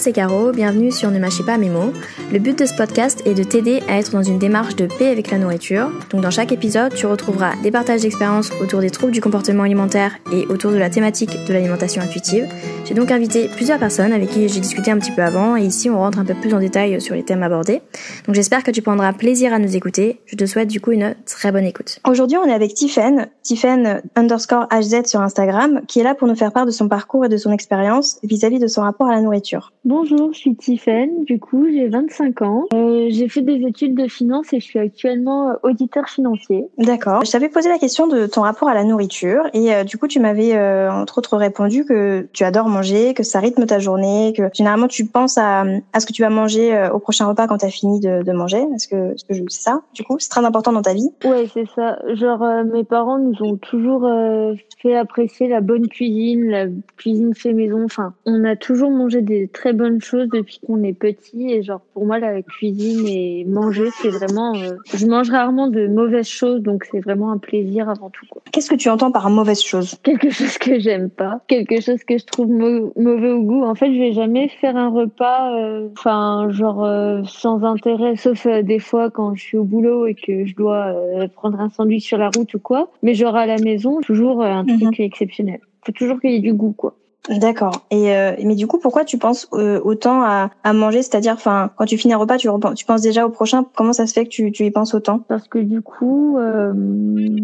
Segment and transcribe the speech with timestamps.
[0.00, 1.92] C'est Caro, bienvenue sur Ne mâchez pas mes mots.
[2.32, 5.08] Le but de ce podcast est de t'aider à être dans une démarche de paix
[5.08, 5.90] avec la nourriture.
[6.08, 10.12] Donc dans chaque épisode, tu retrouveras des partages d'expériences autour des troubles du comportement alimentaire
[10.32, 12.48] et autour de la thématique de l'alimentation intuitive.
[12.86, 15.90] J'ai donc invité plusieurs personnes avec qui j'ai discuté un petit peu avant et ici
[15.90, 17.82] on rentre un peu plus en détail sur les thèmes abordés.
[18.26, 20.22] Donc j'espère que tu prendras plaisir à nous écouter.
[20.24, 22.00] Je te souhaite du coup une très bonne écoute.
[22.08, 26.36] Aujourd'hui on est avec Tiffen, Tiffen underscore HZ sur Instagram, qui est là pour nous
[26.36, 29.20] faire part de son parcours et de son expérience vis-à-vis de son rapport à la
[29.20, 29.72] nourriture.
[29.94, 32.66] Bonjour, je suis Tiffen, du coup j'ai 25 ans.
[32.72, 36.64] Euh, j'ai fait des études de finance et je suis actuellement euh, auditeur financier.
[36.78, 37.24] D'accord.
[37.24, 40.06] Je t'avais posé la question de ton rapport à la nourriture et euh, du coup
[40.06, 44.32] tu m'avais euh, entre autres répondu que tu adores manger, que ça rythme ta journée,
[44.36, 47.48] que généralement tu penses à, à ce que tu vas manger euh, au prochain repas
[47.48, 48.64] quand tu as fini de, de manger.
[48.76, 50.20] Est-ce que, est-ce que je- c'est ça du coup?
[50.20, 51.98] C'est très important dans ta vie Ouais, c'est ça.
[52.14, 56.66] Genre, euh, mes parents nous ont toujours euh, fait apprécier la bonne cuisine, la
[56.96, 57.82] cuisine fait maison.
[57.84, 61.50] Enfin, on a toujours mangé des très bonnes choses depuis qu'on est petit.
[61.52, 64.54] Et genre, pour moi, la cuisine et manger, c'est vraiment...
[64.56, 68.26] euh, je mange rarement de mauvaises choses, donc c'est vraiment un plaisir avant tout.
[68.30, 68.42] Quoi.
[68.52, 69.96] Qu'est-ce que tu entends par mauvaise chose?
[70.02, 73.64] Quelque chose que j'aime pas, quelque chose que je trouve mau- mauvais au goût.
[73.64, 78.46] En fait, je vais jamais faire un repas, euh, enfin, genre euh, sans intérêt, sauf
[78.46, 80.94] des fois quand je suis au boulot et que je dois
[81.34, 82.90] prendre un sandwich sur la route ou quoi.
[83.02, 84.78] Mais genre à la maison, toujours un Mhm.
[84.78, 85.60] truc exceptionnel.
[85.86, 86.94] Faut toujours qu'il y ait du goût, quoi.
[87.28, 87.82] D'accord.
[87.90, 91.02] Et euh, mais du coup, pourquoi tu penses euh, autant à, à manger?
[91.02, 93.66] C'est-à-dire, enfin, quand tu finis un repas, tu, tu penses déjà au prochain?
[93.76, 95.20] Comment ça se fait que tu, tu y penses autant?
[95.28, 96.72] Parce que du coup, euh,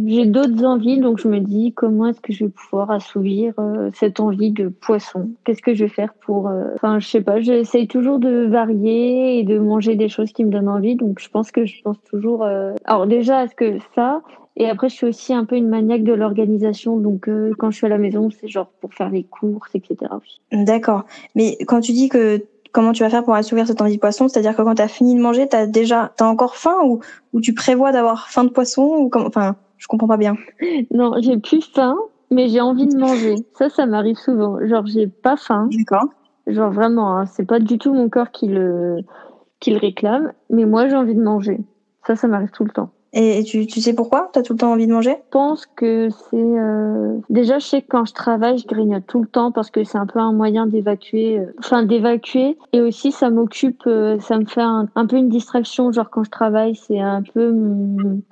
[0.07, 3.91] j'ai d'autres envies, donc je me dis comment est-ce que je vais pouvoir assouvir euh,
[3.95, 5.29] cette envie de poisson?
[5.45, 6.49] Qu'est-ce que je vais faire pour...
[6.49, 10.45] euh, Enfin, je sais pas, j'essaye toujours de varier et de manger des choses qui
[10.45, 12.45] me donnent envie, donc je pense que je pense toujours...
[12.45, 14.23] euh, Alors déjà, est-ce que ça
[14.57, 17.77] et après, je suis aussi un peu une maniaque de l'organisation, donc euh, quand je
[17.77, 19.97] suis à la maison, c'est genre pour faire les courses, etc.
[20.51, 21.05] D'accord.
[21.35, 24.29] Mais quand tu dis que comment tu vas faire pour assouvir cette envie de poisson,
[24.29, 27.01] c'est-à-dire que quand tu as fini de manger, t'as déjà, t'as encore faim ou,
[27.35, 30.37] ou tu prévois d'avoir faim de poisson ou comment Enfin, je comprends pas bien.
[30.91, 31.97] Non, j'ai plus faim,
[32.31, 33.35] mais j'ai envie de manger.
[33.59, 34.59] Ça, ça m'arrive souvent.
[34.67, 36.09] Genre, j'ai pas faim, D'accord.
[36.47, 38.99] Genre vraiment, hein, c'est pas du tout mon corps qui le,
[39.61, 41.59] qui le réclame, mais moi j'ai envie de manger.
[42.07, 42.91] Ça, ça m'arrive tout le temps.
[43.13, 44.29] Et tu, tu sais pourquoi?
[44.33, 45.13] T'as tout le temps envie de manger?
[45.13, 46.37] Je pense que c'est...
[46.37, 49.85] euh, Déjà, je sais que quand je travaille, je grignote tout le temps parce que
[49.85, 52.59] c'est un peu un moyen d'évacuer, euh, enfin d'évacuer.
[52.73, 55.93] Et aussi, ça m'occupe, euh, ça me fait un, un peu une distraction.
[55.93, 57.55] Genre quand je travaille, c'est un peu...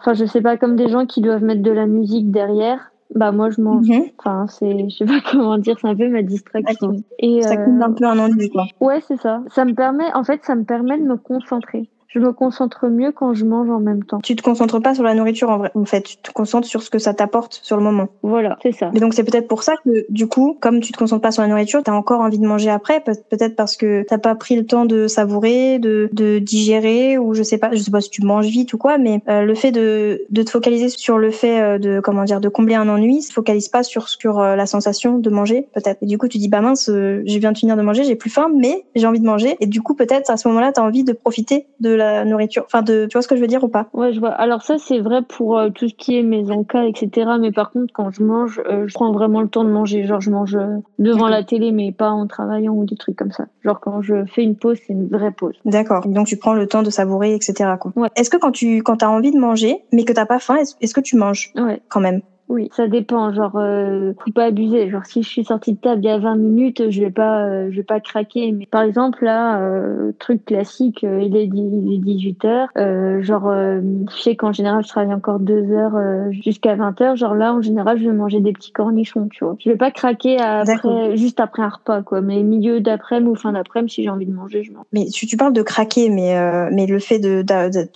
[0.01, 2.91] Enfin, je sais pas, comme des gens qui doivent mettre de la musique derrière.
[3.15, 3.89] Bah moi, je mange.
[3.89, 4.06] Mhm.
[4.19, 4.89] Enfin, c'est...
[4.89, 6.97] Je sais pas comment dire, c'est un peu ma distraction.
[7.21, 8.65] Et, Ça euh, coupe un peu un ennui, quoi.
[8.81, 9.43] Ouais, c'est ça.
[9.51, 11.89] Ça me permet, en fait, ça me permet de me concentrer.
[12.14, 14.20] Je me concentre mieux quand je mange en même temps.
[14.22, 15.72] Tu te concentres pas sur la nourriture en vrai.
[15.75, 18.06] En fait, tu te concentres sur ce que ça t'apporte sur le moment.
[18.22, 18.91] Voilà, c'est ça.
[18.94, 21.42] Mais donc c'est peut-être pour ça que du coup, comme tu te concentres pas sur
[21.42, 24.54] la nourriture, t'as encore envie de manger après, peut- peut-être parce que t'as pas pris
[24.54, 28.10] le temps de savourer, de, de digérer ou je sais pas, je sais pas si
[28.10, 31.32] tu manges vite ou quoi, mais euh, le fait de, de te focaliser sur le
[31.32, 34.54] fait euh, de comment dire de combler un ennui, se focalise pas sur sur euh,
[34.54, 35.98] la sensation de manger peut-être.
[36.00, 38.14] Et du coup tu dis bah mince, euh, je viens de finir de manger, j'ai
[38.14, 39.56] plus faim, mais j'ai envie de manger.
[39.58, 42.82] Et du coup peut-être à ce moment-là t'as envie de profiter de la nourriture, enfin
[42.82, 43.88] de tu vois ce que je veux dire ou pas?
[43.92, 44.31] Ouais, je vois.
[44.31, 47.31] Alors ça, c'est vrai pour euh, tout ce qui est mes encas, etc.
[47.41, 50.04] Mais par contre, quand je mange, euh, je prends vraiment le temps de manger.
[50.04, 53.32] Genre, je mange euh, devant la télé, mais pas en travaillant ou des trucs comme
[53.32, 53.47] ça.
[53.62, 55.56] Genre, quand je fais une pause, c'est une vraie pause.
[55.64, 56.06] D'accord.
[56.06, 57.70] Donc tu prends le temps de savourer, etc.
[57.81, 57.93] Quoi.
[57.97, 58.09] Ouais.
[58.16, 60.75] Est-ce que quand tu quand t'as envie de manger, mais que t'as pas faim, est-ce
[60.81, 61.81] est-ce que tu manges Ouais.
[61.88, 62.20] quand même?
[62.49, 63.32] Oui, ça dépend.
[63.32, 64.91] Genre, euh, faut pas abuser.
[64.91, 67.44] Genre, si je suis sortie de table il y a 20 minutes, je vais pas,
[67.44, 68.53] euh, je vais pas craquer.
[68.53, 72.69] Mais par exemple, là, euh, truc classique, euh, il est, il est 18 heures.
[72.77, 73.81] Euh, genre, euh,
[74.15, 77.16] je sais qu'en général, je travaille encore deux heures euh, jusqu'à 20 heures.
[77.16, 79.56] Genre là, en général, je vais manger des petits cornichons, tu vois.
[79.59, 82.21] Je vais pas craquer après, juste après un repas, quoi.
[82.21, 84.85] Mais milieu d'après-midi ou fin d'après-midi, si j'ai envie de manger, je mange.
[84.93, 87.44] Mais tu, tu parles de craquer, mais euh, mais le fait de-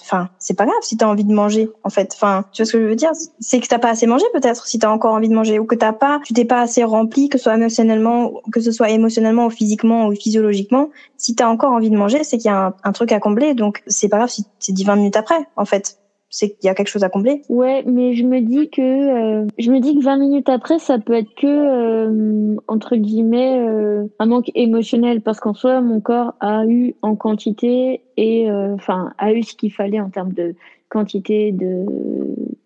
[0.00, 2.12] enfin, c'est pas grave si t'as envie de manger, en fait.
[2.14, 3.10] Enfin, tu vois ce que je veux dire?
[3.40, 5.74] C'est que t'as pas assez mangé peut-être si t'as encore envie de manger, ou que
[5.74, 9.46] t'as pas, tu t'es pas assez rempli, que ce soit émotionnellement, que ce soit émotionnellement
[9.46, 10.90] ou physiquement ou physiologiquement.
[11.16, 13.54] Si t'as encore envie de manger, c'est qu'il y a un, un truc à combler.
[13.54, 15.98] Donc c'est pas grave si c'est dit 20 minutes après, en fait.
[16.30, 17.40] C'est qu'il y a quelque chose à combler.
[17.48, 20.98] Ouais, mais je me dis que euh, je me dis que 20 minutes après, ça
[20.98, 26.34] peut être que euh, entre guillemets euh, un manque émotionnel parce qu'en soi, mon corps
[26.40, 30.54] a eu en quantité et euh, enfin a eu ce qu'il fallait en termes de
[30.90, 31.84] quantité de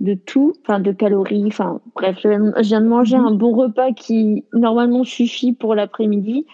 [0.01, 2.29] de tout, enfin de calories, enfin bref, je
[2.69, 6.47] viens de- manger un bon repas qui normalement suffit pour l'après-midi.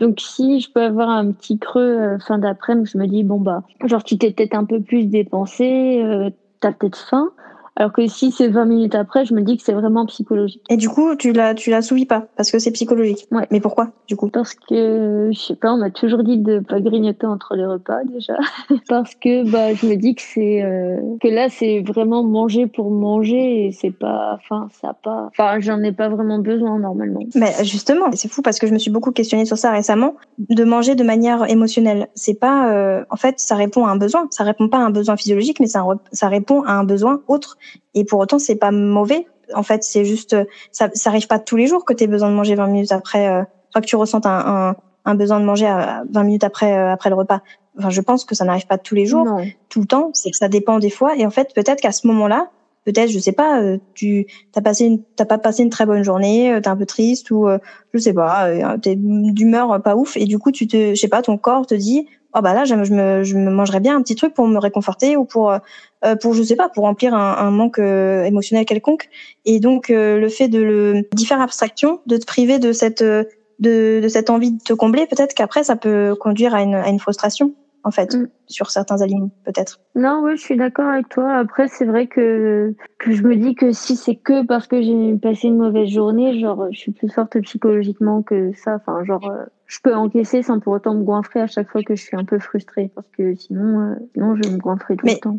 [0.00, 3.40] Donc si je peux avoir un petit creux euh, fin d'après-midi, je me dis bon
[3.40, 6.30] bah genre tu t'es peut-être un peu plus dépensé, euh,
[6.60, 7.30] t'as peut-être faim.
[7.76, 10.62] Alors que si c'est 20 minutes après, je me dis que c'est vraiment psychologique.
[10.70, 13.28] Et du coup, tu la tu l'assouvis pas parce que c'est psychologique.
[13.30, 13.46] Ouais.
[13.50, 14.28] Mais pourquoi du coup?
[14.30, 18.02] Parce que je sais pas, on m'a toujours dit de pas grignoter entre les repas
[18.04, 18.34] déjà.
[18.88, 22.90] parce que bah je me dis que c'est euh, que là c'est vraiment manger pour
[22.90, 27.20] manger et c'est pas enfin ça pas enfin j'en ai pas vraiment besoin normalement.
[27.34, 30.64] Mais justement, c'est fou parce que je me suis beaucoup questionnée sur ça récemment de
[30.64, 32.08] manger de manière émotionnelle.
[32.14, 34.90] C'est pas euh, en fait ça répond à un besoin, ça répond pas à un
[34.90, 37.58] besoin physiologique mais ça ça répond à un besoin autre
[37.94, 39.26] et pour autant c'est pas mauvais.
[39.54, 40.36] En fait, c'est juste
[40.72, 42.92] ça ça arrive pas tous les jours que tu aies besoin de manger 20 minutes
[42.92, 43.42] après euh,
[43.74, 44.38] que tu ressentes un,
[44.70, 47.42] un, un besoin de manger à 20 minutes après euh, après le repas.
[47.78, 49.44] Enfin, je pense que ça n'arrive pas tous les jours, Non.
[49.68, 50.10] tout le temps.
[50.14, 51.14] C'est que ça dépend des fois.
[51.16, 52.48] Et en fait, peut-être qu'à ce moment-là,
[52.86, 56.02] peut-être, je sais pas, euh, tu t'as passé une, t'as pas passé une très bonne
[56.02, 57.58] journée, euh, t'es un peu triste ou euh,
[57.92, 61.08] je sais pas, euh, t'es d'humeur pas ouf et du coup, tu te, je sais
[61.08, 63.80] pas, ton corps te dit, oh bah là, je me, je me, je me mangerais
[63.80, 66.84] bien un petit truc pour me réconforter ou pour, euh, pour je sais pas, pour
[66.84, 69.08] remplir un, un manque euh, émotionnel quelconque.
[69.44, 73.02] Et donc, euh, le fait de le d'y faire abstraction, de te priver de cette
[73.02, 73.24] euh,
[73.58, 76.88] de, de cette envie de te combler, peut-être qu'après ça peut conduire à une, à
[76.88, 77.54] une frustration
[77.84, 78.26] en fait Mm.
[78.48, 79.80] sur certains aliments peut-être.
[79.94, 81.34] Non, oui, je suis d'accord avec toi.
[81.34, 85.14] Après, c'est vrai que, que je me dis que si c'est que parce que j'ai
[85.14, 88.74] passé une mauvaise journée, genre, je suis plus forte psychologiquement que ça.
[88.74, 91.94] Enfin, genre, euh, je peux encaisser sans pour autant me goinfrer à chaque fois que
[91.96, 92.90] je suis un peu frustrée.
[92.94, 95.38] Parce que sinon, euh, sinon je me goinfrer tout Mais- le temps.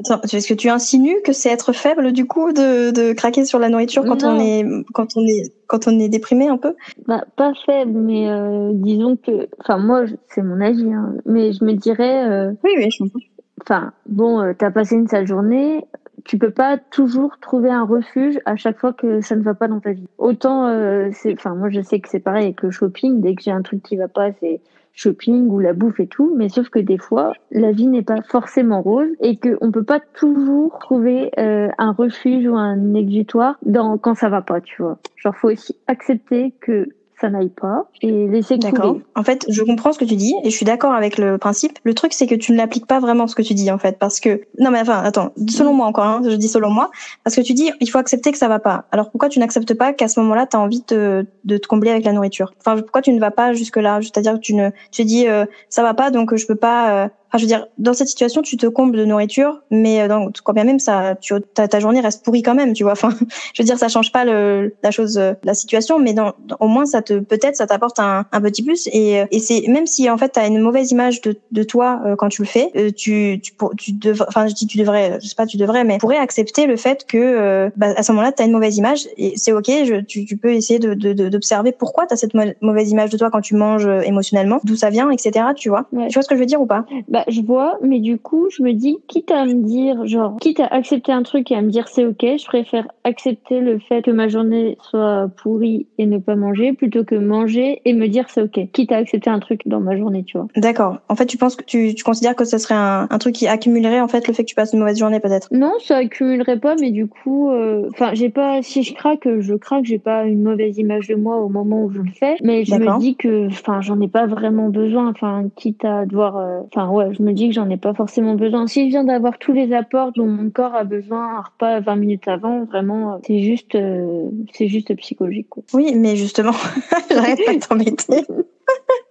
[0.00, 3.58] Attends, Est-ce que tu insinues que c'est être faible du coup de, de craquer sur
[3.58, 6.74] la nourriture quand on est quand on est quand on est déprimé un peu?
[7.06, 11.64] Bah, pas faible, mais euh, disons que, enfin, moi, c'est mon avis, hein, mais je
[11.64, 13.20] me dirais, euh, Oui oui, je comprends.
[13.62, 15.82] enfin, bon, euh, t'as passé une sale journée,
[16.24, 19.68] tu peux pas toujours trouver un refuge à chaque fois que ça ne va pas
[19.68, 20.06] dans ta vie.
[20.18, 23.20] Autant, euh, c'est, enfin, moi, je sais que c'est pareil avec le shopping.
[23.20, 24.60] Dès que j'ai un truc qui va pas, c'est
[24.94, 26.34] shopping ou la bouffe et tout.
[26.36, 29.84] Mais sauf que des fois, la vie n'est pas forcément rose et que on peut
[29.84, 34.82] pas toujours trouver euh, un refuge ou un exutoire dans quand ça va pas, tu
[34.82, 34.98] vois.
[35.16, 36.88] Genre, faut aussi accepter que
[37.20, 38.92] ça n'aille pas et laisser D'accord.
[38.94, 39.04] couler.
[39.14, 41.78] En fait, je comprends ce que tu dis et je suis d'accord avec le principe.
[41.84, 43.98] Le truc, c'est que tu ne l'appliques pas vraiment ce que tu dis en fait,
[43.98, 46.90] parce que non mais enfin, attends, selon moi encore, hein, je dis selon moi,
[47.22, 48.86] parce que tu dis il faut accepter que ça va pas.
[48.90, 52.04] Alors pourquoi tu n'acceptes pas qu'à ce moment-là, tu as envie de, te- combler avec
[52.04, 52.52] la nourriture?
[52.58, 55.44] Enfin, pourquoi tu ne vas pas jusque là C'est-à-dire que tu ne, tu dis euh,
[55.68, 57.04] ça va pas, donc je peux pas.
[57.04, 60.08] euh, Enfin, je veux dire, dans cette situation, tu te combles de nourriture, mais euh,
[60.08, 62.92] dans, quand bien même ça, tu, ta, ta journée reste pourrie quand même, tu vois.
[62.92, 63.08] Enfin,
[63.54, 66.66] je veux dire, ça change pas le, la chose, euh, la situation, mais dans, au
[66.68, 68.86] moins ça te, peut-être, ça t'apporte un, un petit plus.
[68.92, 72.02] Et, euh, et c'est même si en fait t'as une mauvaise image de, de toi
[72.04, 74.76] euh, quand tu le fais, euh, tu, tu, pour- tu devrais, enfin, je dis tu
[74.76, 78.02] devrais, je sais pas, tu devrais, mais pourrais accepter le fait que, euh, bah, à
[78.02, 79.66] ce moment-là, t'as une mauvaise image et c'est ok.
[79.68, 83.08] Je, tu, tu peux essayer de, de, de- d'observer pourquoi t'as cette mau- mauvaise image
[83.10, 85.46] de toi quand tu manges émotionnellement, d'où ça vient, etc.
[85.56, 85.86] Tu vois.
[85.92, 86.08] Ouais.
[86.08, 86.84] Tu vois ce que je veux dire ou pas?
[87.08, 90.60] Bah, je vois, mais du coup, je me dis, quitte à me dire, genre, quitte
[90.60, 94.02] à accepter un truc et à me dire c'est ok, je préfère accepter le fait
[94.02, 98.26] que ma journée soit pourrie et ne pas manger plutôt que manger et me dire
[98.28, 98.70] c'est ok.
[98.72, 100.48] Quitte à accepter un truc dans ma journée, tu vois.
[100.56, 100.98] D'accord.
[101.08, 103.46] En fait, tu penses que tu, tu considères que ce serait un, un truc qui
[103.46, 105.48] accumulerait en fait le fait que tu passes une mauvaise journée peut-être?
[105.50, 109.54] Non, ça accumulerait pas, mais du coup, euh, enfin, j'ai pas, si je craque, je
[109.54, 112.64] craque, j'ai pas une mauvaise image de moi au moment où je le fais, mais
[112.64, 116.60] je me dis que, enfin, j'en ai pas vraiment besoin, enfin, quitte à devoir, euh,
[116.74, 118.66] enfin, ouais, je me dis que j'en ai pas forcément besoin.
[118.66, 121.96] Si je viens d'avoir tous les apports dont mon corps a besoin, un repas 20
[121.96, 125.62] minutes avant, vraiment, euh, c'est juste, euh, c'est juste psychologique, quoi.
[125.74, 126.52] Oui, mais justement,
[127.10, 128.24] j'arrête pas de t'embêter.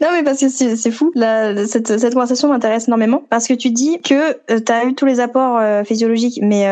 [0.00, 1.12] non, mais parce que c'est fou.
[1.14, 5.06] Là, cette, cette conversation m'intéresse énormément parce que tu dis que tu as eu tous
[5.06, 6.62] les apports euh, physiologiques, mais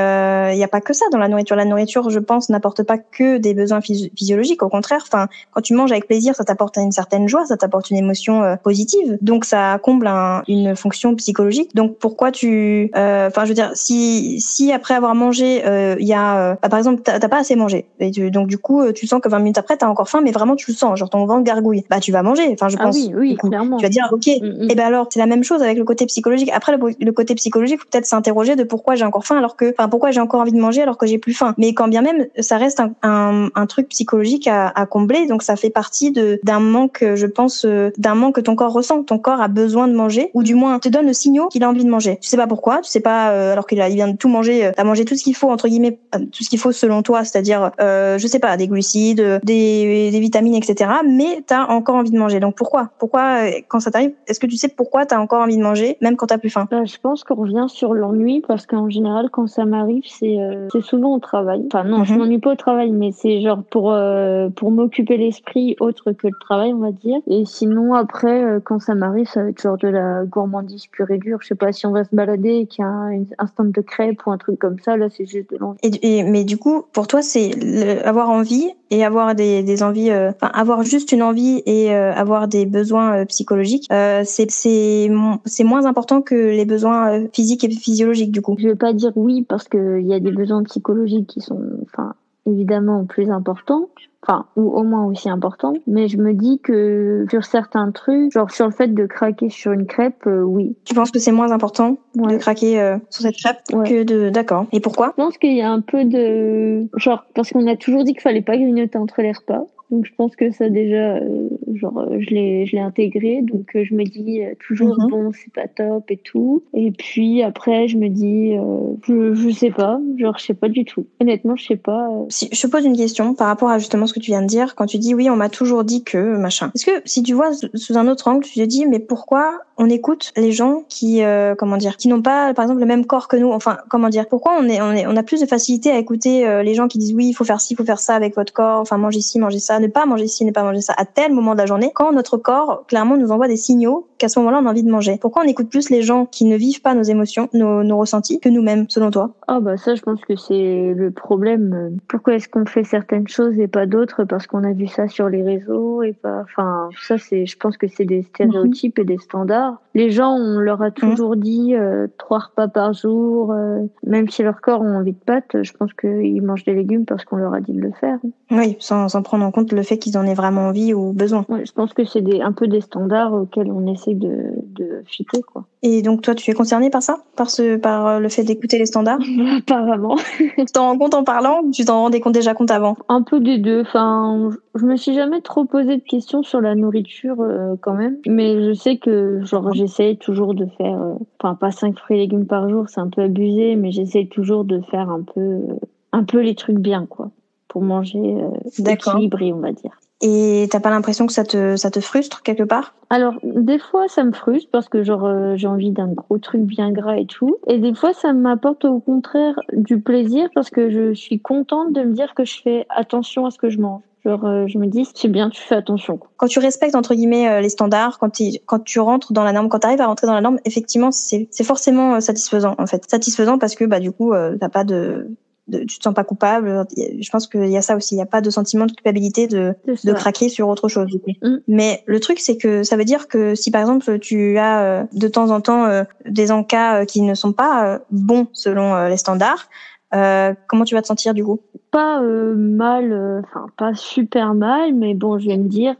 [0.53, 1.55] il n'y a pas que ça dans la nourriture.
[1.57, 4.63] La nourriture, je pense, n'apporte pas que des besoins physio- physiologiques.
[4.63, 7.91] Au contraire, enfin, quand tu manges avec plaisir, ça t'apporte une certaine joie, ça t'apporte
[7.91, 9.19] une émotion euh, positive.
[9.21, 11.75] Donc, ça comble un- une fonction psychologique.
[11.77, 16.07] Donc, pourquoi tu, euh, enfin, je veux dire, si si après avoir mangé, euh, il
[16.09, 18.93] y a, euh, bah, par exemple, t'as pas assez mangé, et donc du coup, euh,
[18.93, 21.11] tu sens que 20 minutes après, t'as encore faim, mais vraiment tu le sens, genre
[21.11, 21.85] ton ventre gargouille.
[21.91, 22.49] Bah, tu vas manger.
[22.53, 23.77] Enfin, je Ah oui, oui, clairement.
[23.77, 24.71] Tu vas dire, ok, Mm, mm.
[24.71, 26.51] et ben alors, c'est la même chose avec le côté psychologique.
[26.53, 29.73] Après, le, le côté psychologique, faut peut-être s'interroger de pourquoi j'ai encore faim alors que,
[29.77, 31.55] enfin, pourquoi j'ai encore envie de manger alors que j'ai plus faim.
[31.59, 35.43] Mais quand bien même, ça reste un, un, un truc psychologique à, à combler, donc
[35.43, 39.03] ça fait partie de d'un manque, je pense, euh, d'un manque que ton corps ressent.
[39.03, 41.69] Ton corps a besoin de manger, ou du moins te donne le signal qu'il a
[41.69, 42.19] envie de manger.
[42.21, 44.29] Tu sais pas pourquoi, tu sais pas, euh, alors qu'il a, il vient de tout
[44.29, 46.73] manger, euh, t'as mangé tout ce qu'il faut entre guillemets, euh, tout ce qu'il faut
[46.73, 50.91] selon toi, c'est-à-dire, euh, je sais pas, des glucides, des, des vitamines, etc.
[51.09, 52.41] Mais t'as encore envie de manger.
[52.41, 52.91] Donc pourquoi?
[52.99, 55.97] Pourquoi euh, quand ça t'arrive, est-ce que tu sais pourquoi t'as encore envie de manger,
[56.03, 56.69] même quand t'as plus faim?
[56.71, 60.69] Bah, Je pense qu'on revient sur l'ennui parce qu'en général, quand ça m'arrive, c'est euh,
[60.71, 61.65] c'est souvent au travail.
[61.73, 62.19] Enfin non, je Mhm.
[62.19, 66.35] m'ennuie pas au travail, mais c'est genre pour euh, pour m'occuper l'esprit autre que le
[66.39, 67.19] travail, on va dire.
[67.27, 71.11] Et sinon, après, euh, quand ça m'arrive, ça va être genre de la gourmandise pure
[71.11, 71.39] et dure.
[71.41, 73.73] Je sais pas si on va se balader et qu'il y a un, un stand
[73.73, 75.79] de crêpes ou un truc comme ça, là, c'est juste de l'envie.
[75.83, 80.11] et, et- mais du coup, pour toi, c'est avoir envie et avoir des, des envies,
[80.11, 84.51] euh, enfin avoir juste une envie et euh, avoir des besoins euh, psychologiques, euh, c'est
[84.51, 85.11] c'est
[85.47, 88.57] c'est moins important que les besoins euh, physiques et physiologiques du coup.
[88.59, 92.15] Je vais pas dire oui parce qu'il y a des besoins psychologiques qui sont, enfin,
[92.47, 93.89] évidemment plus importants,
[94.23, 95.75] enfin, ou au moins aussi importants.
[95.87, 99.73] Mais je me dis que sur certains trucs, genre sur le fait de craquer sur
[99.73, 100.77] une crêpe, euh, oui.
[100.85, 103.89] Tu penses que c'est moins important de craquer euh, sur cette crêpe Ouais.
[103.89, 104.67] que de d'accord.
[104.73, 105.09] Et pourquoi?
[105.17, 108.23] Je pense qu'il y a un peu de, genre, parce qu'on a toujours dit qu'il
[108.23, 109.65] fallait pas grignoter entre les repas.
[109.91, 113.41] Donc je pense que ça déjà, euh, genre, euh, je l'ai, je l'ai intégré.
[113.43, 115.09] Donc euh, je me dis euh, toujours Mhm.
[115.11, 116.63] bon, c'est pas top et tout.
[116.75, 120.69] Et puis après, je me dis, euh, je, je sais pas, genre, je sais pas
[120.69, 121.07] du tout.
[121.21, 122.09] Honnêtement, je sais pas.
[122.11, 124.43] euh, Si je te pose une question par rapport à justement ce que tu viens
[124.43, 126.71] de dire, quand tu dis oui, on m'a toujours dit que machin.
[126.75, 129.89] Est-ce que si tu vois sous- un autre angle, tu te dis mais pourquoi on
[129.89, 133.29] écoute les gens qui euh, comment dire, qui n'ont pas par exemple le même corps
[133.29, 135.91] que nous, enfin comment dire, pourquoi on est on est on a plus de facilité
[135.91, 138.15] à écouter les gens qui disent oui, il faut faire ci, il faut faire ça
[138.15, 140.81] avec votre corps, enfin manger ci, manger ça, ne pas manger ci, ne pas manger
[140.81, 144.29] ça à tel moment la journée, quand notre corps clairement nous envoie des signaux qu'à
[144.29, 145.19] ce moment-là on a envie de manger.
[145.21, 148.41] Pourquoi on écoute plus les gens qui ne vivent pas nos émotions, nos, nos ressentis
[148.41, 149.31] que nous-mêmes, selon toi?
[149.49, 151.99] Ah bah ça, je pense que c'est le problème.
[152.09, 154.25] Pourquoi est-ce qu'on fait certaines choses et pas d'autres?
[154.25, 156.43] Parce qu'on a vu ça sur les réseaux et pas.
[156.43, 157.47] Enfin, ça c'est.
[157.47, 159.81] Je pense que c'est des stéréotypes et des standards.
[159.95, 164.43] Les gens, on leur a toujours dit euh, trois repas par jour, euh, même si
[164.43, 165.63] leur corps ont envie de pâtes.
[165.63, 168.19] Je pense qu'ils mangent des légumes parce qu'on leur a dit de le faire.
[168.51, 171.45] Oui, sans, sans prendre en compte le fait qu'ils en aient vraiment envie ou besoin.
[171.51, 175.03] Ouais, je pense que c'est des un peu des standards auxquels on essaie de de
[175.05, 175.65] fitter quoi.
[175.83, 178.79] Et donc toi, tu es concerné par ça, par ce, par euh, le fait d'écouter
[178.79, 179.19] les standards?
[179.59, 180.17] Apparemment.
[180.39, 182.97] Tu t'en rends compte en parlant ou tu t'en rendais compte déjà compte avant?
[183.09, 183.81] Un peu des deux.
[183.81, 188.19] Enfin, je me suis jamais trop posé de questions sur la nourriture euh, quand même,
[188.29, 192.21] mais je sais que genre j'essaye toujours de faire, euh, enfin pas cinq fruits et
[192.21, 195.81] légumes par jour, c'est un peu abusé, mais j'essaye toujours de faire un peu, euh,
[196.13, 197.31] un peu les trucs bien quoi,
[197.67, 199.99] pour manger euh, équilibré on va dire.
[200.23, 202.95] Et t'as pas l'impression que ça te, ça te frustre quelque part?
[203.09, 206.61] Alors, des fois, ça me frustre parce que genre euh, j'ai envie d'un gros truc
[206.63, 207.57] bien gras et tout.
[207.67, 212.03] Et des fois, ça m'apporte au contraire du plaisir parce que je suis contente de
[212.03, 214.03] me dire que je fais attention à ce que je mange.
[214.23, 216.19] Genre, euh, je me dis, c'est bien, tu fais attention.
[216.19, 216.29] quoi.
[216.37, 219.53] Quand tu respectes entre guillemets euh, les standards, quand, tu- quand tu rentres dans la
[219.53, 222.75] norme, quand tu arrives à rentrer dans la norme, effectivement, c'est c'est forcément euh, satisfaisant
[222.77, 223.03] en fait.
[223.11, 225.29] Satisfaisant parce que bah du coup, euh, t'as pas de,
[225.69, 226.87] de, tu te sens pas coupable.
[226.97, 228.15] Je pense qu'il y a ça aussi.
[228.15, 231.09] Il y a pas de sentiment de culpabilité de de craquer sur autre chose.
[231.43, 231.57] Mm.
[231.69, 235.05] Mais le truc c'est que ça veut dire que si par exemple tu as euh,
[235.13, 239.17] de temps en temps euh, des encas euh, qui ne sont pas bons selon les
[239.17, 239.69] standards,
[240.15, 241.61] euh, comment tu vas te sentir du coup?
[241.91, 245.95] Pas euh, mal, euh, enfin pas super mal, mais bon, je vais me dire,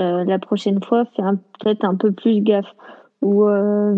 [0.00, 1.22] euh, la prochaine fois, fais
[1.60, 2.66] peut-être un peu plus gaffe.
[3.20, 3.94] Ou euh,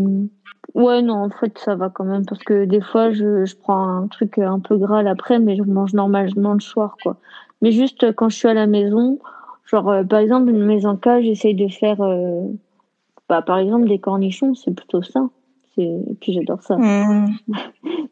[0.74, 3.86] ouais, non, en fait, ça va quand même parce que des fois, je, je prends
[3.86, 7.16] un truc un peu gras l'après, mais je mange normalement le soir, quoi.
[7.62, 9.18] Mais juste euh, quand je suis à la maison,
[9.64, 12.42] genre euh, par exemple, une maison en cas, j'essaye de faire, euh,
[13.28, 15.28] bah, par exemple, des cornichons, c'est plutôt ça.
[15.74, 16.76] C'est, et puis j'adore ça.
[16.76, 17.26] Mm.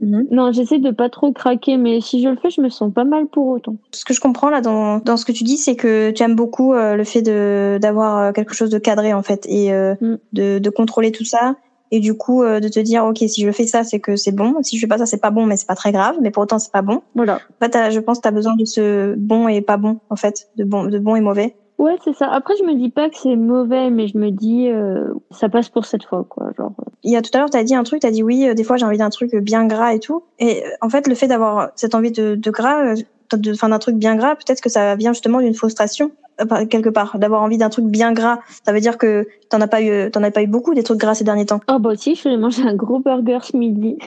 [0.00, 0.26] Mhm.
[0.32, 3.04] Non, j'essaie de pas trop craquer, mais si je le fais, je me sens pas
[3.04, 3.76] mal pour autant.
[3.92, 6.34] Ce que je comprends là dans, dans ce que tu dis, c'est que tu aimes
[6.34, 10.14] beaucoup euh, le fait de d'avoir quelque chose de cadré en fait et euh, Mm.
[10.32, 11.54] de, de contrôler tout ça
[11.92, 14.32] et du coup euh, de te dire ok si je fais ça c'est que c'est
[14.32, 16.32] bon, si je fais pas ça c'est pas bon mais c'est pas très grave mais
[16.32, 17.02] pour autant c'est pas bon.
[17.14, 17.34] Voilà.
[17.36, 20.00] En fait, t'as- je pense que tu as besoin de ce bon et pas bon
[20.10, 21.54] en fait, de bon de bon et mauvais.
[21.78, 22.28] Ouais, c'est ça.
[22.30, 25.68] Après, je me dis pas que c'est mauvais, mais je me dis, euh, ça passe
[25.68, 26.50] pour cette fois, quoi.
[26.56, 28.12] Genre, euh, Il y a tout à l'heure, tu as dit un truc, tu as
[28.12, 30.22] dit oui, euh, des fois j'ai envie d'un truc bien gras et tout.
[30.38, 32.94] Et en fait, le fait d'avoir cette envie de, de gras,
[33.36, 37.42] d'un truc bien gras, peut-être que ça vient justement d'une frustration euh, quelque part, d'avoir
[37.42, 38.40] envie d'un truc bien gras.
[38.64, 40.98] Ça veut dire que t'en as pas eu, t'en as pas eu beaucoup des trucs
[40.98, 41.60] gras ces derniers temps.
[41.68, 43.98] oh bah si, je vais manger un gros burger ce midi.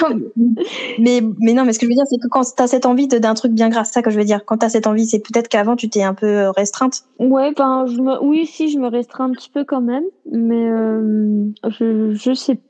[0.00, 0.20] Non,
[0.98, 3.08] mais mais non, mais ce que je veux dire, c'est que quand t'as cette envie
[3.08, 4.44] de- d'un truc bien gras, c'est ça que je veux dire.
[4.44, 7.02] Quand t'as cette envie, c'est peut-être qu'avant tu t'es un peu euh, restreinte.
[7.18, 10.68] Ouais, ben, je me, oui, si, je me restreins un petit peu quand même, mais
[10.68, 12.60] euh, je, je sais pas.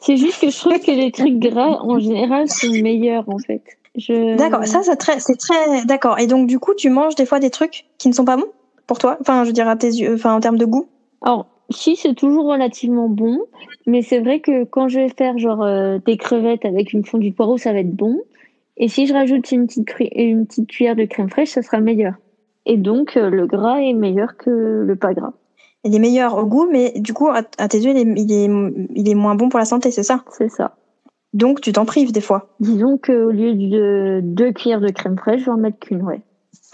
[0.00, 3.62] C'est juste que je trouve que les trucs gras, en général, sont meilleurs, en fait.
[3.96, 4.36] Je...
[4.36, 6.18] D'accord, ça c'est très, c'est très d'accord.
[6.18, 8.48] Et donc du coup, tu manges des fois des trucs qui ne sont pas bons
[8.86, 9.16] pour toi?
[9.20, 10.86] Enfin, je veux dire à tes yeux, enfin en termes de goût?
[11.22, 13.40] Alors, si, c'est toujours relativement bon,
[13.86, 17.30] mais c'est vrai que quand je vais faire genre euh, des crevettes avec une fondue
[17.30, 18.20] de poireau, ça va être bon.
[18.76, 22.12] Et si je rajoute une petite, une petite cuillère de crème fraîche, ça sera meilleur.
[22.66, 25.32] Et donc, le gras est meilleur que le pas gras.
[25.86, 28.88] Il est meilleur au goût, mais du coup, à, tes yeux, il est, il, est,
[28.94, 30.24] il est moins bon pour la santé, c'est ça?
[30.36, 30.74] C'est ça.
[31.32, 35.40] Donc, tu t'en prives des fois Disons qu'au lieu de deux cuillères de crème fraîche,
[35.40, 36.20] je vais en mettre qu'une, ouais.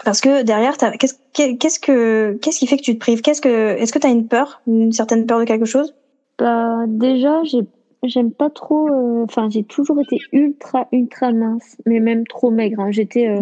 [0.03, 3.21] Parce que derrière, qu'est-ce qu'est-ce que qu'est-ce qui fait que tu te prives?
[3.21, 5.93] Qu'est-ce que est-ce que tu as une peur, une certaine peur de quelque chose?
[6.39, 7.61] Bah déjà, j'ai
[8.03, 8.89] j'aime pas trop.
[8.89, 12.81] Euh, enfin, j'ai toujours été ultra ultra mince, mais même trop maigre.
[12.81, 12.91] Hein.
[12.91, 13.41] J'étais, euh,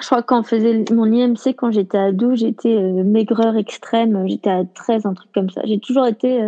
[0.00, 4.26] je crois quand on faisait mon IMC quand j'étais ado, j'étais euh, maigreur extrême.
[4.26, 5.62] J'étais à 13, un truc comme ça.
[5.64, 6.40] J'ai toujours été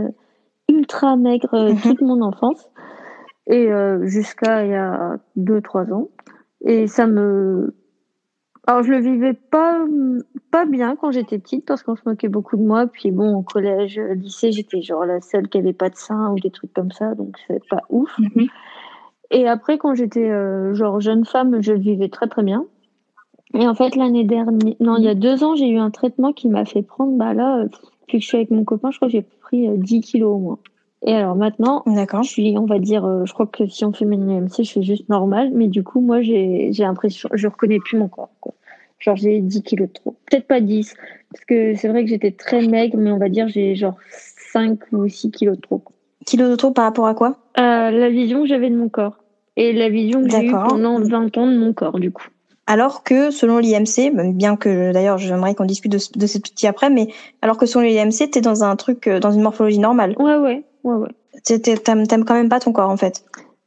[0.69, 1.81] ultra maigre mhm.
[1.81, 2.69] toute mon enfance
[3.47, 3.69] et
[4.05, 6.09] jusqu'à il y a 2-3 ans.
[6.65, 7.75] Et ça me
[8.67, 9.85] alors je le vivais pas
[10.51, 12.87] pas bien quand j'étais petite parce qu'on se moquait beaucoup de moi.
[12.87, 16.41] Puis bon, au collège, lycée, j'étais genre la seule qui avait pas de sein ou
[16.41, 18.11] des trucs comme ça, donc c'est pas ouf.
[18.19, 18.47] Mhm.
[19.31, 22.65] Et après, quand j'étais euh, genre jeune femme, je le vivais très très bien.
[23.55, 26.33] Et en fait, l'année dernière, non, il y a deux ans, j'ai eu un traitement
[26.33, 27.65] qui m'a fait prendre, bah là, euh,
[28.03, 30.35] depuis que je suis avec mon copain, je crois que j'ai pris 10 euh, kilos
[30.35, 30.59] au moins.
[31.07, 34.17] Et alors maintenant, je suis, on va dire, je crois que si on fait mes
[34.17, 37.99] IMC, je suis juste normal, mais du coup, moi, j'ai, j'ai l'impression, je reconnais plus
[37.99, 38.55] mon corps, quoi.
[39.05, 40.17] Genre, j'ai 10 kilos de trop.
[40.31, 40.95] Peut-être pas 10,
[41.31, 43.97] parce que c'est vrai que j'étais très maigre, mais on va dire j'ai genre
[44.53, 45.83] 5 ou 6 kilos de trop.
[46.25, 47.37] Kilos de trop par rapport à quoi?
[47.59, 49.19] Euh, La vision que j'avais de mon corps.
[49.57, 52.27] Et la vision que j'ai eue pendant 20 ans de mon corps, du coup.
[52.67, 57.09] Alors que selon l'IMC, bien que d'ailleurs j'aimerais qu'on discute de, de petits après, mais
[57.43, 60.15] alors que selon l'IMC, t'es dans un truc, euh, dans une morphologie normale.
[60.19, 61.09] Ouais, ouais, ouais, ouais.
[61.43, 63.23] T'aimes quand même pas ton corps en fait.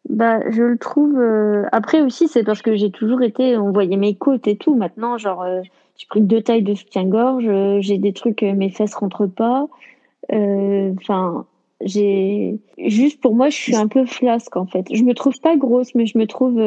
[0.09, 1.19] Bah, je le trouve.
[1.19, 3.57] Euh, après aussi, c'est parce que j'ai toujours été.
[3.57, 4.75] On voyait mes côtes et tout.
[4.75, 5.61] Maintenant, genre, euh,
[5.97, 7.45] j'ai pris deux tailles de soutien-gorge.
[7.47, 9.67] Euh, j'ai des trucs, mes fesses rentrent pas.
[10.31, 11.45] Enfin,
[11.81, 12.59] j'ai.
[12.77, 14.85] Juste pour moi, je suis un peu flasque en fait.
[14.91, 16.59] Je me trouve pas grosse, mais je me trouve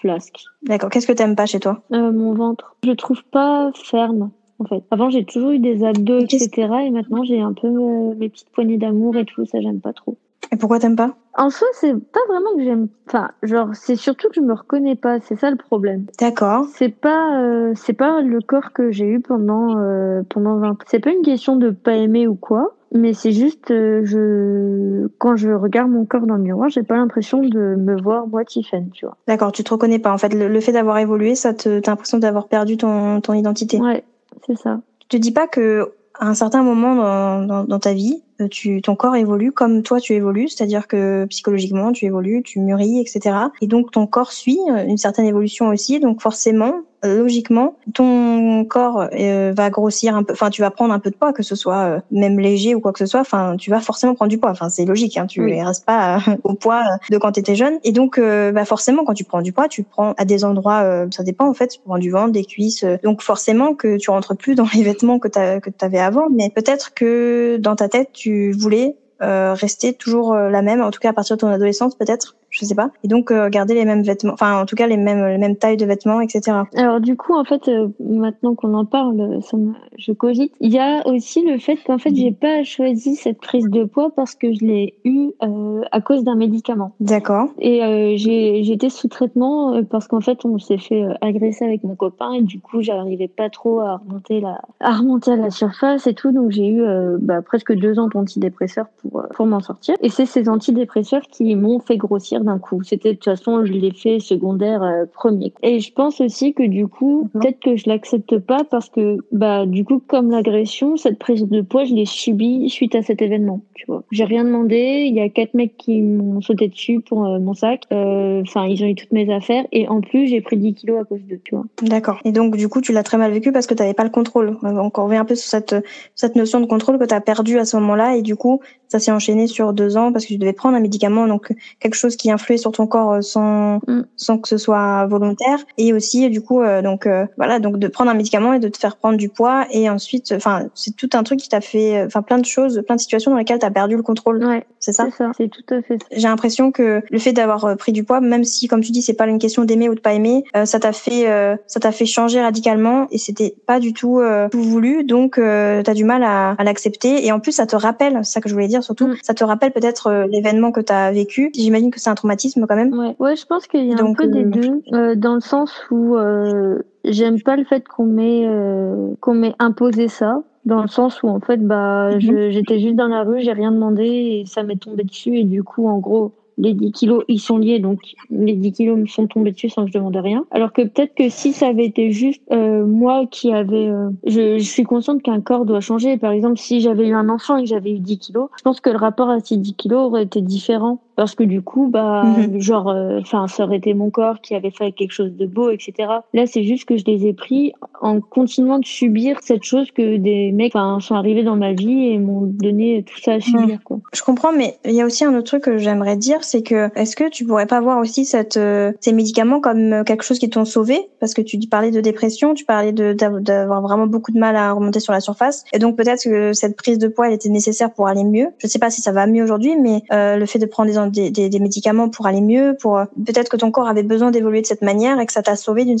[0.00, 0.44] flasque.
[0.62, 0.90] D'accord.
[0.90, 1.82] Qu'est-ce que t'aimes pas chez toi?
[1.90, 2.76] Mon ventre.
[2.84, 4.30] Je trouve pas ferme.
[4.58, 4.84] En fait.
[4.92, 6.50] Avant, j'ai toujours eu des abdos, etc.
[6.86, 7.68] Et maintenant, j'ai un peu
[8.14, 9.44] mes petites poignées d'amour et tout.
[9.44, 10.16] Ça, j'aime pas trop.
[10.50, 11.14] Et pourquoi t'aimes pas?
[11.34, 12.88] En soi, c'est pas vraiment que j'aime.
[13.08, 15.18] Enfin, genre, c'est surtout que je me reconnais pas.
[15.20, 16.06] C'est ça le problème.
[16.18, 16.66] D'accord.
[16.74, 20.76] C'est pas, euh, c'est pas le corps que j'ai eu pendant euh, pendant 20 ans.
[20.86, 25.36] C'est pas une question de pas aimer ou quoi, mais c'est juste, euh, je quand
[25.36, 28.90] je regarde mon corps dans le miroir, j'ai pas l'impression de me voir moi Tiffany,
[28.90, 29.16] tu vois.
[29.26, 29.52] D'accord.
[29.52, 30.12] Tu te reconnais pas.
[30.12, 33.80] En fait, le, fait d'avoir évolué, ça te, t'as l'impression d'avoir perdu ton ton identité.
[33.80, 34.04] Ouais,
[34.46, 34.80] c'est ça.
[35.08, 38.82] Tu te dis pas que à un certain moment dans, dans, dans ta vie, tu,
[38.82, 43.36] ton corps évolue comme toi tu évolues, c'est-à-dire que psychologiquement tu évolues, tu mûris, etc.
[43.60, 49.08] Et donc ton corps suit euh, une certaine évolution aussi, donc forcément logiquement, ton corps
[49.12, 50.32] euh, va grossir un peu.
[50.32, 52.80] Enfin, tu vas prendre un peu de poids, que ce soit euh, même léger ou
[52.80, 53.20] quoi que ce soit.
[53.20, 54.50] Enfin, tu vas forcément prendre du poids.
[54.50, 55.16] Enfin, c'est logique.
[55.16, 57.78] Hein, tu ne restes pas euh, au poids de quand tu étais jeune.
[57.84, 61.06] Et donc, bah forcément, quand tu prends du poids, tu prends à des endroits.
[61.10, 61.68] ça dépend en fait.
[61.68, 62.84] Tu prends du ventre, des cuisses.
[63.02, 65.38] donc forcément que tu rentres plus dans les vêtements que tu
[65.84, 66.28] avais avant.
[66.30, 70.80] Mais peut-être que dans ta tête, tu voulais rester toujours la même.
[70.82, 72.36] En tout cas, à partir de ton adolescence, peut-être?
[72.52, 72.90] Je sais pas.
[73.02, 75.56] Et donc euh, garder les mêmes vêtements, enfin en tout cas les mêmes les mêmes
[75.56, 76.58] tailles de vêtements, etc.
[76.76, 79.56] Alors du coup en fait euh, maintenant qu'on en parle, ça
[79.96, 80.52] je cogite.
[80.60, 84.10] Il y a aussi le fait qu'en fait j'ai pas choisi cette prise de poids
[84.14, 86.94] parce que je l'ai eu euh, à cause d'un médicament.
[87.00, 87.48] D'accord.
[87.58, 87.80] Et
[88.18, 92.42] j'ai j'étais sous traitement parce qu'en fait on s'est fait agresser avec mon copain et
[92.42, 96.32] du coup j'arrivais pas trop à remonter la à remonter à la surface et tout
[96.32, 96.84] donc j'ai eu
[97.18, 99.94] bah, presque deux ans d'antidépresseurs pour pour m'en sortir.
[100.02, 102.82] Et c'est ces antidépresseurs qui m'ont fait grossir d'un coup.
[102.82, 105.52] C'était de toute façon l'effet secondaire euh, premier.
[105.62, 107.40] Et je pense aussi que du coup, mhm.
[107.40, 111.60] peut-être que je l'accepte pas parce que bah du coup comme l'agression, cette prise de
[111.60, 113.60] poids, je l'ai subie suite à cet événement.
[113.74, 115.06] Tu vois, j'ai rien demandé.
[115.08, 117.84] Il y a quatre mecs qui m'ont sauté dessus pour euh, mon sac.
[117.92, 121.00] Euh, enfin, ils ont eu toutes mes affaires et en plus j'ai pris 10 kilos
[121.00, 121.40] à cause d'eux.
[121.44, 121.64] Tu vois.
[121.82, 122.18] D'accord.
[122.24, 124.10] Et donc du coup, tu l'as très mal vécu parce que tu n'avais pas le
[124.10, 124.56] contrôle.
[124.62, 125.74] Donc on revient un peu sur cette
[126.14, 128.98] cette notion de contrôle que tu as perdu à ce moment-là et du coup, ça
[128.98, 132.16] s'est enchaîné sur deux ans parce que tu devais prendre un médicament, donc quelque chose
[132.16, 134.02] qui influer sur ton corps euh, sans mm.
[134.16, 135.58] sans que ce soit volontaire.
[135.78, 138.68] Et aussi du coup euh, donc euh, voilà donc de prendre un médicament et de
[138.68, 139.66] te faire prendre du poids.
[139.70, 142.96] Et ensuite enfin c'est tout un truc qui t'a fait enfin plein de choses plein
[142.96, 144.44] de situations dans lesquelles tu as perdu le contrôle.
[144.44, 148.04] Ouais, c'est ça c'est tout à fait j'ai l'impression que le fait d'avoir pris du
[148.04, 150.44] poids même si comme tu dis c'est pas une question d'aimer ou de pas aimer
[150.64, 151.26] ça t'a fait
[151.66, 155.04] ça t'a fait changer radicalement et c'était pas du tout tout voulu.
[155.04, 157.24] Donc euh, tu as du mal à, à l'accepter.
[157.24, 159.16] Et en plus ça te rappelle c'est ça que je voulais dire surtout mm.
[159.22, 161.50] ça te rappelle peut-être l'événement que tu as vécu.
[161.54, 162.96] J'imagine que c'est un traumatisme quand même.
[162.96, 165.40] Ouais, ouais je pense qu'il y a un peu des euh, deux, euh, dans le
[165.40, 170.82] sens où euh, j'aime pas le fait qu'on m'ait euh, qu'on m'ait imposé ça, dans
[170.82, 172.50] le sens où en fait bah mhm.
[172.50, 175.64] j'étais juste dans la rue, j'ai rien demandé et ça m'est tombé dessus et du
[175.64, 179.26] coup en gros les 10 kilos, ils sont liés, donc les 10 kilos me sont
[179.26, 180.44] tombés dessus sans que je demande rien.
[180.50, 183.88] Alors que peut-être que si ça avait été juste euh, moi qui avait...
[183.88, 186.16] Euh, je, je, suis consciente qu'un corps doit changer.
[186.16, 188.80] Par exemple, si j'avais eu un enfant et que j'avais eu 10 kilos, je pense
[188.80, 192.24] que le rapport à ces 10 kilos aurait été différent parce que du coup bah
[192.24, 192.60] mhm.
[192.60, 195.70] genre euh, enfin ça aurait été mon corps qui avait fait quelque chose de beau
[195.70, 195.94] etc
[196.32, 200.16] là c'est juste que je les ai pris en continuant de subir cette chose que
[200.16, 203.78] des mecs sont arrivés dans ma vie et m'ont donné tout ça à subir mhm.
[203.84, 203.98] quoi.
[204.12, 206.90] je comprends mais il y a aussi un autre truc que j'aimerais dire c'est que
[206.96, 210.48] est-ce que tu pourrais pas voir aussi cette euh, ces médicaments comme quelque chose qui
[210.50, 210.98] t'ont sauvé?
[211.20, 214.72] Parce que tu parlais de dépression tu parlais de d'avoir vraiment beaucoup de mal à
[214.72, 217.92] remonter sur la surface et donc peut-être que cette prise de poids elle était nécessaire
[217.92, 220.58] pour aller mieux je sais pas si ça va mieux aujourd'hui mais euh, le fait
[220.58, 223.70] de prendre des des, des, des, médicaments pour aller mieux, pour euh, peut-être que ton
[223.70, 225.98] corps avait besoin d'évoluer de cette manière et que ça t'a sauvé d'une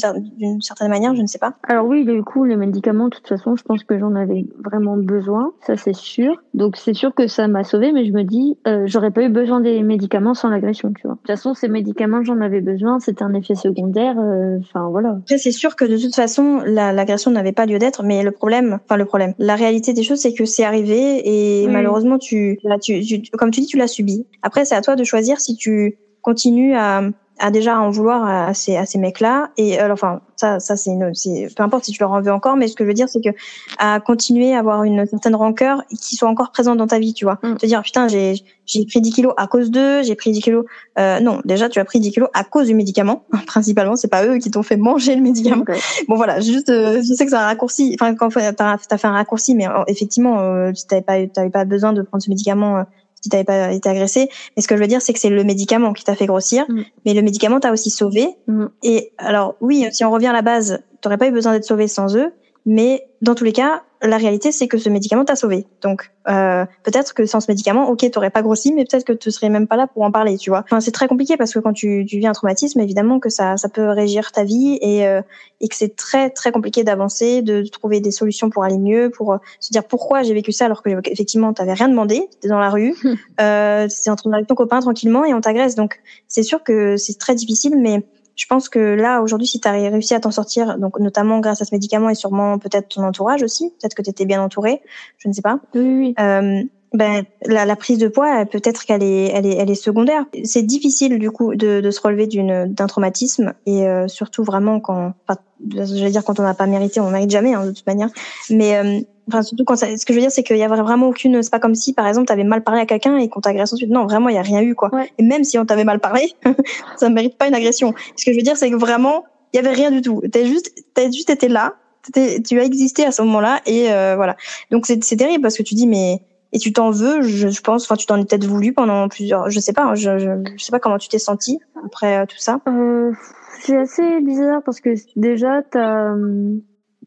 [0.60, 1.54] certaine manière, je ne sais pas.
[1.68, 4.96] Alors oui, du coup, les médicaments, de toute façon, je pense que j'en avais vraiment
[4.96, 6.42] besoin, ça c'est sûr.
[6.54, 9.28] Donc c'est sûr que ça m'a sauvé, mais je me dis, euh, j'aurais pas eu
[9.28, 11.14] besoin des médicaments sans l'agression, tu vois.
[11.14, 15.16] De toute façon, ces médicaments, j'en avais besoin, c'était un effet secondaire, euh, enfin voilà.
[15.22, 18.78] Après, c'est sûr que de toute façon, l'agression n'avait pas lieu d'être, mais le problème,
[18.84, 23.00] enfin le problème, la réalité des choses, c'est que c'est arrivé et malheureusement, tu, tu,
[23.00, 24.26] tu, comme tu dis, tu l'as subi.
[24.42, 27.02] Après, c'est à toi de choisir si tu continues à,
[27.38, 29.50] à déjà en vouloir à ces, à ces mecs-là.
[29.56, 31.12] Et alors, enfin, ça, ça c'est une,
[31.56, 33.20] peu importe si tu leur en veux encore, mais ce que je veux dire, c'est
[33.20, 33.30] que
[33.78, 37.24] à continuer à avoir une certaine rancœur qui soit encore présente dans ta vie, tu
[37.24, 37.38] vois.
[37.42, 37.56] Mm.
[37.56, 40.64] Te dire, putain, j'ai, j'ai pris 10 kilos à cause d'eux, j'ai pris 10 kilos.
[40.98, 43.96] Euh, non, déjà, tu as pris 10 kilos à cause du médicament, principalement.
[43.96, 45.64] C'est pas eux qui t'ont fait manger le médicament.
[46.08, 47.96] Bon, voilà, juste, euh, je sais que c'est un raccourci.
[48.00, 51.50] Enfin, quand t'as as fait un raccourci, mais euh, effectivement, euh, tu t'avais pas, t'avais
[51.50, 52.82] pas besoin de prendre ce médicament euh,
[53.22, 54.28] si t'avais pas été agressé.
[54.56, 56.64] Mais ce que je veux dire, c'est que c'est le médicament qui t'a fait grossir,
[56.68, 56.82] mm.
[57.06, 58.28] mais le médicament t'a aussi sauvé.
[58.48, 58.66] Mm.
[58.82, 61.88] Et alors, oui, si on revient à la base, t'aurais pas eu besoin d'être sauvé
[61.88, 62.32] sans eux,
[62.66, 65.66] mais dans tous les cas, la réalité, c'est que ce médicament t'a sauvé.
[65.80, 69.30] Donc, euh, peut-être que sans ce médicament, ok, t'aurais pas grossi, mais peut-être que tu
[69.30, 70.60] serais même pas là pour en parler, tu vois.
[70.64, 73.56] Enfin, c'est très compliqué parce que quand tu, tu vis un traumatisme, évidemment que ça,
[73.56, 75.22] ça peut régir ta vie et, euh,
[75.60, 79.34] et que c'est très, très compliqué d'avancer, de, trouver des solutions pour aller mieux, pour
[79.34, 82.58] euh, se dire pourquoi j'ai vécu ça alors que effectivement t'avais rien demandé, t'étais dans
[82.58, 82.94] la rue,
[83.40, 85.76] euh, t'étais en train de avec ton copain tranquillement et on t'agresse.
[85.76, 88.04] Donc, c'est sûr que c'est très difficile, mais
[88.36, 91.60] je pense que là, aujourd'hui, si tu as réussi à t'en sortir, donc notamment grâce
[91.62, 94.80] à ce médicament et sûrement peut-être ton entourage aussi, peut-être que tu étais bien entouré,
[95.18, 95.60] je ne sais pas.
[95.74, 96.14] Oui, oui.
[96.18, 96.62] Euh,
[96.94, 100.24] ben, la, la, prise de poids, peut-être qu'elle est, elle est, elle est secondaire.
[100.44, 104.78] C'est difficile du coup de, de se relever d'une, d'un traumatisme et euh, surtout vraiment
[104.78, 107.72] quand, enfin, je vais dire quand on n'a pas mérité, on mérite jamais hein, de
[107.72, 108.08] toute manière.
[108.50, 110.68] Mais euh, enfin surtout quand ça, ce que je veux dire c'est qu'il y a
[110.68, 113.28] vraiment aucune, c'est pas comme si par exemple tu avais mal parlé à quelqu'un et
[113.28, 113.90] qu'on t'agresse ensuite.
[113.90, 114.90] Non, vraiment il y a rien eu quoi.
[115.18, 116.32] Et même si on t'avait mal parlé,
[116.96, 117.94] ça ne mérite pas une agression.
[118.16, 120.22] Ce que je veux dire c'est que vraiment il y avait rien du tout.
[120.30, 121.74] T'as juste, t'as juste été là,
[122.12, 124.36] tu as existé à ce moment-là et euh, voilà.
[124.70, 126.20] Donc c'est terrible parce que tu dis mais
[126.52, 127.84] et tu t'en veux, je, je pense.
[127.84, 129.50] Enfin, tu t'en es peut-être voulu pendant plusieurs.
[129.50, 129.84] Je sais pas.
[129.84, 132.60] Hein, je, je, je sais pas comment tu t'es senti après euh, tout ça.
[132.68, 133.12] Euh,
[133.60, 136.14] c'est assez bizarre parce que déjà, t'as,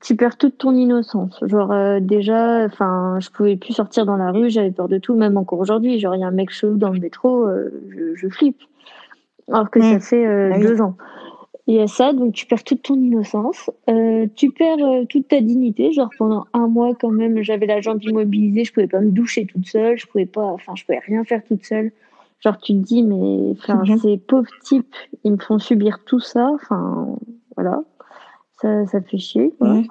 [0.02, 1.40] tu perds toute ton innocence.
[1.46, 5.16] Genre euh, déjà, enfin, je pouvais plus sortir dans la rue, j'avais peur de tout,
[5.16, 6.00] même encore aujourd'hui.
[6.00, 8.62] Genre, il y a un mec chelou dans le métro, euh, je, je, flippe.
[9.52, 10.02] Alors que ça mmh.
[10.02, 10.98] fait ah deux ans.
[11.68, 15.28] Il y a ça, donc tu perds toute ton innocence, euh, tu perds euh, toute
[15.28, 15.92] ta dignité.
[15.92, 19.48] Genre pendant un mois quand même, j'avais la jambe immobilisée, je pouvais pas me doucher
[19.48, 21.92] toute seule, je pouvais pas, enfin je pouvais rien faire toute seule.
[22.42, 23.98] Genre tu te dis mais enfin mhm.
[23.98, 27.18] ces pauvres types, ils me font subir tout ça, enfin
[27.56, 27.82] voilà,
[28.62, 29.52] ça ça fait chier.
[29.58, 29.82] Quoi.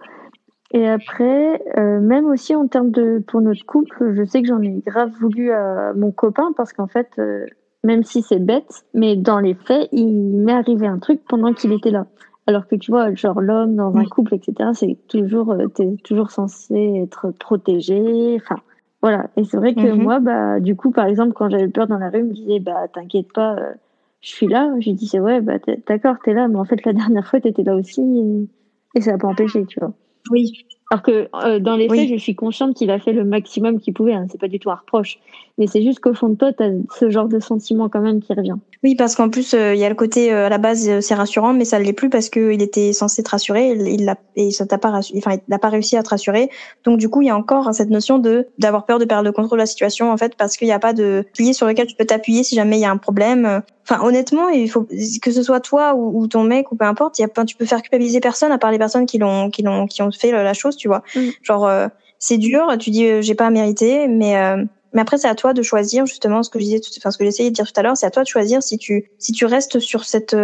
[0.75, 4.61] Et après, euh, même aussi en termes de pour notre couple, je sais que j'en
[4.61, 7.47] ai grave voulu à mon copain parce qu'en fait euh,
[7.85, 11.73] même si c'est bête, mais dans les faits, il m'est arrivé un truc pendant qu'il
[11.73, 12.07] était là.
[12.47, 16.31] Alors que tu vois, genre l'homme dans un couple, etc., c'est toujours, euh, t'es toujours
[16.31, 18.37] censé être protégé.
[18.37, 18.61] Enfin,
[19.01, 19.29] voilà.
[19.37, 20.03] Et c'est vrai que mhm.
[20.03, 22.61] moi, bah, du coup, par exemple, quand j'avais peur dans la rue, il me disait,
[22.61, 23.73] bah, t'inquiète pas, euh,
[24.20, 24.75] je suis là.
[24.79, 25.55] J'ai dit, c'est ouais, bah,
[25.87, 29.12] d'accord, t'es là, mais en fait, la dernière fois, t'étais là aussi, et, et ça
[29.12, 29.92] n'a pas empêché, tu vois.
[30.31, 30.66] Oui.
[30.90, 33.94] Alors que euh, dans les faits, je suis consciente qu'il a fait le maximum qu'il
[33.94, 34.14] pouvait.
[34.14, 34.27] Hein.
[34.31, 35.18] C'est pas du tout un reproche.
[35.59, 38.20] Mais c'est juste qu'au fond de toi, tu as ce genre de sentiment quand même
[38.20, 38.57] qui revient.
[38.85, 41.14] Oui, parce qu'en plus, euh, il y a le côté euh, à la base, c'est
[41.14, 43.70] rassurant, mais ça ne l'est plus parce qu'il était censé te rassurer.
[43.70, 46.51] Il l'a et ça t'a pas enfin, il n'a pas réussi à te rassurer.
[46.85, 49.33] Donc du coup, il y a encore cette notion de d'avoir peur de perdre le
[49.33, 51.87] contrôle de la situation en fait, parce qu'il n'y a pas de pilier sur lequel
[51.87, 53.62] tu peux t'appuyer si jamais il y a un problème.
[53.88, 54.87] Enfin, honnêtement, il faut
[55.23, 57.64] que ce soit toi ou, ton mec ou peu importe, il y a, tu peux
[57.64, 60.53] faire culpabiliser personne à part les personnes qui l'ont qui l'ont qui ont fait la
[60.53, 61.03] chose, tu vois.
[61.16, 61.20] Mm.
[61.42, 64.62] Genre euh, c'est dur, tu dis euh, j'ai pas mérité, mais euh,
[64.94, 67.24] mais après c'est à toi de choisir justement ce que je disais, enfin ce que
[67.24, 69.44] j'essayais de dire tout à l'heure, c'est à toi de choisir si tu si tu
[69.44, 70.37] restes sur cette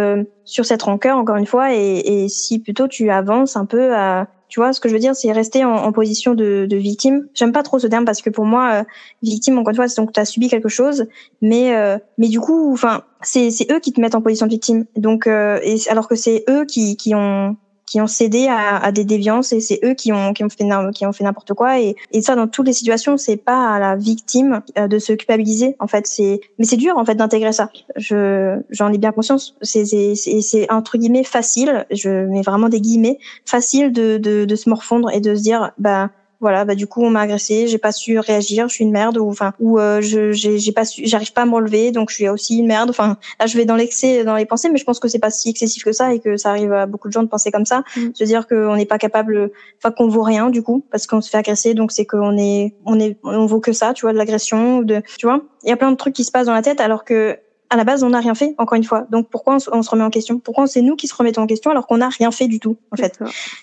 [0.45, 4.27] sur cette rancœur encore une fois et, et si plutôt tu avances un peu à
[4.51, 7.29] Tu vois, ce que je veux dire, c'est rester en, en position de, de victime.
[7.33, 8.83] J'aime pas trop ce terme parce que pour moi, euh,
[9.23, 11.05] victime, encore une fois, c'est donc as subi quelque chose,
[11.41, 14.51] mais euh, mais du coup, enfin, c'est c'est eux qui te mettent en position de
[14.51, 14.83] victime.
[14.97, 17.55] Donc, euh, et alors que c'est eux qui qui ont
[17.91, 20.65] qui ont cédé à, à des déviances et c'est eux qui ont qui ont fait
[20.93, 21.81] qui ont fait n'importe quoi.
[21.81, 25.11] Et, et ça dans toutes les situations c'est pas à la victime euh, de se
[25.11, 26.07] culpabiliser en fait.
[26.07, 27.69] C'est mais c'est dur en fait d'intégrer ça.
[27.97, 29.57] Je j'en ai bien conscience.
[29.61, 34.55] C'est c'est c'est entre guillemets facile je mets vraiment des guillemets facile de de, de
[34.55, 37.77] se morfondre et de se dire bah voilà bah du coup on m'a agressé j'ai
[37.77, 40.85] pas su réagir je suis une merde ou enfin ou euh, je j'ai j'ai pas
[40.85, 42.89] su j'arrive pas à me relever donc je suis aussi une merde.
[42.89, 45.29] Enfin là je vais dans l'excès dans les pensées mais je pense que c'est pas
[45.29, 47.65] si excessif que ça et que ça arrive à beaucoup de gens de penser comme
[47.65, 47.83] ça.
[47.95, 48.09] Mm.
[48.13, 51.29] se dire qu'on n'est pas capable enfin qu'on vaut rien du coup parce qu'on se
[51.29, 54.17] fait agresser donc c'est qu'on est on est on vaut que ça tu vois de
[54.17, 55.41] l'agression de tu vois.
[55.63, 57.37] Il y a plein de trucs qui se passent dans la tête alors que
[57.71, 59.81] à la base on n'a rien fait encore une fois donc pourquoi on se, on
[59.81, 60.37] se remet en question?
[60.37, 62.77] Pourquoi c'est nous qui se remettons en question alors qu'on n'a rien fait du tout
[62.91, 63.17] en fait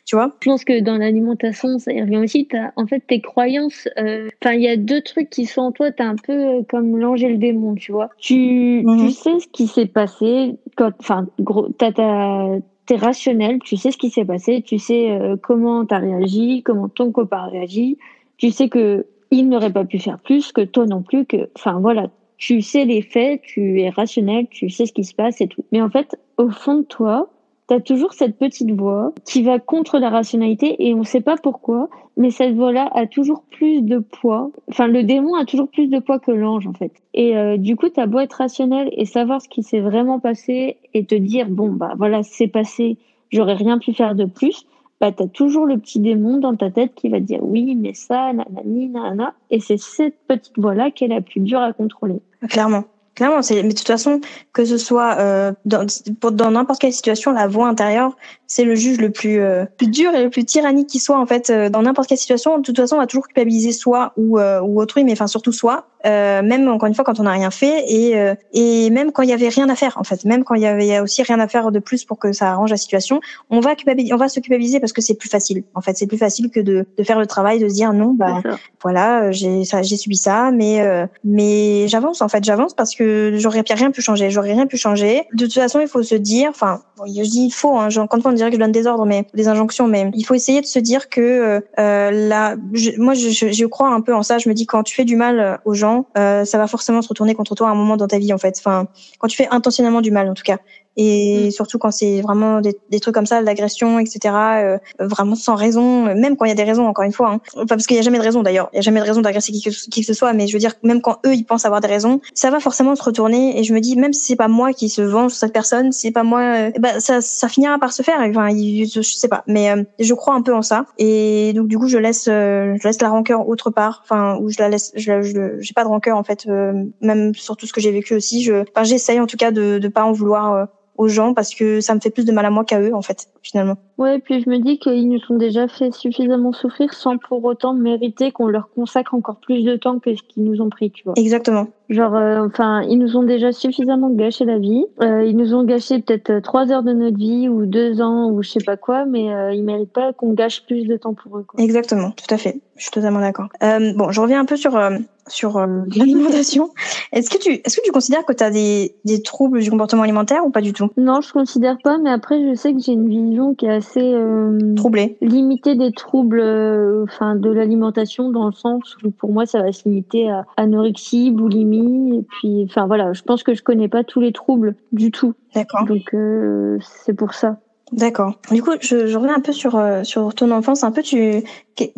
[0.05, 0.33] tu vois?
[0.41, 2.49] Je pense que dans l'alimentation, ça y revient aussi.
[2.77, 3.87] En fait, tes croyances.
[3.99, 5.93] euh, Enfin, il y a deux trucs qui sont en toi.
[5.93, 8.09] T'es un peu euh, comme l'ange et le démon, tu vois.
[8.19, 8.99] Tu, Mhm.
[9.07, 10.57] tu sais ce qui s'est passé.
[10.77, 12.47] Quand, enfin, gros, t'as ta,
[12.87, 13.59] t'es rationnel.
[13.61, 14.63] Tu sais ce qui s'est passé.
[14.63, 17.99] Tu sais euh, comment t'as réagi, comment ton copain a réagi.
[18.39, 21.27] Tu sais que il n'aurait pas pu faire plus, que toi non plus.
[21.27, 22.09] Que, enfin, voilà.
[22.39, 23.43] Tu sais les faits.
[23.43, 24.47] Tu es rationnel.
[24.49, 25.65] Tu sais ce qui se passe et tout.
[25.73, 27.29] Mais en fait, au fond de toi,
[27.69, 31.91] T'as toujours cette petite voix qui va contre la rationalité et on sait pas pourquoi,
[32.17, 34.51] mais cette voix-là a toujours plus de poids.
[34.71, 36.93] Enfin, le démon a toujours plus de poids que l'ange, en fait.
[37.13, 40.79] Et euh, du coup, t'as beau être rationnel et savoir ce qui s'est vraiment passé
[40.95, 42.97] et te dire, bon, bah voilà, c'est passé,
[43.31, 44.65] j'aurais rien pu faire de plus,
[45.01, 48.33] bah t'as toujours le petit démon dans ta tête qui va dire, oui, mais ça,
[48.33, 49.35] nanani, nanana.
[49.51, 52.21] Et c'est cette petite voix-là qui est la plus dure à contrôler.
[52.49, 52.85] Clairement.
[53.19, 54.21] Clairement, c'est mais de toute façon
[54.53, 55.85] que ce soit euh, dans
[56.21, 59.89] pour- dans n'importe quelle situation, la voix intérieure, c'est le juge le plus euh, plus
[59.89, 62.59] dur et le plus tyrannique qui soit en fait euh, dans n'importe quelle situation.
[62.59, 65.51] De toute façon, on va toujours culpabiliser soi ou euh, ou autrui, mais enfin surtout
[65.51, 65.89] soi.
[66.07, 69.23] Euh, même encore une fois quand on n'a rien fait et euh, et même quand
[69.25, 71.41] il y avait rien à faire en fait, même quand il y avait aussi rien
[71.41, 74.29] à faire de plus pour que ça arrange la situation, on va culpabiliser, on va
[74.29, 75.65] se culpabiliser parce que c'est plus facile.
[75.75, 78.13] En fait, c'est plus facile que de de faire le travail, de se dire non,
[78.15, 78.41] bah
[78.81, 83.08] voilà, j'ai ça, j'ai subi ça, mais euh, mais j'avance en fait, j'avance parce que
[83.37, 85.23] j'aurais rien pu changer, j'aurais rien pu changer.
[85.35, 88.25] De toute façon, il faut se dire, enfin, bon, je dis il faut, hein, quand
[88.27, 90.67] on dirait que je donne des ordres, mais des injonctions, mais il faut essayer de
[90.67, 94.23] se dire que euh, euh, là, je- moi, je, je, je crois un peu en
[94.23, 94.39] ça.
[94.39, 97.03] Je me dis quand tu fais du mal euh, aux gens, euh, ça va forcément
[97.03, 98.55] se retourner contre toi à un moment dans ta vie, en fait.
[98.59, 98.87] Enfin,
[99.19, 100.59] quand tu fais intentionnellement du mal, en tout cas.
[101.01, 104.35] Et surtout quand c'est vraiment des, des trucs comme ça, l'agression, etc.
[104.65, 107.31] euh, vraiment sans raison, même quand il y a des raisons, encore une fois.
[107.31, 107.41] Hein.
[107.55, 108.69] Enfin, parce qu'il y a jamais de raison d'ailleurs.
[108.73, 110.33] Il y a jamais de raison d'agresser qui, que- qui que ce soit.
[110.33, 112.97] Mais je veux dire, même quand eux ils pensent avoir des raisons, ça va forcément
[112.97, 113.59] se retourner.
[113.59, 115.93] Et je me dis, même si c'est pas moi qui se venge sur cette personne,
[115.93, 118.19] si c'est pas moi, euh, bah ça, ça finira par se faire.
[118.21, 119.45] Enfin, il- je, sais pas.
[119.47, 120.87] Mais euh, je crois un peu en ça.
[120.99, 124.01] Et donc du coup, je laisse, euh, je laisse la rancœur autre part.
[124.05, 126.47] Enfin, où je la laisse, je, la- je j'ai pas de rancœur en fait.
[126.49, 128.43] euh, même sur tout ce que j'ai vécu aussi.
[128.43, 130.67] Je, enfin, j'essaye en tout cas de, de pas en vouloir.
[130.99, 133.03] Aux gens parce que ça me fait plus de mal à moi qu'à eux en
[133.03, 133.77] fait finalement.
[133.97, 137.73] Ouais, puis je me dis qu'ils nous ont déjà fait suffisamment souffrir sans pour autant
[137.73, 141.05] mériter qu'on leur consacre encore plus de temps que ce qu'ils nous ont pris, tu
[141.05, 141.15] vois.
[141.17, 141.69] Exactement.
[141.89, 144.85] Genre, euh, enfin, ils nous ont déjà suffisamment gâché la vie.
[145.03, 148.31] Euh, ils nous ont gâché peut-être euh, trois heures de notre vie ou deux ans
[148.31, 151.15] ou je sais pas quoi, mais euh, ils méritent pas qu'on gâche plus de temps
[151.15, 151.45] pour eux.
[151.49, 151.63] Quoi.
[151.63, 152.61] Exactement, tout à fait.
[152.77, 153.49] Je suis totalement d'accord.
[153.63, 155.59] Euh, bon, je reviens un peu sur euh, sur
[155.97, 156.71] l'alimentation.
[157.13, 160.03] Est-ce que tu est-ce que tu considères que tu as des des troubles du comportement
[160.03, 160.91] alimentaire ou pas du tout?
[160.97, 164.13] Non, je considère pas, mais après, je sais que j'ai une vision qui est assez
[164.15, 165.17] euh, Troublé.
[165.21, 169.73] limitée des troubles, euh, enfin, de l'alimentation dans le sens où pour moi, ça va
[169.73, 174.05] se limiter à anorexie, boulimie, et puis, enfin voilà, je pense que je connais pas
[174.05, 175.85] tous les troubles du tout, D'accord.
[175.85, 177.59] donc euh, c'est pour ça.
[177.93, 178.39] D'accord.
[178.51, 180.85] Du coup, je, je reviens un peu sur euh, sur ton enfance.
[180.85, 181.43] Un peu, tu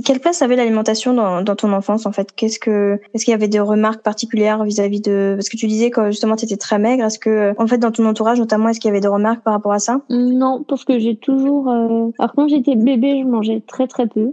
[0.04, 2.32] quelle place avait l'alimentation dans dans ton enfance en fait?
[2.34, 5.90] Qu'est-ce que est-ce qu'il y avait des remarques particulières vis-à-vis de parce que tu disais
[5.90, 7.04] que justement tu étais très maigre.
[7.04, 9.54] Est-ce que en fait dans ton entourage notamment est-ce qu'il y avait des remarques par
[9.54, 10.00] rapport à ça?
[10.10, 11.68] Non, parce que j'ai toujours.
[11.68, 12.10] Euh...
[12.18, 14.32] Alors quand j'étais bébé, je mangeais très très peu.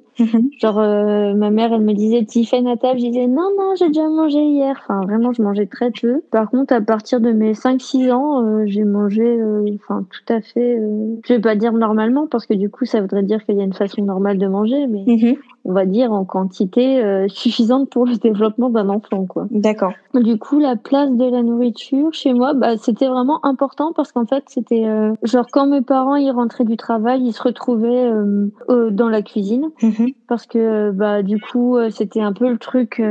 [0.59, 3.87] Genre euh, ma mère, elle me disait Tiffen à table, je disais non non, j'ai
[3.87, 4.79] déjà mangé hier.
[4.83, 6.21] Enfin vraiment, je mangeais très peu.
[6.31, 10.41] Par contre, à partir de mes 5-6 ans, euh, j'ai mangé, euh, enfin tout à
[10.41, 10.77] fait.
[10.79, 11.15] Euh...
[11.25, 13.63] Je vais pas dire normalement parce que du coup, ça voudrait dire qu'il y a
[13.63, 15.05] une façon normale de manger, mais
[15.69, 19.47] On va dire, en quantité euh, suffisante pour le développement d'un enfant, quoi.
[19.51, 19.91] D'accord.
[20.13, 24.25] Du coup, la place de la nourriture chez moi, bah, c'était vraiment important parce qu'en
[24.25, 28.49] fait, c'était euh, genre quand mes parents ils rentraient du travail, ils se retrouvaient euh,
[28.91, 30.11] dans la cuisine Mhm.
[30.27, 33.01] parce que bah du coup, c'était un peu le truc.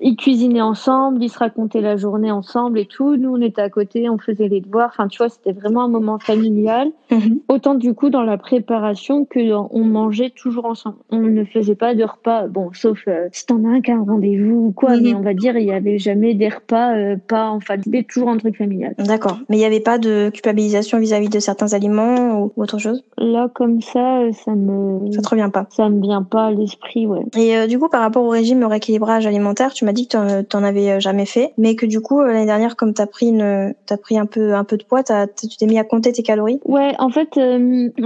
[0.00, 3.16] ils cuisinaient ensemble, ils se racontaient la journée ensemble et tout.
[3.16, 4.90] Nous, on était à côté, on faisait les devoirs.
[4.92, 6.88] Enfin, tu vois, c'était vraiment un moment familial.
[7.10, 7.40] Mhm.
[7.48, 10.96] Autant du coup dans la préparation que on mangeait toujours ensemble.
[11.10, 13.94] On ne faisait pas de repas, bon, sauf euh, si t'en as un qui a
[13.96, 15.02] un rendez-vous ou quoi, Mhm.
[15.02, 18.28] mais on va dire il y avait jamais des repas euh, pas en famille, toujours
[18.30, 18.94] un truc familial.
[18.98, 19.38] D'accord.
[19.48, 23.04] Mais il n'y avait pas de culpabilisation vis-à-vis de certains aliments ou, autre chose?
[23.18, 25.66] Là comme ça, euh, ça me Ça te revient pas?
[25.70, 27.20] ça me vient pas à l'esprit, ouais.
[27.36, 30.42] Et euh, du coup, par rapport au régime, au rééquilibrage alimentaire, tu m'as dit que
[30.42, 33.96] t'en- avais jamais fait, mais que du coup, l'année dernière, comme t'as pris une, t'as
[33.98, 36.58] pris un peu, un peu de poids, t'as, tu t'es mis à compter tes calories?
[36.64, 37.28] Ouais, en fait,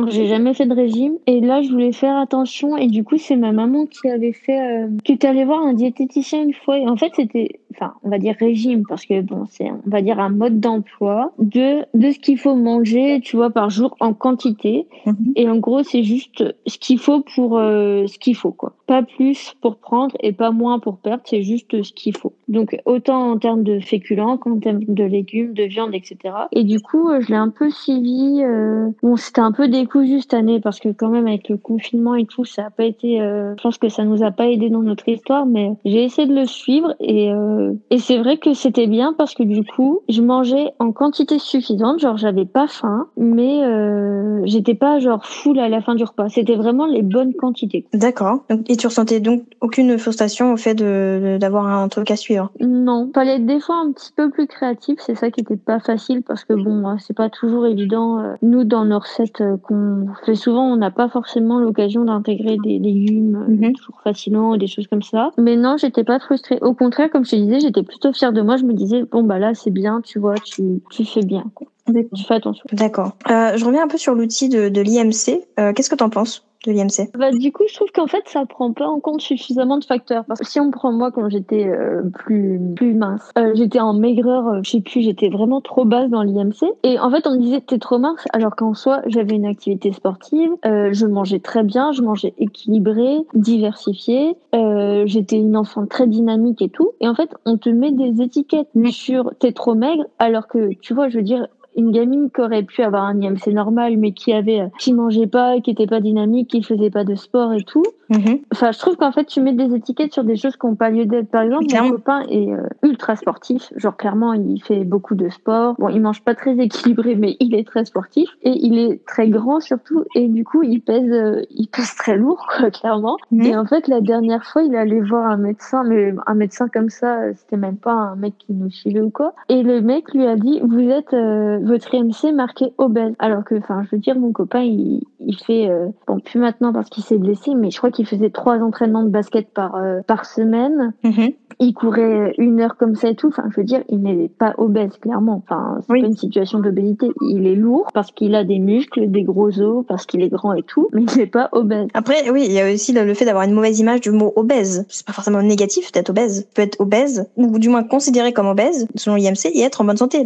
[0.09, 3.37] j'ai jamais fait de régime et là, je voulais faire attention et du coup, c'est
[3.37, 6.87] ma maman qui avait fait, euh, qui était allée voir un diététicien une fois et
[6.89, 10.19] en fait, c'était, enfin, on va dire régime parce que bon, c'est, on va dire
[10.21, 14.87] un mode d'emploi de de ce qu'il faut manger, tu vois, par jour en quantité
[15.07, 15.17] Mhm.
[15.37, 19.03] et en gros, c'est juste ce qu'il faut pour euh, ce qu'il faut quoi, pas
[19.03, 22.33] plus pour prendre et pas moins pour perdre, c'est juste ce qu'il faut.
[22.49, 26.17] Donc autant en termes de féculents qu'en termes de légumes, de viande, etc.
[26.53, 28.41] Et du coup, euh, je l'ai un peu suivi.
[28.43, 32.15] euh, Bon, c'était un peu décousu cette année parce que quand même avec le confinement
[32.15, 33.21] et tout, ça a pas été.
[33.21, 36.27] euh, Je pense que ça nous a pas aidé dans notre histoire, mais j'ai essayé
[36.29, 40.01] de le suivre et euh, et c'est vrai que c'était bien parce que du coup,
[40.09, 41.99] je mangeais en quantité suffisante.
[42.01, 46.29] Genre, j'avais pas faim, mais euh, j'étais pas genre full à la fin du repas.
[46.29, 47.87] C'était vraiment les bonnes quantités.
[47.93, 48.45] D'accord.
[48.69, 52.51] Et tu ressentais donc aucune frustration au fait de, de- d'avoir un truc à suivre?
[52.61, 55.81] Non, fallait être des fois un petit peu plus créatif, c'est ça qui était pas
[55.81, 58.19] facile parce que bon, euh, c'est pas toujours évident.
[58.21, 62.79] euh, Nous, dans nos recettes qu'on fait souvent, on n'a pas forcément l'occasion d'intégrer des
[62.79, 63.73] légumes euh, Mhm.
[63.75, 65.31] toujours fascinants des choses comme ça.
[65.39, 66.59] Mais non, j'étais pas frustrée.
[66.63, 68.57] Au contraire, comme je te disais, j'étais plutôt fière de moi.
[68.57, 71.67] Je me disais bon bah là c'est bien, tu vois, tu tu fais bien, quoi.
[71.87, 72.65] tu fais attention.
[72.73, 73.13] D'accord.
[73.31, 75.47] Euh, je reviens un peu sur l'outil de, de l'IMC.
[75.59, 76.45] Euh, qu'est-ce que t'en penses?
[76.69, 79.79] De l'IMC Bah, du coup, je trouve qu'en fait, ça prend pas en compte suffisamment
[79.79, 80.25] de facteurs.
[80.27, 83.95] Parce que si on prend moi quand j'étais euh, plus plus mince, euh, j'étais en
[83.95, 86.67] maigreur, euh, je sais plus, j'étais vraiment trop basse dans l'IMC.
[86.83, 89.93] Et en fait, on me disait t'es trop mince, alors qu'en soi, j'avais une activité
[89.93, 96.07] sportive, euh, je mangeais très bien, je mangeais équilibré, diversifié, euh, j'étais une enfant très
[96.07, 96.93] dynamique et tout.
[97.01, 100.95] Et en fait, on te met des étiquettes sur t'es trop maigre, alors que tu
[100.95, 101.47] vois, je veux dire,
[101.79, 105.29] une gamine qui aurait pu avoir un IMC normal, mais qui avait, euh, qui mangeait
[105.29, 107.85] pas, qui était pas dynamique, qui faisait pas de sport et tout.
[108.11, 108.41] Mhm.
[108.53, 110.91] Enfin, je trouve qu'en fait, tu mets des étiquettes sur des choses qui n'ont pas
[110.91, 111.29] lieu d'être.
[111.29, 113.73] Par exemple, mon copain est euh, ultra sportif.
[113.77, 115.75] Genre, clairement, il fait beaucoup de sport.
[115.79, 118.29] Bon, il mange pas très équilibré, mais il est très sportif.
[118.43, 120.05] Et il est très grand surtout.
[120.15, 123.17] Et du coup, il pèse, euh, il pèse très lourd, quoi, clairement.
[123.31, 123.43] Mhm.
[123.43, 126.91] Et en fait, la dernière fois, il allait voir un médecin, mais un médecin comme
[126.91, 129.35] ça, euh, c'était même pas un mec qui nous suivait ou quoi.
[129.49, 133.15] Et le mec lui a dit, vous êtes, euh, votre IMC marqué obèse.
[133.19, 135.71] Alors que, enfin, je veux dire, mon copain, il, il fait,
[136.07, 139.09] bon, plus maintenant parce qu'il s'est blessé, mais je crois qu'il faisait trois entraînements de
[139.09, 140.93] basket par, euh, par semaine.
[141.05, 141.31] Mhm.
[141.61, 143.29] Il courait une heure comme ça et tout.
[143.29, 145.43] Enfin, je veux dire, il n'est pas obèse, clairement.
[145.45, 146.03] Enfin, c'est Oui.
[146.03, 147.11] pas une situation d'obésité.
[147.21, 150.53] Il est lourd parce qu'il a des muscles, des gros os, parce qu'il est grand
[150.53, 151.89] et tout, mais il n'est pas obèse.
[151.95, 154.33] Après, oui, il y a aussi le, le fait d'avoir une mauvaise image du mot
[154.37, 154.87] obèse.
[154.89, 156.47] C'est pas forcément négatif d'être obèse.
[156.49, 159.85] Tu peux être obèse, ou du moins considéré comme obèse, selon l'IMC, et être en
[159.85, 160.25] bonne santé.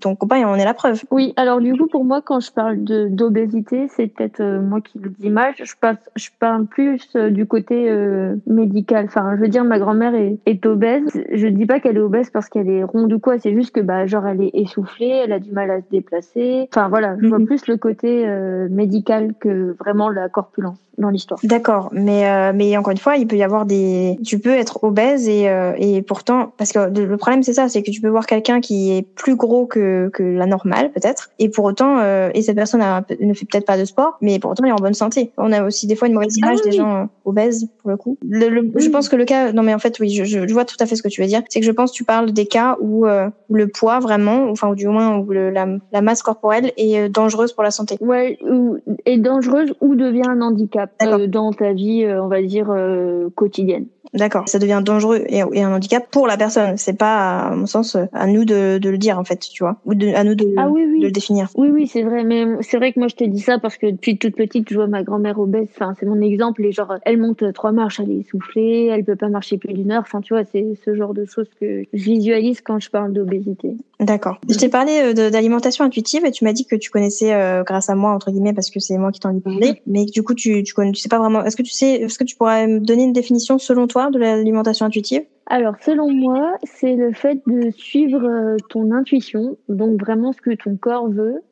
[0.00, 1.02] Ton copain en est la preuve.
[1.10, 2.78] Oui, alors du coup, pour moi, quand je parle
[3.18, 5.54] d'obésité, c'est peut-être euh, moi qui le dis mal.
[5.58, 9.06] Je parle, je parle plus euh, du côté euh, médical.
[9.06, 11.02] Enfin, je veux dire, ma grand-mère est, est obèse.
[11.32, 13.38] Je dis pas qu'elle est obèse parce qu'elle est ronde ou quoi.
[13.38, 16.68] C'est juste que, bah, genre, elle est essoufflée, elle a du mal à se déplacer.
[16.72, 17.46] Enfin, voilà, je vois Mhm.
[17.46, 21.38] plus le côté euh, médical que vraiment la corpulence dans l'histoire.
[21.44, 24.82] D'accord, mais euh, mais encore une fois, il peut y avoir des, tu peux être
[24.82, 28.08] obèse et euh, et pourtant, parce que le problème c'est ça, c'est que tu peux
[28.08, 32.30] voir quelqu'un qui est plus gros que que la normale peut-être, et pour autant, euh,
[32.34, 34.72] et cette personne a, ne fait peut-être pas de sport, mais pour autant il est
[34.72, 35.30] en bonne santé.
[35.38, 37.96] On a aussi des fois une mauvaise Ah image oui, des gens obèses pour le
[37.96, 38.18] coup.
[38.26, 40.52] Le, le- Je pense que le cas, non mais en fait oui, je, je, je
[40.52, 41.42] vois tout à fait ce que tu veux dire.
[41.48, 44.68] C'est que je pense que tu parles des cas où euh, le poids vraiment, enfin
[44.70, 47.96] ou du moins où le, la la masse corporelle est euh, dangereuse pour la santé.
[48.00, 52.42] Ouais, ou est dangereuse ou devient un handicap euh, dans ta vie, euh, on va
[52.42, 53.86] dire euh, quotidienne.
[54.14, 54.48] D'accord.
[54.48, 56.76] Ça devient dangereux et, et, un handicap pour la personne.
[56.76, 59.76] C'est pas, à mon sens, à nous de, de le dire en fait, tu vois,
[59.84, 61.00] ou de, à nous de, ah, oui, oui.
[61.00, 61.48] de le définir.
[61.56, 62.24] Oui, oui, c'est vrai.
[62.24, 64.74] Mais c'est vrai que moi, je te dis ça parce que depuis toute petite, je
[64.74, 65.68] vois ma grand-mère obèse.
[65.74, 66.64] Enfin, c'est mon exemple.
[66.64, 69.90] Et genre, elle monte trois marches, elle est essoufflée, elle peut pas marcher plus d'une
[69.90, 70.02] heure.
[70.02, 73.76] Enfin, tu vois, c'est ce genre de choses que je visualise quand je parle d'obésité.
[74.00, 74.40] D'accord.
[74.48, 77.90] Je t'ai parlé euh, d'alimentation intuitive et tu m'as dit que tu connaissais euh, grâce
[77.90, 79.82] à moi entre guillemets parce que c'est moi qui t'en ai parlé.
[79.86, 81.44] Mais du coup, tu tu connais, tu sais pas vraiment.
[81.44, 84.18] Est-ce que tu sais, est-ce que tu pourrais me donner une définition selon toi de
[84.18, 85.22] l'alimentation intuitive?
[85.46, 90.54] Alors, selon moi, c'est le fait de suivre euh, ton intuition, donc vraiment ce que
[90.54, 91.42] ton corps veut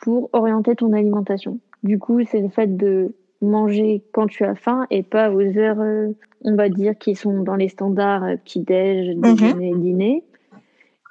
[0.00, 1.58] pour orienter ton alimentation.
[1.82, 6.12] Du coup, c'est le fait de manger quand tu as faim et pas aux heures,
[6.42, 10.24] on va dire, qui sont dans les standards petit-déj, déjeuner, dîner.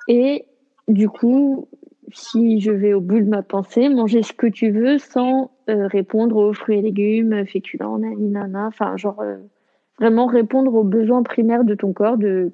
[0.08, 0.46] Et
[0.88, 1.68] du coup,
[2.14, 5.88] si je vais au bout de ma pensée, manger ce que tu veux sans euh,
[5.88, 9.38] répondre aux fruits et légumes, féculents, nanana, enfin, genre euh,
[10.02, 12.52] vraiment répondre aux besoins primaires de ton corps, de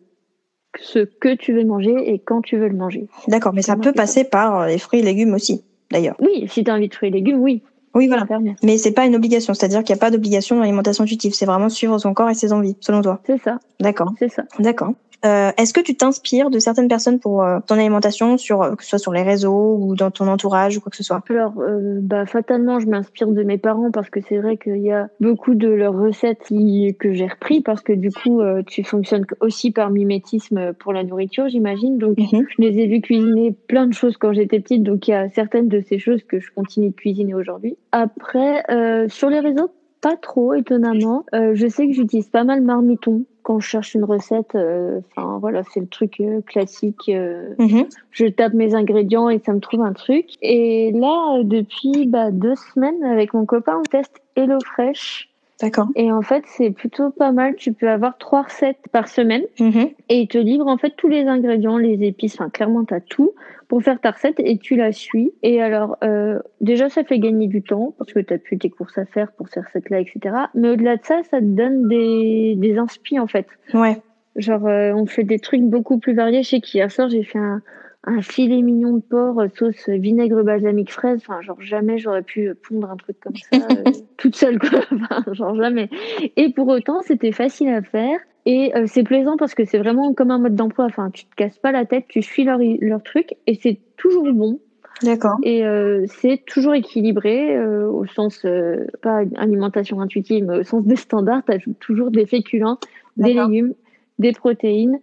[0.79, 3.07] ce que tu veux manger et quand tu veux le manger.
[3.27, 6.15] D'accord, mais ça peut passer par euh, les fruits et légumes aussi, d'ailleurs.
[6.19, 7.63] Oui, si tu as envie de fruits et légumes, oui.
[7.95, 8.27] Oui, voilà.
[8.61, 11.33] Mais c'est pas une obligation, c'est-à-dire qu'il n'y a pas d'obligation d'alimentation intuitive.
[11.33, 13.21] C'est vraiment suivre son corps et ses envies, selon toi.
[13.25, 13.59] C'est ça.
[13.79, 14.13] D'accord.
[14.19, 14.43] C'est ça.
[14.59, 14.93] D'accord.
[15.25, 18.83] Euh, Est-ce que tu t'inspires de certaines personnes pour euh, ton alimentation, sur euh, que
[18.83, 21.21] ce soit sur les réseaux ou dans ton entourage ou quoi que ce soit?
[21.29, 24.91] Alors, euh, bah fatalement, je m'inspire de mes parents parce que c'est vrai qu'il y
[24.91, 29.25] a beaucoup de leurs recettes qui, que j'ai repris parce que du coup, tu fonctionnes
[29.41, 31.97] aussi par mimétisme pour la nourriture, j'imagine.
[31.97, 32.45] Donc, Mhm.
[32.49, 35.29] je les ai vus cuisiner plein de choses quand j'étais petite, donc il y a
[35.29, 37.77] certaines de ces choses que je continue de cuisiner aujourd'hui.
[37.91, 41.25] Après, euh, sur les réseaux, pas trop étonnamment.
[41.33, 44.55] Euh, je sais que j'utilise pas mal Marmiton quand je cherche une recette.
[44.55, 47.07] euh, Enfin voilà, c'est le truc euh, classique.
[47.07, 47.85] euh, Mhm.
[48.11, 50.25] je tape mes ingrédients et ça me trouve un truc.
[50.41, 55.29] Et là, depuis bah, deux semaines, avec mon copain, on teste HelloFresh.
[55.61, 55.87] D'accord.
[55.95, 57.55] Et en fait, c'est plutôt pas mal.
[57.55, 59.89] Tu peux avoir trois recettes par semaine Mhm.
[60.09, 62.35] et il te livre en fait tous les ingrédients, les épices.
[62.35, 63.31] Enfin, clairement, t'as tout
[63.67, 65.31] pour faire ta recette et tu la suis.
[65.41, 68.97] Et alors, euh, déjà, ça fait gagner du temps parce que t'as plus tes courses
[68.99, 70.35] à faire pour ces recettes-là, etc.
[70.53, 73.47] Mais au-delà de ça, ça te donne des, des inspi en fait.
[73.73, 73.97] Ouais.
[74.35, 76.43] Genre, euh, on fait des trucs beaucoup plus variés.
[76.43, 77.63] Je sais qu'hier soir, j'ai fait un,
[78.03, 81.19] un filet mignon de porc, euh, sauce vinaigre balsamique fraise.
[81.21, 84.79] Enfin, genre, jamais j'aurais pu pondre un truc comme ça euh, toute seule, quoi.
[84.91, 85.89] Enfin, genre, jamais.
[86.35, 88.19] Et pour autant, c'était facile à faire.
[88.45, 90.85] Et euh, c'est plaisant parce que c'est vraiment comme un mode d'emploi.
[90.85, 94.31] Enfin, tu te casses pas la tête, tu suis leur, leur truc et c'est toujours
[94.31, 94.59] bon.
[95.03, 95.37] D'accord.
[95.43, 100.85] Et euh, c'est toujours équilibré euh, au sens, euh, pas alimentation intuitive, mais au sens
[100.85, 101.43] des standards.
[101.59, 102.79] Tu toujours des féculents,
[103.17, 103.73] des légumes,
[104.17, 104.99] des protéines,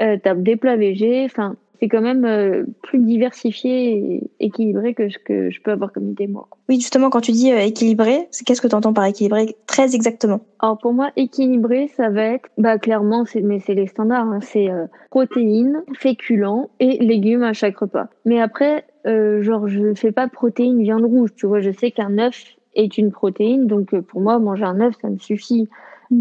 [0.00, 1.24] euh, tu as des plats végés.
[1.24, 5.92] Enfin, c'est quand même euh, plus diversifié et équilibré que ce que je peux avoir
[5.92, 6.48] comme idée, moi.
[6.68, 9.94] Oui, justement, quand tu dis euh, équilibré, c'est qu'est-ce que tu entends par équilibré très
[9.94, 10.40] exactement?
[10.60, 14.40] Alors pour moi, équilibré, ça va être, bah clairement, c'est mais c'est les standards, hein,
[14.42, 18.08] c'est euh, protéines, féculents et légumes à chaque repas.
[18.24, 22.18] Mais après, euh, genre je fais pas protéines viande rouge, tu vois, je sais qu'un
[22.18, 25.68] œuf est une protéine, donc euh, pour moi manger un œuf ça me suffit.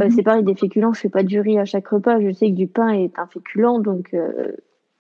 [0.02, 2.50] Euh, c'est pareil des féculents, je fais pas du riz à chaque repas, je sais
[2.50, 4.52] que du pain est un féculent, donc euh,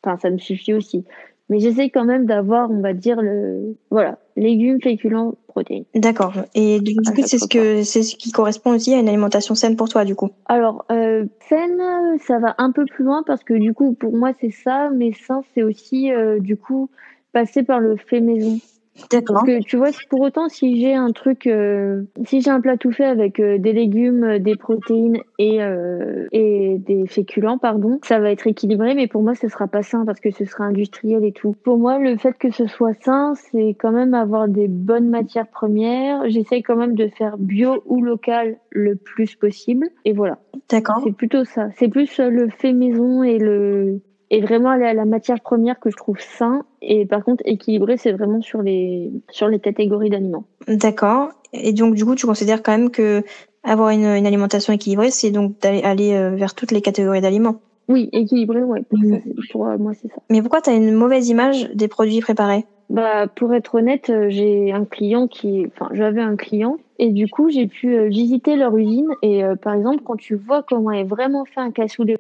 [0.07, 1.05] enfin ça me suffit aussi.
[1.49, 5.85] Mais j'essaie quand même d'avoir, on va dire le voilà, légumes, féculents, protéines.
[5.95, 6.33] D'accord.
[6.55, 9.55] Et du, À coup, c'est ce que c'est ce qui correspond aussi à une alimentation
[9.55, 10.29] saine pour toi, du coup.
[10.47, 11.81] Alors, euh, saine,
[12.19, 15.13] ça va un peu plus loin parce que du coup, pour moi, c'est ça, mais
[15.13, 16.89] sain, c'est aussi, euh, du coup,
[17.31, 18.59] passer par le fait maison.
[19.09, 22.77] Parce que tu vois, pour autant, si j'ai un truc, euh, si j'ai un plat
[22.77, 27.99] tout fait avec euh, des légumes, euh, des protéines et, euh, et des féculents, pardon,
[28.03, 30.65] ça va être équilibré, mais pour moi, ce sera pas sain parce que ce sera
[30.65, 31.55] industriel et tout.
[31.63, 35.47] Pour moi, le fait que ce soit sain, c'est quand même avoir des bonnes matières
[35.47, 36.29] premières.
[36.29, 39.87] J'essaye quand même de faire bio ou local le plus possible.
[40.05, 40.39] Et voilà.
[40.69, 41.01] D'accord.
[41.03, 41.69] C'est plutôt ça.
[41.77, 45.95] C'est plus le fait maison et le et vraiment la, la matière première que je
[45.97, 46.63] trouve sain.
[46.81, 50.45] Et par contre, équilibré, c'est vraiment sur les sur les catégories d'aliments.
[50.67, 51.29] D'accord.
[51.53, 53.23] Et donc, du coup, tu considères quand même que
[53.63, 57.61] avoir une, une alimentation équilibrée, c'est donc d'aller aller euh, vers toutes les catégories d'aliments.
[57.89, 58.81] Oui, équilibré, ouais.
[58.89, 60.21] Pour, ça, c'est- pour euh, moi, c'est ça.
[60.29, 62.65] Mais pourquoi tu as une mauvaise image des produits préparés?
[62.89, 67.27] Bah, pour être honnête, euh, j'ai un client qui, enfin, j'avais un client et du
[67.27, 70.91] coup, j'ai pu euh, visiter leur usine et euh, par exemple, quand tu vois comment
[70.91, 72.15] est vraiment fait un cassoulet,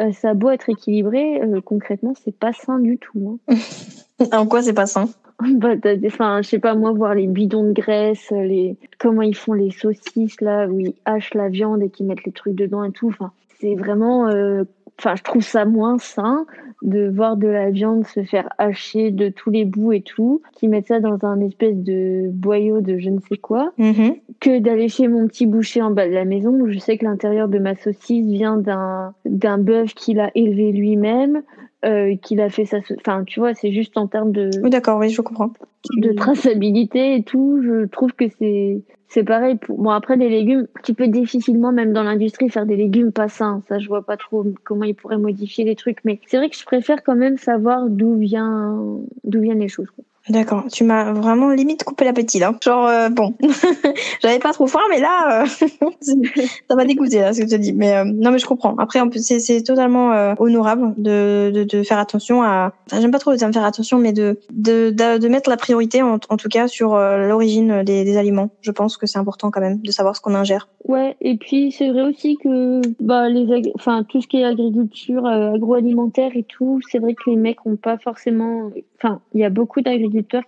[0.00, 3.38] euh, ça a beau être équilibré, euh, concrètement, c'est pas sain du tout.
[3.48, 3.54] hein.
[4.32, 5.08] En quoi c'est pas sain?
[5.54, 5.74] Bah,
[6.06, 9.70] enfin, je sais pas moi, voir les bidons de graisse, les comment ils font les
[9.70, 13.06] saucisses là, où ils hachent la viande et qu'ils mettent les trucs dedans et tout.
[13.06, 13.30] Enfin,
[13.60, 14.64] c'est vraiment euh,
[14.98, 16.44] enfin, je trouve ça moins sain
[16.82, 20.66] de voir de la viande se faire hacher de tous les bouts et tout, qui
[20.66, 24.16] mettent ça dans un espèce de boyau de je ne sais quoi, Mhm.
[24.40, 27.04] Que d'aller chez mon petit boucher en bas de la maison où je sais que
[27.04, 31.42] l'intérieur de ma saucisse vient d'un d'un bœuf qu'il a élevé lui-même,
[31.84, 34.98] euh, qu'il a fait sa, enfin, tu vois, c'est juste en termes de Oui, d'accord,
[34.98, 35.52] oui, je comprends.
[35.96, 40.66] de traçabilité et tout, je trouve que c'est c'est pareil pour bon après les légumes,
[40.84, 44.16] tu peux difficilement même dans l'industrie faire des légumes pas sains, ça je vois pas
[44.18, 47.38] trop comment ils pourraient modifier les trucs mais c'est vrai que je préfère quand même
[47.38, 48.78] savoir d'où vient
[49.24, 50.04] d'où viennent les choses quoi.
[50.30, 52.52] D'accord, tu m'as vraiment limite coupé l'appétit là.
[52.62, 53.34] Genre euh, bon,
[54.22, 55.46] j'avais pas trop faim, mais là, euh,
[56.68, 57.72] ça m'a dégoûté là ce que tu dis.
[57.72, 58.76] Mais euh, non, mais je comprends.
[58.76, 62.72] Après, en plus, c'est totalement euh, honorable de, de de faire attention à.
[62.86, 66.02] Enfin, j'aime pas trop le terme faire attention, mais de de de, mettre la priorité
[66.02, 68.50] en, en tout cas sur l'origine des, des aliments.
[68.60, 70.68] Je pense que c'est important quand même de savoir ce qu'on ingère.
[70.84, 75.26] Ouais, et puis c'est vrai aussi que bah les enfin tout ce qui est agriculture
[75.26, 78.70] agroalimentaire et tout, c'est vrai que les mecs ont pas forcément
[79.00, 79.80] enfin, il y a beaucoup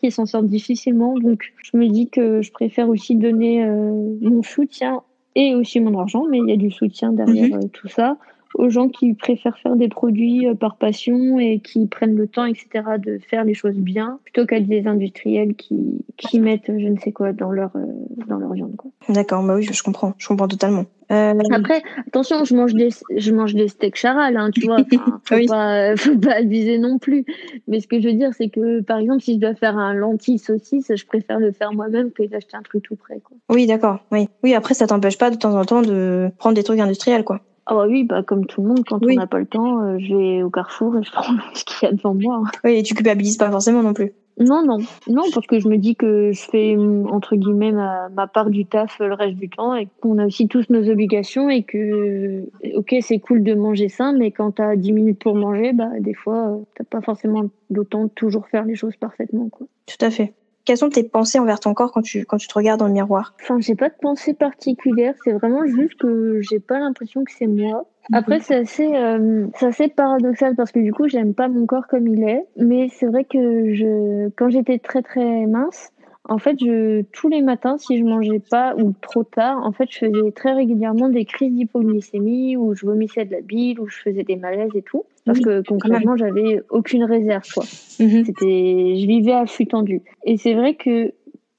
[0.01, 1.15] qui s'en sortent difficilement.
[1.19, 5.03] Donc je me dis que je préfère aussi donner euh, mon soutien
[5.35, 8.17] et aussi mon argent mais il y a du soutien derrière euh, tout ça
[8.55, 12.45] aux gens qui préfèrent faire des produits euh, par passion et qui prennent le temps,
[12.45, 15.77] etc., de faire les choses bien, plutôt qu'à des industriels qui,
[16.17, 17.85] qui mettent je ne sais quoi dans leur, euh,
[18.27, 18.77] dans leur viande.
[18.77, 18.91] Quoi.
[19.09, 20.85] D'accord, bah oui, je, je comprends, je comprends totalement.
[21.13, 24.77] Euh, Après, attention, je mange des, je mange des steaks charal, hein, tu vois.
[24.93, 25.47] Enfin, faut Oui.
[25.47, 27.25] pas, faut pas abuser non plus.
[27.67, 29.93] Mais ce que je veux dire, c'est que, par exemple, si je dois faire un
[29.93, 33.37] lentille saucisse, je préfère le faire moi-même que d'acheter un truc tout prêt, quoi.
[33.51, 34.29] oui, d'accord, oui.
[34.45, 37.41] Oui, après, ça t'empêche pas de temps en temps de prendre des trucs industriels, quoi.
[37.71, 39.15] Ah bah oui, bah comme tout le monde, quand Oui.
[39.17, 41.89] on n'a pas le temps, euh, je vais au Carrefour et je prends ce qu'il
[41.89, 42.43] y a devant moi.
[42.65, 44.13] Oui, et tu culpabilises pas forcément non plus.
[44.41, 46.75] Non, non, non, parce que je me dis que je fais
[47.11, 50.49] entre guillemets ma, ma part du taf le reste du temps et qu'on a aussi
[50.49, 54.93] tous nos obligations et que, ok, c'est cool de manger sain, mais quand t'as 10
[54.93, 58.65] minutes pour manger, bah des fois euh, t'as pas forcément le temps de toujours faire
[58.65, 59.67] les choses parfaitement, quoi.
[59.87, 60.33] Tout à fait.
[60.65, 62.93] Quelles sont tes pensées envers ton corps quand tu, quand tu te regardes dans le
[62.93, 63.35] miroir?
[63.43, 67.47] Enfin, j'ai pas de pensée particulière, c'est vraiment juste que j'ai pas l'impression que c'est
[67.47, 67.87] moi.
[68.13, 71.87] Après, c'est assez, euh, c'est assez paradoxal parce que du coup, j'aime pas mon corps
[71.87, 72.45] comme il est.
[72.57, 75.93] Mais c'est vrai que je, quand j'étais très très mince,
[76.29, 79.89] en fait, je, tous les matins, si je mangeais pas ou trop tard, en fait,
[79.91, 83.97] je faisais très régulièrement des crises d'hypoglycémie où je vomissais de la bile, où je
[83.99, 85.05] faisais des malaises et tout.
[85.25, 87.65] Parce Oui, que concrètement, j'avais aucune réserve, quoi.
[87.99, 88.25] Mhm.
[88.25, 90.03] C'était, je vivais à flux tendu.
[90.25, 91.13] Et c'est vrai que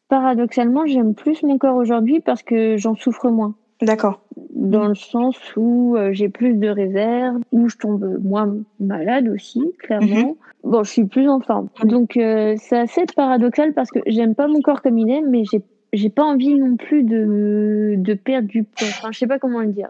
[0.10, 3.56] paradoxalement, j'aime plus mon corps aujourd'hui parce que j'en souffre moins.
[3.82, 4.22] D'accord.
[4.54, 9.62] Dans le sens où euh, j'ai plus de réserve, où je tombe moins malade aussi,
[9.80, 10.36] clairement.
[10.64, 11.70] Bon, je suis plus en forme.
[11.84, 15.44] Donc euh, c'est assez paradoxal parce que j'aime pas mon corps comme il est, mais
[15.50, 15.62] j'ai
[15.94, 18.88] j'ai pas envie non plus de de perdre du poids.
[18.88, 19.90] Enfin, je sais pas comment le dire.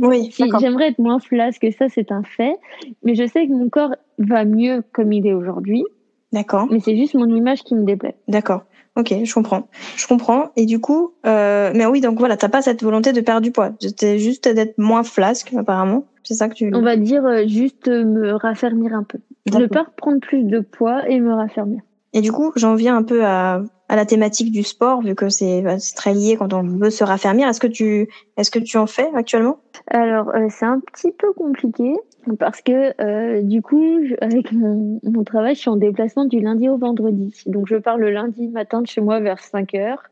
[0.00, 0.44] Oui, Si.
[0.60, 2.56] J'aimerais être moins flasque, ça c'est un fait,
[3.02, 5.84] mais je sais que mon corps va mieux comme il est aujourd'hui,
[6.32, 6.66] D'accord.
[6.70, 8.16] mais c'est juste mon image qui me déplaît.
[8.28, 8.64] D'accord.
[8.98, 9.68] Ok, je comprends.
[9.96, 10.50] Je comprends.
[10.56, 13.52] Et du coup, euh, mais oui, donc voilà, t'as pas cette volonté de perdre du
[13.52, 13.70] poids.
[13.80, 16.04] C'était juste d'être moins flasque, apparemment.
[16.24, 16.72] C'est ça que tu.
[16.74, 19.18] On va dire euh, juste me raffermir un peu.
[19.56, 21.80] Ne pas prendre plus de poids et me raffermir.
[22.12, 25.28] Et du coup, j'en viens un peu à, à la thématique du sport, vu que
[25.28, 27.48] c'est bah, c'est très lié quand on veut se raffermir.
[27.48, 29.58] Est-ce que tu, est-ce que tu en fais actuellement?
[29.88, 31.94] Alors, euh, c'est un petit peu compliqué
[32.38, 36.68] parce que euh, du coup, avec mon, mon travail, je suis en déplacement du lundi
[36.68, 37.42] au vendredi.
[37.46, 40.02] Donc, je pars le lundi matin de chez moi vers 5 heures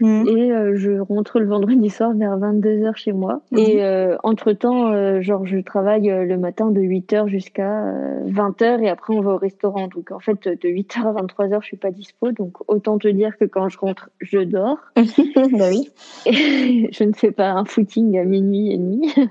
[0.00, 0.28] Mhm.
[0.28, 3.42] et euh, je rentre le vendredi soir vers 22 heures chez moi.
[3.52, 3.58] Mhm.
[3.58, 8.20] Et euh, entre-temps, euh, genre, je travaille euh, le matin de 8 heures jusqu'à euh,
[8.26, 9.88] 20 heures et après, on va au restaurant.
[9.88, 12.32] Donc, en fait, de 8 heures à 23 heures, je suis pas dispo.
[12.32, 14.78] Donc, autant te dire que quand je rentre, je dors.
[14.96, 15.90] bah oui.
[16.26, 19.12] je ne fais pas un footing à minuit et demi.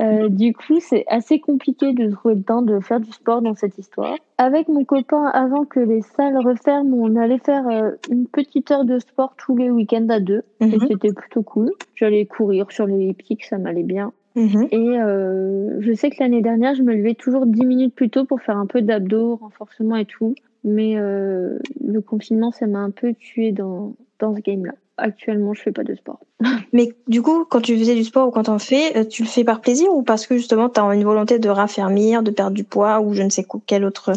[0.00, 3.54] Euh, du coup, c'est assez compliqué de trouver le temps de faire du sport dans
[3.54, 4.14] cette histoire.
[4.40, 8.84] Avec mon copain, avant que les salles referment, on allait faire euh, une petite heure
[8.84, 10.42] de sport tous les week-ends à deux.
[10.60, 10.86] Et Mhm.
[10.88, 11.70] c'était plutôt cool.
[11.96, 14.12] J'allais courir sur l'elliptique, ça m'allait bien.
[14.36, 14.68] Mhm.
[14.70, 18.24] Et euh, je sais que l'année dernière, je me levais toujours 10 minutes plus tôt
[18.24, 20.34] pour faire un peu d'abdos, renforcement et tout.
[20.62, 24.72] Mais euh, le confinement, ça m'a un peu tué dans, dans ce game-là.
[24.98, 26.20] Actuellement, je fais pas de sport.
[26.72, 29.28] Mais du coup, quand tu faisais du sport ou quand t'en fais, euh, tu le
[29.28, 32.64] fais par plaisir ou parce que justement t'as une volonté de raffermir, de perdre du
[32.64, 34.12] poids ou je ne sais quoi, quel autre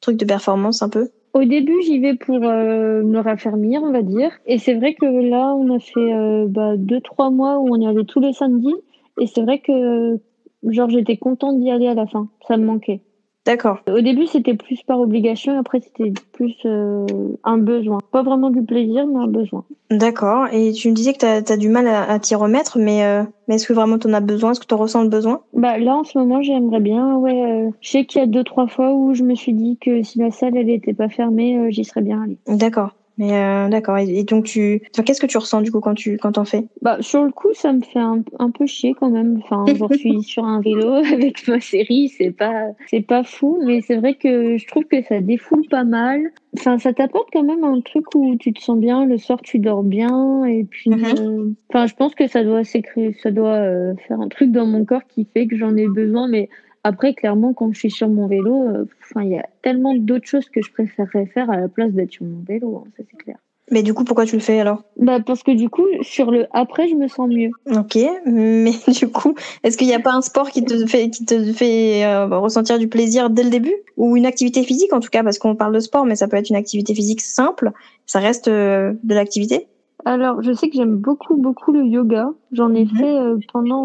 [0.00, 1.08] truc de performance un peu?
[1.36, 4.30] Au début, j'y vais pour euh, me raffermir, on va dire.
[4.46, 7.78] Et c'est vrai que là, on a fait euh, bah, deux, trois mois où on
[7.78, 8.74] y allait tous les samedis.
[9.20, 10.18] Et c'est vrai que,
[10.62, 12.28] genre, j'étais contente d'y aller à la fin.
[12.48, 13.02] Ça me manquait.
[13.46, 13.78] D'accord.
[13.88, 17.06] Au début, c'était plus par obligation, après, c'était plus euh,
[17.44, 17.98] un besoin.
[18.10, 19.64] Pas vraiment du plaisir, mais un besoin.
[19.90, 20.48] D'accord.
[20.52, 23.54] Et tu me disais que tu as, du mal à, t'y remettre, mais, euh, mais
[23.54, 24.50] est-ce que vraiment tu en as besoin?
[24.50, 25.42] Est-ce que tu ressens le besoin?
[25.52, 27.14] Bah là, en ce moment, j'aimerais bien.
[27.16, 29.78] Ouais, euh, je sais qu'il y a deux, trois fois où je me suis dit
[29.80, 32.38] que si la salle, elle était pas fermée, j'y serais bien allée.
[32.48, 32.90] D'accord.
[33.18, 33.98] Mais euh, d'accord.
[33.98, 36.64] Et, donc tu, enfin, qu'est-ce que tu ressens du coup quand tu quand t'en fais?
[36.82, 39.40] Bah sur le coup, ça me fait un, un peu chier quand même.
[39.42, 43.80] Enfin, je suis sur un vélo avec ma série, c'est pas c'est pas fou, mais
[43.80, 46.20] c'est vrai que je trouve que ça défoule pas mal.
[46.58, 49.04] Enfin, ça t'apporte quand même un truc où tu te sens bien.
[49.04, 51.04] Le soir, tu dors bien, et puis, mhm.
[51.18, 54.66] euh, enfin, je pense que ça doit s'écrire, ça doit euh, faire un truc dans
[54.66, 56.48] mon corps qui fait que j'en ai besoin, mais
[56.86, 60.28] après, clairement, quand je suis sur mon vélo, euh, enfin, il y a tellement d'autres
[60.28, 63.16] choses que je préférerais faire à la place d'être sur mon vélo, hein, ça c'est
[63.16, 63.36] clair.
[63.72, 64.84] Mais du coup, pourquoi tu le fais alors?
[64.96, 67.50] Bah parce que du coup, sur le après, je me sens mieux.
[67.74, 68.70] Ok, mais
[69.00, 69.34] du coup,
[69.64, 72.78] est-ce qu'il n'y a pas un sport qui te fait qui te fait euh, ressentir
[72.78, 73.74] du plaisir dès le début?
[73.96, 76.36] Ou une activité physique en tout cas parce qu'on parle de sport, mais ça peut
[76.36, 77.72] être une activité physique simple.
[78.06, 79.66] Ça reste euh, de l'activité?
[80.04, 82.30] Alors, je sais que j'aime beaucoup beaucoup le yoga.
[82.52, 82.96] J'en ai mhm.
[82.96, 83.82] fait pendant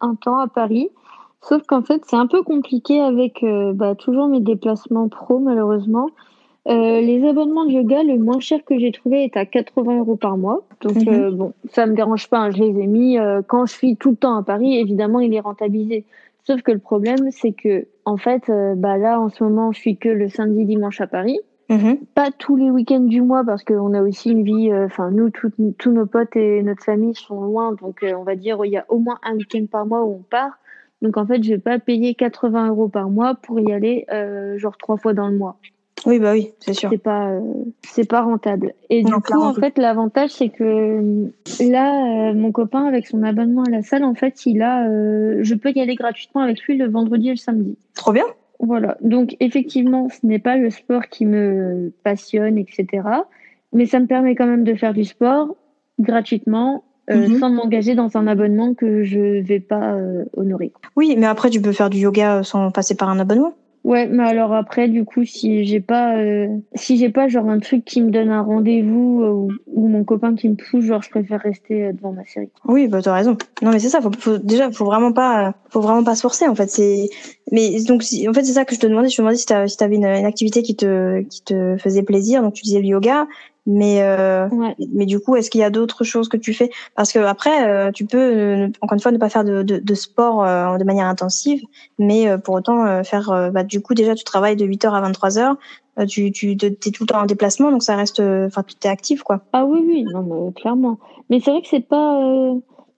[0.00, 0.88] un temps à Paris.
[1.42, 6.08] Sauf qu'en fait, c'est un peu compliqué avec euh, bah, toujours mes déplacements pro, malheureusement.
[6.68, 10.14] Euh, les abonnements de yoga, le moins cher que j'ai trouvé est à 80 euros
[10.14, 10.62] par mois.
[10.80, 11.08] Donc mhm.
[11.08, 12.38] euh, bon, ça me dérange pas.
[12.38, 13.18] Hein, je les ai mis
[13.48, 14.78] quand je suis tout le temps à Paris.
[14.78, 16.04] Évidemment, il est rentabilisé.
[16.44, 19.96] Sauf que le problème, c'est que en fait, bah là, en ce moment, je suis
[19.96, 21.40] que le samedi, dimanche à Paris.
[21.68, 21.98] Mhm.
[22.14, 24.72] Pas tous les week-ends du mois parce qu'on a aussi une vie.
[24.72, 28.70] Enfin, nous, tous nos potes et notre famille sont loin, donc on va dire il
[28.70, 30.58] y a au moins un week-end par mois où on part.
[31.02, 34.56] Donc en fait, je vais pas payer 80 euros par mois pour y aller euh,
[34.56, 35.56] genre trois fois dans le mois.
[36.06, 36.90] Oui, bah oui, c'est sûr.
[36.90, 37.40] C'est pas, euh,
[37.82, 38.74] c'est pas rentable.
[38.88, 41.28] Et du coup, en fait, l'avantage, c'est que euh,
[41.60, 44.84] là, mon copain, avec son abonnement à la salle, en fait, il a,
[45.42, 47.76] je peux y aller gratuitement avec lui le vendredi et le samedi.
[47.94, 48.24] Trop bien.
[48.58, 48.96] Voilà.
[49.00, 52.86] Donc, effectivement, ce n'est pas le sport qui me passionne, etc.
[53.72, 55.54] Mais ça me permet quand même de faire du sport
[56.00, 57.38] gratuitement euh, mhm.
[57.40, 60.72] sans m'engager dans un abonnement que je vais pas euh, honorer.
[60.94, 63.54] Oui, mais après tu peux faire du yoga euh, sans passer par un abonnement.
[63.82, 66.14] Ouais, mais alors après, du coup, si j'ai pas,
[66.76, 70.48] si j'ai pas genre un truc qui me donne un rendez-vous ou, mon copain qui
[70.48, 72.48] me pousse, genre je préfère rester devant ma série.
[72.64, 73.36] Oui, bah t'as raison.
[73.60, 74.00] Non, mais c'est ça.
[74.00, 76.70] Faut, faut, déjà, faut vraiment pas, faut vraiment pas se forcer en fait.
[76.70, 77.08] C'est,
[77.50, 79.08] mais donc en fait c'est ça que je te demandais.
[79.08, 82.40] Je te demandais si t'avais si une, une activité qui te qui te faisait plaisir.
[82.40, 83.26] Donc tu disais le yoga.
[83.64, 84.48] Mais euh,
[84.92, 86.70] mais du coup, est-ce qu'il y a d'autres choses que tu fais?
[86.96, 89.78] Parce que après, euh, tu peux euh, encore une fois ne pas faire de, de,
[89.78, 91.62] de sport euh, de manière intensive,
[91.98, 93.50] mais pour autant faire.
[93.52, 95.56] bah, du coup, déjà, tu travailles de 8h à 23h.
[96.08, 96.56] tu tu es
[96.90, 98.20] tout le temps en déplacement, donc ça reste.
[98.20, 99.42] Enfin, tu es actif, quoi.
[99.52, 100.98] Ah oui, oui, non, mais clairement.
[101.30, 102.20] Mais c'est vrai que c'est pas.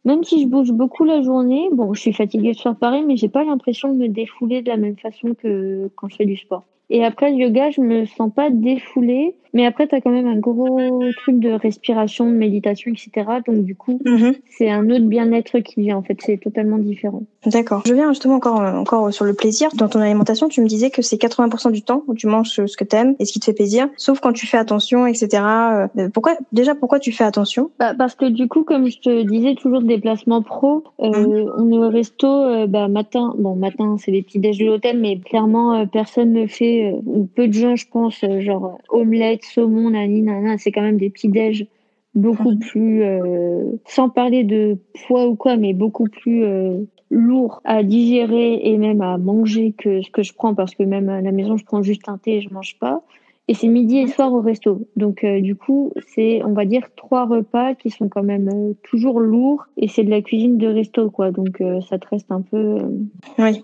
[0.06, 3.16] Même si je bouge beaucoup la journée, bon, je suis fatiguée de faire pareil, mais
[3.16, 6.36] j'ai pas l'impression de me défouler de la même façon que quand je fais du
[6.36, 6.64] sport.
[6.90, 10.26] Et après le yoga, je me sens pas défoulée, mais après tu as quand même
[10.26, 13.26] un gros truc de respiration, de méditation, etc.
[13.46, 14.34] Donc du coup, mhm.
[14.50, 15.96] c'est un autre bien-être qui vient.
[15.96, 17.22] En fait, c'est totalement différent.
[17.46, 17.82] D'accord.
[17.86, 19.70] Je viens justement encore encore sur le plaisir.
[19.74, 22.76] Dans ton alimentation, tu me disais que c'est 80% du temps où tu manges ce
[22.76, 25.42] que t'aimes et ce qui te fait plaisir, sauf quand tu fais attention, etc.
[25.96, 27.70] Euh, pourquoi déjà pourquoi tu fais attention?
[27.78, 30.82] Bah, Parce que du coup, comme je te disais, toujours déplacement pro.
[31.00, 31.52] Euh, mhm.
[31.58, 33.34] On est au resto, euh, bah, matin.
[33.38, 37.24] Bon, matin, c'est les petits déj de l'hôtel, mais clairement, personne ne fait euh, ou
[37.24, 41.10] peu de gens, je pense, euh, genre omelette, saumon, nani, nana, c'est quand même des
[41.10, 41.66] petits déj
[42.14, 46.44] beaucoup plus, euh, sans parler de poids ou quoi, mais beaucoup plus
[47.10, 51.08] lourd à digérer et même à manger que ce que je prends parce que même
[51.08, 53.02] à la maison, je prends juste un thé et je mange pas.
[53.46, 54.88] Et c'est midi et soir au resto.
[54.96, 58.72] Donc euh, du coup, c'est on va dire trois repas qui sont quand même euh,
[58.82, 61.30] toujours lourds et c'est de la cuisine de resto quoi.
[61.30, 62.78] Donc euh, ça te reste un peu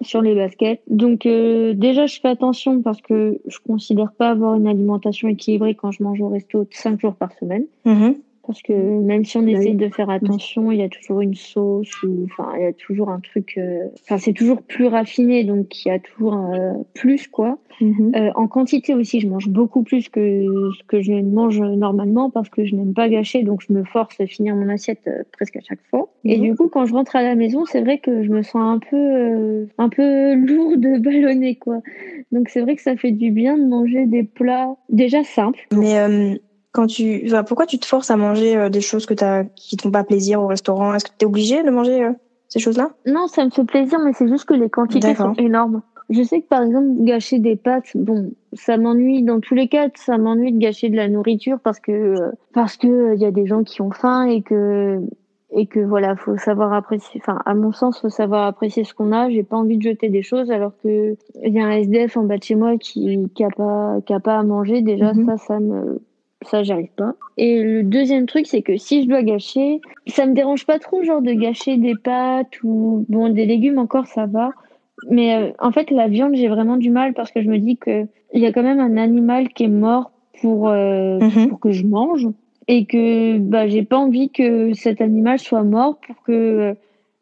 [0.03, 0.83] sur les baskets.
[0.89, 5.93] Donc déjà je fais attention parce que je considère pas avoir une alimentation équilibrée quand
[5.93, 7.65] je mange au resto cinq jours par semaine.
[7.87, 8.17] Mm-hmm.
[8.51, 11.37] Parce que même si on bah essaye de faire attention, il y a toujours une
[11.37, 13.55] sauce ou enfin il y a toujours un truc.
[13.59, 17.59] Euh, enfin c'est toujours plus raffiné, donc il y a toujours un, plus quoi.
[17.81, 18.13] Mhm.
[18.17, 20.21] euh, en quantité aussi, je mange beaucoup plus que
[20.77, 24.21] ce que je mange normalement parce que je n'aime pas gâcher, donc je me force
[24.21, 26.13] à finir mon assiette euh, presque à chaque fois.
[26.25, 26.43] Et mhm.
[26.43, 28.81] du coup, quand je rentre à la maison, c'est vrai que je me sens un
[28.81, 31.83] peu euh, un peu lourde, ballonnée quoi.
[32.33, 35.69] Donc c'est vrai que ça fait du bien de manger des plats déjà simples.
[35.73, 36.41] Mais
[36.73, 39.77] quand tu, enfin, pourquoi tu te forces à manger euh, des choses que t'as, qui
[39.77, 40.95] te font pas plaisir au restaurant?
[40.95, 42.13] Est-ce que tu es obligé de manger euh,
[42.49, 42.91] ces choses-là?
[43.07, 45.83] Non, ça me fait plaisir, mais c'est juste que les quantités sont énormes.
[46.11, 49.89] Je sais que par exemple, gâcher des pâtes, bon, ça m'ennuie dans tous les cas,
[49.95, 53.31] ça m'ennuie de gâcher de la nourriture parce que euh, parce que il y a
[53.31, 54.99] des gens qui ont faim et que
[55.53, 57.21] et que voilà, faut savoir apprécier.
[57.23, 59.31] Enfin, à mon sens, faut savoir apprécier ce qu'on a.
[59.31, 61.15] J'ai pas envie de jeter des choses alors que
[61.45, 64.13] il y a un SDF en bas de chez moi qui qui a pas qui
[64.13, 64.83] a pas à manger.
[64.83, 65.27] Déjà, Mhm.
[65.27, 66.01] ça, ça me
[66.43, 67.15] ça j'arrive pas.
[67.37, 71.03] Et le deuxième truc, c'est que si je dois gâcher, ça me dérange pas trop,
[71.03, 74.51] genre de gâcher des pâtes ou bon des légumes encore ça va.
[75.11, 77.77] Mais euh, en fait, la viande, j'ai vraiment du mal parce que je me dis
[77.77, 81.49] que il y a quand même un animal qui est mort pour euh, Mhm.
[81.49, 82.29] pour que je mange
[82.69, 86.75] et que bah j'ai pas envie que cet animal soit mort pour que euh,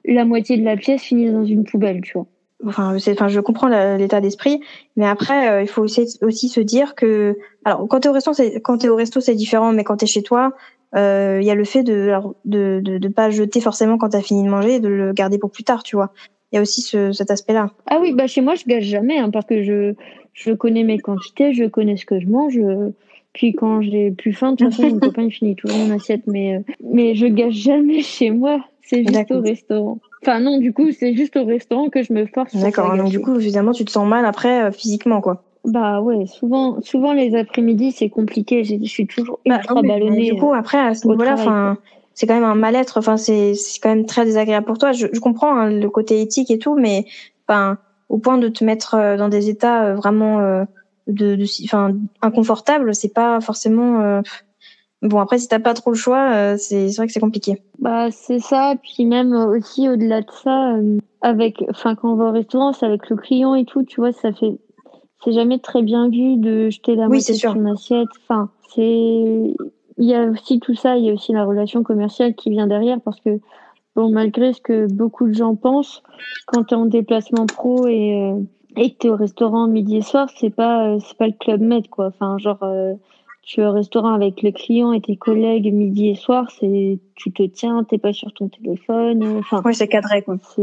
[0.05, 2.27] la moitié de la pièce finisse dans une poubelle, tu vois.
[2.67, 4.61] Enfin, enfin, je comprends l'état d'esprit,
[4.97, 8.33] mais après, euh, il faut aussi, aussi se dire que, alors, quand t'es au resto,
[8.33, 10.53] c'est, quand t'es au resto, c'est différent, mais quand t'es chez toi,
[10.97, 12.11] euh, il y a le fait de,
[12.45, 15.39] de, de, de pas jeter forcément quand t'as fini de manger et de le garder
[15.39, 16.13] pour plus tard, tu vois.
[16.51, 17.71] Il y a aussi ce, cet aspect-là.
[17.87, 19.95] Ah oui, bah chez moi je gâche jamais hein, parce que je
[20.33, 22.57] je connais mes quantités, je connais ce que je mange.
[22.59, 22.89] euh,
[23.35, 26.23] Puis quand j'ai plus faim, de toute façon mon copain il finit toujours mon assiette,
[26.27, 28.65] mais euh, mais je gâche jamais chez moi.
[28.91, 29.99] C'est juste au restaurant.
[30.23, 32.57] Enfin non, du coup c'est juste au restaurant que je me force.
[32.57, 32.97] D'accord.
[32.97, 35.45] Donc, du coup, évidemment, tu te sens mal après, euh, physiquement, quoi.
[35.65, 38.65] Bah ouais, souvent souvent les après-midi c'est compliqué.
[38.65, 40.31] Je suis toujours Bah, ultra ballonnée.
[40.33, 41.77] Du coup, après, à ce au niveau-là, enfin,
[42.15, 42.97] c'est quand même un mal-être.
[42.99, 44.93] Enfin, c'est, c'est quand même très désagréable pour toi.
[44.93, 47.05] Je, je comprends hein, le côté éthique et tout, mais,
[47.47, 47.77] enfin,
[48.09, 50.65] au point de te mettre euh, dans des états euh, vraiment, euh,
[51.09, 54.01] de, de, enfin, inconfortables, c'est pas forcément.
[54.01, 54.23] euh,
[55.03, 57.63] Bon, après, si t'as pas trop le choix, euh, c'est, c'est vrai que c'est compliqué.
[57.79, 62.17] Bah c'est ça, puis même euh, aussi au-delà de ça, euh, avec, enfin quand on
[62.17, 64.59] va au restaurant, c'est avec le client et tout, tu vois, ça fait,
[65.25, 68.09] c'est jamais très bien vu de jeter la Oui, moitié de son assiette.
[68.29, 69.55] Enfin, c'est, il
[70.05, 73.01] y a aussi tout ça, il y a aussi la relation commerciale qui vient derrière
[73.01, 73.39] parce que
[73.95, 76.03] bon, malgré ce que beaucoup de gens pensent,
[76.47, 78.41] quand t'es en déplacement pro et euh,
[78.77, 81.61] et que t'es au restaurant midi et soir, c'est pas euh, c'est pas le club
[81.61, 82.07] med quoi.
[82.09, 82.95] Enfin genre euh,
[83.49, 87.33] tu es au restaurant avec les clients et tes collègues midi et soir, c'est tu
[87.33, 89.23] te tiens, t'es pas sur ton téléphone.
[89.25, 90.37] euh, Enfin, Oui, c'est cadré, quoi.
[90.55, 90.63] c'est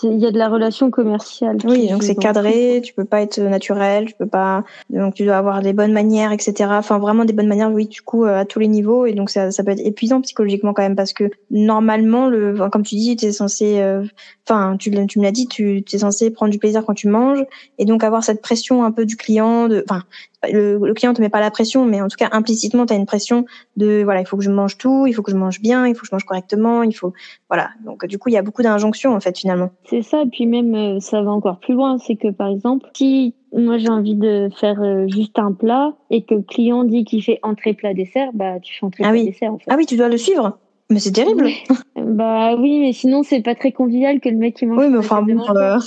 [0.00, 1.58] c'est- il y a de la relation commerciale.
[1.66, 5.36] Oui, donc c'est cadré, tu peux pas être naturel, tu peux pas, donc tu dois
[5.36, 6.70] avoir des bonnes manières, etc.
[6.78, 9.28] Enfin, vraiment des bonnes manières, oui, du coup, euh, à tous les niveaux, et donc
[9.28, 12.94] ça, ça peut être épuisant psychologiquement quand même, parce que normalement, le, enfin, comme tu
[12.94, 14.04] dis, tu es censé, euh,
[14.48, 17.44] enfin, tu, tu me l'as dit, tu es censé prendre du plaisir quand tu manges,
[17.78, 20.04] et donc avoir cette pression un peu du client, de, enfin,
[20.50, 22.96] le, le client te met pas la pression, mais en tout cas implicitement, tu as
[22.96, 23.44] une pression
[23.76, 25.94] de, voilà, il faut que je mange tout, il faut que je mange bien, il
[25.94, 27.12] faut que je mange correctement, il faut,
[27.48, 27.70] voilà.
[27.84, 29.70] Donc du coup, il y a beaucoup d'injonctions en fait finalement.
[29.88, 33.34] C'est ça, puis même euh, ça va encore plus loin, c'est que par exemple, si
[33.56, 37.22] moi j'ai envie de faire euh, juste un plat et que le client dit qu'il
[37.22, 39.26] fait entrée plat dessert, bah tu fais entrée Ah plat oui.
[39.26, 39.64] dessert en fait.
[39.68, 40.58] Ah oui, tu dois le suivre.
[40.88, 41.48] Mais c'est terrible.
[41.96, 44.78] Bah oui, mais sinon c'est pas très convivial que le mec qui mange.
[44.78, 45.78] Oui, mais enfin bon, euh,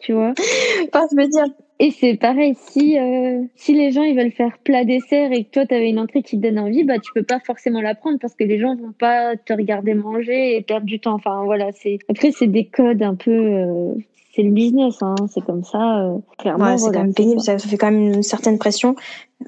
[0.00, 0.32] tu vois.
[0.92, 1.44] pas se me dire.
[1.80, 5.50] Et c'est pareil, si euh, si les gens ils veulent faire plat dessert et que
[5.50, 8.18] toi t'avais une entrée qui te donne envie, bah tu peux pas forcément la prendre
[8.18, 11.14] parce que les gens vont pas te regarder manger et perdre du temps.
[11.14, 13.92] Enfin voilà, c'est après c'est des codes un peu, euh,
[14.34, 16.00] c'est le business, hein, c'est comme ça.
[16.04, 17.40] euh, clairement, Ouais, c'est quand même pénible.
[17.40, 17.56] ça.
[17.58, 18.96] Fait quand même une certaine pression,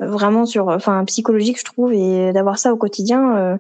[0.01, 3.37] euh, vraiment sur, enfin, psychologique, je trouve, et d'avoir ça au quotidien.
[3.37, 3.57] euh,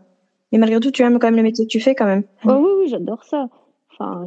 [0.52, 2.22] Mais malgré tout, tu aimes quand même le métier que tu fais, quand même.
[2.44, 3.48] Oh oui, oui, j'adore ça.
[3.92, 4.24] Enfin,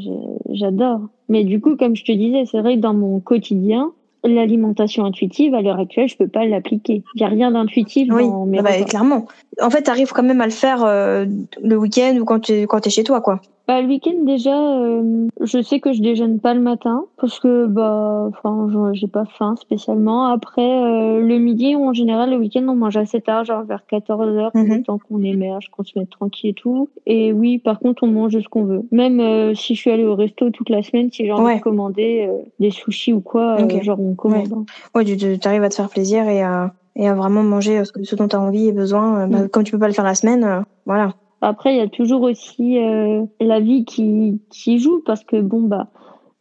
[0.49, 0.99] j'adore.
[1.29, 3.91] Mais du coup, comme je te disais, c'est vrai que dans mon quotidien,
[4.23, 7.03] l'alimentation intuitive, à l'heure actuelle, je peux pas l'appliquer.
[7.15, 8.85] Il y a rien d'intuitif Oui, dans mes bah, repas.
[8.85, 9.27] clairement.
[9.61, 11.25] En fait, t'arrives quand même à le faire euh,
[11.61, 13.41] le week-end ou quand tu quand t'es chez toi, quoi.
[13.65, 17.65] Bah, le week-end déjà, euh, je sais que je déjeune pas le matin parce que
[17.65, 20.25] bah, enfin, j'ai pas faim spécialement.
[20.25, 24.35] Après, euh, le midi, en général, le week-end, on mange assez tard, genre vers 14
[24.35, 24.67] heures, Mhm.
[24.77, 26.89] le temps qu'on émerge, qu'on se mette tranquille et tout.
[27.05, 28.81] Et oui, par contre, on mange ce qu'on veut.
[28.91, 31.57] Même euh, si je suis allée au resto toute la semaine, si j'ai envie Ouais.
[31.59, 34.51] de commander euh, des sushis ou quoi, euh, genre on commande.
[34.53, 34.65] hein.
[34.93, 37.85] Ouais, tu tu- t'arrives à te faire plaisir et à et à vraiment manger euh,
[37.85, 39.25] ce, que- ce dont t'as envie et besoin.
[39.27, 39.49] bah, Mm.
[39.49, 41.13] Comme tu peux pas le faire la semaine, euh, voilà.
[41.45, 45.61] Après, il y a toujours aussi euh, la vie qui, qui joue parce que bon
[45.61, 45.87] bah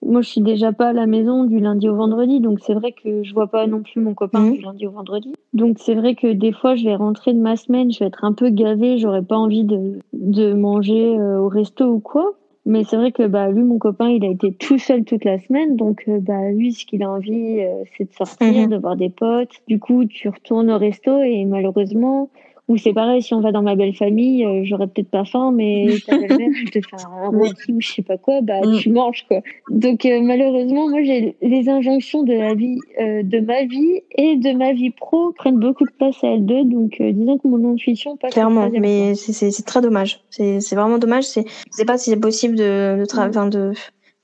[0.04, 2.90] moi je suis déjà pas à la maison du lundi au vendredi donc c'est vrai
[2.92, 4.52] que je vois pas non plus mon copain Mhm.
[4.52, 5.32] du lundi au vendredi.
[5.54, 8.24] Donc c'est vrai que des fois je vais rentrer de ma semaine, je vais être
[8.24, 12.34] un peu gavée, j'aurais pas envie de de manger euh, au resto ou quoi.
[12.64, 15.40] Mais c'est vrai que bah lui mon copain il a été tout seul toute la
[15.40, 18.70] semaine donc euh, bah lui ce qu'il a envie euh, c'est de sortir, Mhm.
[18.70, 19.50] de voir des potes.
[19.66, 22.30] Du coup tu retournes au resto et malheureusement
[22.68, 25.50] ou c'est pareil, si on va dans ma belle famille, euh, j'aurais peut-être pas faim,
[25.52, 28.76] mais ta belle-mère, elle te fait un rôti ou je sais pas quoi, bah Mm.
[28.78, 29.40] tu manges quoi.
[29.70, 34.36] Donc euh, malheureusement, moi j'ai les injonctions de la vie, euh, de ma vie et
[34.36, 36.64] de ma vie pro prennent beaucoup de place à elles deux.
[36.64, 38.32] Donc euh, disons que mon intuition passe.
[38.32, 40.20] Clairement, mais c'est- très dommage.
[40.30, 41.24] C'est c'est vraiment dommage.
[41.24, 42.62] C'est je sais pas si c'est possible de
[42.98, 43.28] de, Mm.
[43.28, 43.72] enfin, de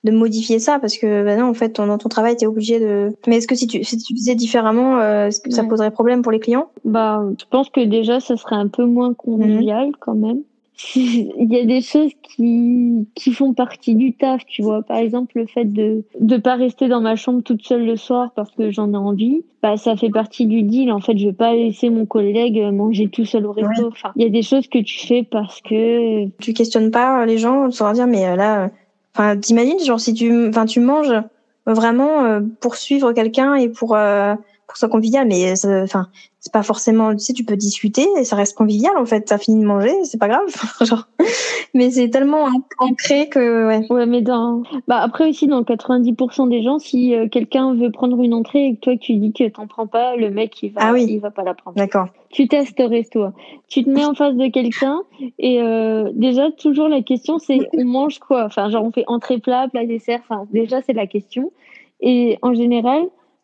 [0.05, 3.16] de modifier ça parce que bah non en fait dans ton travail t'es obligé de.
[3.26, 6.22] Mais est-ce que si tu si tu faisais différemment, euh, est-ce que ça poserait problème
[6.22, 6.70] pour les clients?
[6.84, 10.42] Bah, je pense que déjà, ça serait un peu moins convivial quand même.
[10.94, 14.82] il y a des choses qui, qui font partie du taf, tu vois.
[14.82, 18.30] Par exemple, le fait de de pas rester dans ma chambre toute seule le soir
[18.36, 20.92] parce que j'en ai envie, bah ça fait partie du deal.
[20.92, 23.88] En fait, je vais pas laisser mon collègue manger tout seul au resto.
[23.88, 27.38] Enfin, il y a des choses que tu fais parce que tu questionnes pas les
[27.38, 28.70] gens, tu leur dire mais euh, là,
[29.19, 31.14] enfin, t'imagines genre si tu, enfin, tu manges
[31.66, 34.35] vraiment euh, pour suivre quelqu'un et pour euh,
[34.66, 36.09] pour ça convivial, mais enfin
[36.49, 39.20] c'est pas forcément tu sais tu peux discuter et ça reste convivial en fait.
[39.22, 40.46] T'as fini de manger c'est pas grave.
[40.80, 41.07] Genre
[41.74, 42.46] mais c'est tellement
[42.78, 43.86] ancré que ouais.
[43.90, 48.22] Ouais mais dans bah après aussi dans 90% des gens si euh, quelqu'un veut prendre
[48.22, 50.80] une entrée et que toi tu dis que t'en prends pas le mec il va
[50.84, 51.07] ah oui.
[51.07, 51.76] il va pas la prendre.
[51.76, 52.07] D'accord.
[52.30, 53.34] Tu testerais toi.
[53.68, 55.03] Tu te mets en face de quelqu'un
[55.38, 58.44] et euh, déjà toujours la question c'est on mange quoi?
[58.46, 61.53] Enfin genre on fait entrée plat plat dessert enfin déjà c'est la question.
[62.01, 63.03] Et en général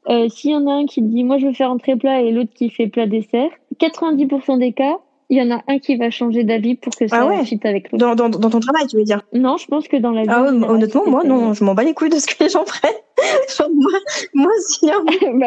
[0.09, 2.33] euh, S'il y en a un qui dit moi je veux faire entrée plat et
[2.33, 3.51] l'autre qui fait plat dessert,
[3.81, 4.99] 90% des cas,
[5.31, 7.43] il y en a un qui va changer d'avis pour que ça ah ouais.
[7.65, 8.05] avec l'autre.
[8.05, 9.23] Dans, dans, dans, ton travail, tu veux dire?
[9.33, 10.29] Non, je pense que dans la vie.
[10.31, 12.65] Ah ouais, honnêtement, moi, non, je m'en bats les couilles de ce que les gens
[12.65, 12.93] prennent.
[13.59, 13.93] Genre, moi,
[14.35, 14.91] moi, si.
[14.91, 15.03] Hein.
[15.35, 15.47] bah,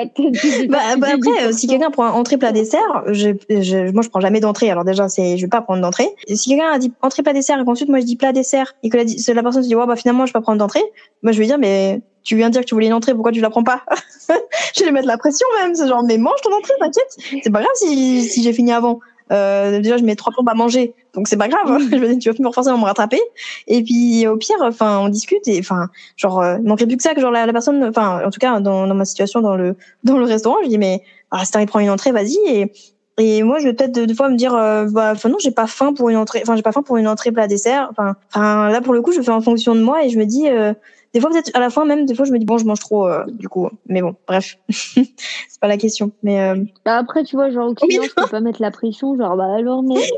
[0.70, 4.20] bah, bah après, euh, si quelqu'un prend entrée plat dessert, je, je, moi, je prends
[4.20, 4.72] jamais d'entrée.
[4.72, 6.08] Alors déjà, c'est, je vais pas prendre d'entrée.
[6.28, 8.90] Si quelqu'un a dit entrée plat dessert et qu'ensuite moi je dis plat dessert et
[8.90, 10.84] que la, la personne se dit ouais bah finalement je vais pas prendre d'entrée,
[11.22, 13.32] moi je vais dire mais tu viens de dire que tu voulais une entrée, pourquoi
[13.32, 13.84] tu la prends pas
[14.76, 17.62] Je vais mettre la pression même, c'est genre mais mange ton entrée, t'inquiète, c'est pas
[17.62, 19.00] grave si, si j'ai fini avant.
[19.32, 21.72] Euh, déjà je mets trois plombes à manger, donc c'est pas grave.
[21.72, 21.80] Hein.
[21.92, 23.22] je veux tu vas forcément me rattraper.
[23.68, 27.04] Et puis au pire, enfin on discute et enfin genre euh, il manquerait plus que
[27.04, 29.56] ça que genre la, la personne, enfin en tout cas dans, dans ma situation dans
[29.56, 31.02] le dans le restaurant, je dis mais
[31.32, 32.72] ah, si t'arrives prendre une entrée, vas-y et
[33.20, 35.66] et moi, je vais peut-être des fois me dire, euh, bah, enfin non, j'ai pas
[35.66, 37.88] faim pour une entrée, enfin j'ai pas faim pour une entrée plat dessert.
[37.90, 40.26] Enfin, enfin là pour le coup, je fais en fonction de moi et je me
[40.26, 40.74] dis, euh,
[41.14, 42.80] des fois, peut-être à la fin même, des fois, je me dis bon, je mange
[42.80, 43.70] trop, euh, du coup.
[43.88, 46.12] Mais bon, bref, c'est pas la question.
[46.24, 46.56] Mais euh...
[46.86, 49.54] bah après, tu vois, genre au client, je peux pas mettre la pression, genre bah
[49.56, 50.12] alors mec.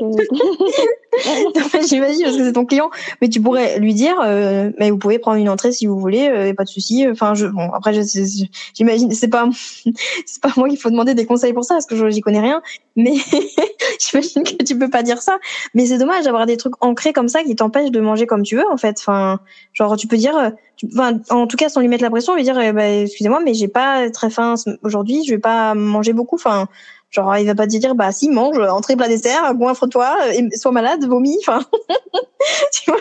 [1.12, 1.50] Euh,
[1.88, 5.18] J'imagine parce que c'est ton client, mais tu pourrais lui dire, euh, mais vous pouvez
[5.18, 7.06] prendre une entrée si vous voulez, euh, pas de souci.
[7.10, 7.92] Enfin, je, bon, après,
[8.74, 9.48] j'imagine, c'est pas,
[10.26, 12.62] c'est pas moi qu'il faut demander des conseils pour ça parce que j'y connais rien.
[13.02, 13.14] Mais
[13.98, 15.38] j'imagine que tu peux pas dire ça.
[15.74, 18.56] Mais c'est dommage d'avoir des trucs ancrés comme ça qui t'empêchent de manger comme tu
[18.56, 18.96] veux en fait.
[18.98, 19.40] Enfin,
[19.72, 20.52] genre tu peux dire
[20.92, 23.54] enfin, en tout cas, sans lui mettre la pression, lui dire, eh ben, excusez-moi, mais
[23.54, 26.36] j'ai pas très faim aujourd'hui, je vais pas manger beaucoup.
[26.36, 26.68] Enfin,
[27.10, 30.16] genre, il va pas te dire, bah, si, mange, entrée, plat, dessert, goinfre-toi,
[30.54, 31.38] sois malade, vomis.
[31.46, 31.60] Enfin,
[32.72, 33.00] tu vois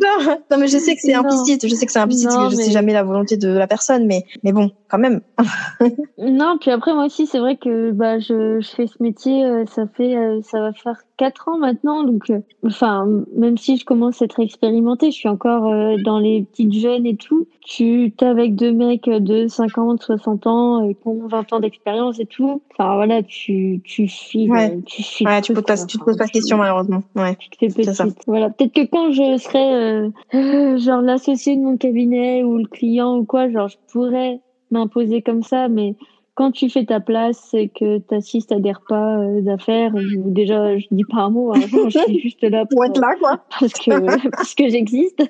[0.00, 2.56] non, non, mais je sais que c'est implicite, je sais que c'est implicite, que je
[2.56, 5.20] sais jamais la volonté de la personne, mais, mais bon, quand même.
[6.18, 9.64] non, puis après, moi aussi, c'est vrai que, bah, je, je fais ce métier, euh,
[9.66, 13.84] ça fait, euh, ça va faire quatre ans maintenant, donc, euh, enfin, même si je
[13.84, 15.62] commence à être expérimentée, je suis encore
[16.04, 17.46] dans les petites jeunes et tout.
[17.60, 22.26] Tu t'es avec deux mecs de 50, 60 ans, qui ont 20 ans d'expérience et
[22.26, 22.62] tout.
[22.72, 24.78] Enfin, voilà, tu, tu files, ouais.
[24.84, 25.26] tu files.
[25.26, 27.02] Ouais, tu, pas, tu te poses pas de questions, malheureusement.
[27.14, 27.36] Ouais.
[27.36, 28.22] Tu te fais petite.
[28.26, 28.50] Voilà.
[28.50, 33.18] Peut-être que quand je serais euh, euh, genre l'associé de mon cabinet ou le client
[33.18, 35.94] ou quoi, genre je pourrais m'imposer comme ça, mais
[36.34, 39.92] quand tu fais ta place et que tu assistes à des repas euh, d'affaires,
[40.24, 43.44] déjà je dis pas un mot, hein, je suis juste là pour, être là quoi,
[43.60, 45.22] parce que parce que j'existe.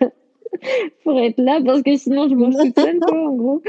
[1.02, 3.62] pour être là parce que sinon je mange toute seule quoi en gros.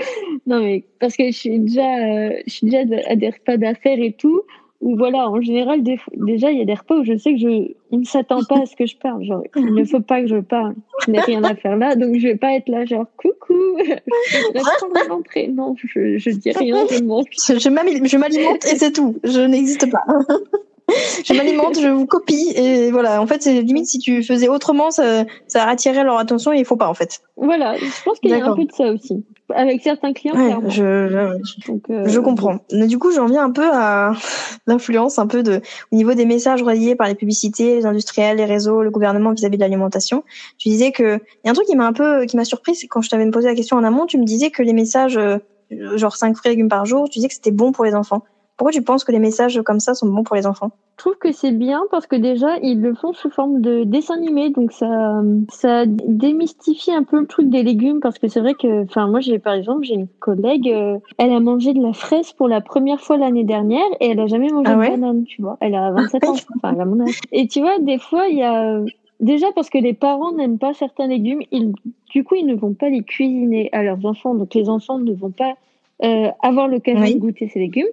[0.45, 4.13] Non mais parce que je suis déjà je suis déjà à des repas d'affaires et
[4.13, 4.43] tout
[4.82, 7.71] ou voilà, en général, déjà, il y a des repas où je sais que je,
[7.91, 9.23] on ne s'attend pas à ce que je parle.
[9.23, 10.76] Genre, il ne faut pas que je parle.
[11.05, 14.53] Je n'ai rien à faire là, donc je vais pas être là, genre, coucou, je
[14.53, 15.47] vais l'entrée.
[15.47, 17.26] Non, je, je dis rien, je mange.
[17.32, 19.15] Je m'alimente et c'est tout.
[19.23, 20.03] Je n'existe pas.
[21.25, 23.21] je m'alimente, je vous copie et voilà.
[23.21, 26.65] En fait, c'est limite si tu faisais autrement, ça, ça attirerait leur attention et il
[26.65, 27.21] faut pas en fait.
[27.38, 29.23] Voilà, je pense qu'il y a un peu de ça aussi
[29.53, 30.36] avec certains clients.
[30.36, 32.59] Ouais, je, je, Donc, euh, je comprends.
[32.71, 34.13] Mais du coup, j'en viens un peu à
[34.67, 35.61] l'influence un peu de
[35.91, 39.57] au niveau des messages reliés par les publicités, les industriels, les réseaux, le gouvernement vis-à-vis
[39.57, 40.23] de l'alimentation.
[40.57, 42.75] Tu disais que il y a un truc qui m'a un peu qui m'a surpris,
[42.75, 45.17] c'est quand je t'avais posé la question en amont, tu me disais que les messages
[45.17, 45.38] euh,
[45.95, 48.23] genre 5 fruits et légumes par jour, tu disais que c'était bon pour les enfants.
[48.57, 50.71] Pourquoi tu penses que les messages comme ça sont bons pour les enfants?
[50.97, 54.15] Je trouve que c'est bien parce que déjà ils le font sous forme de dessin
[54.15, 58.53] animé, donc ça ça démystifie un peu le truc des légumes parce que c'est vrai
[58.53, 61.91] que, enfin moi j'ai par exemple j'ai une collègue, euh, elle a mangé de la
[61.91, 65.25] fraise pour la première fois l'année dernière et elle a jamais mangé ah de banane,
[65.25, 65.57] tu vois.
[65.59, 67.19] Elle a 27 ans, enfin elle a mon âge.
[67.33, 68.79] Et tu vois des fois il y a
[69.21, 71.71] Déjà parce que les parents n'aiment pas certains légumes, ils,
[72.09, 75.13] du coup ils ne vont pas les cuisiner à leurs enfants, donc les enfants ne
[75.13, 75.55] vont pas
[76.03, 77.87] euh, avoir l'occasion de goûter ces légumes.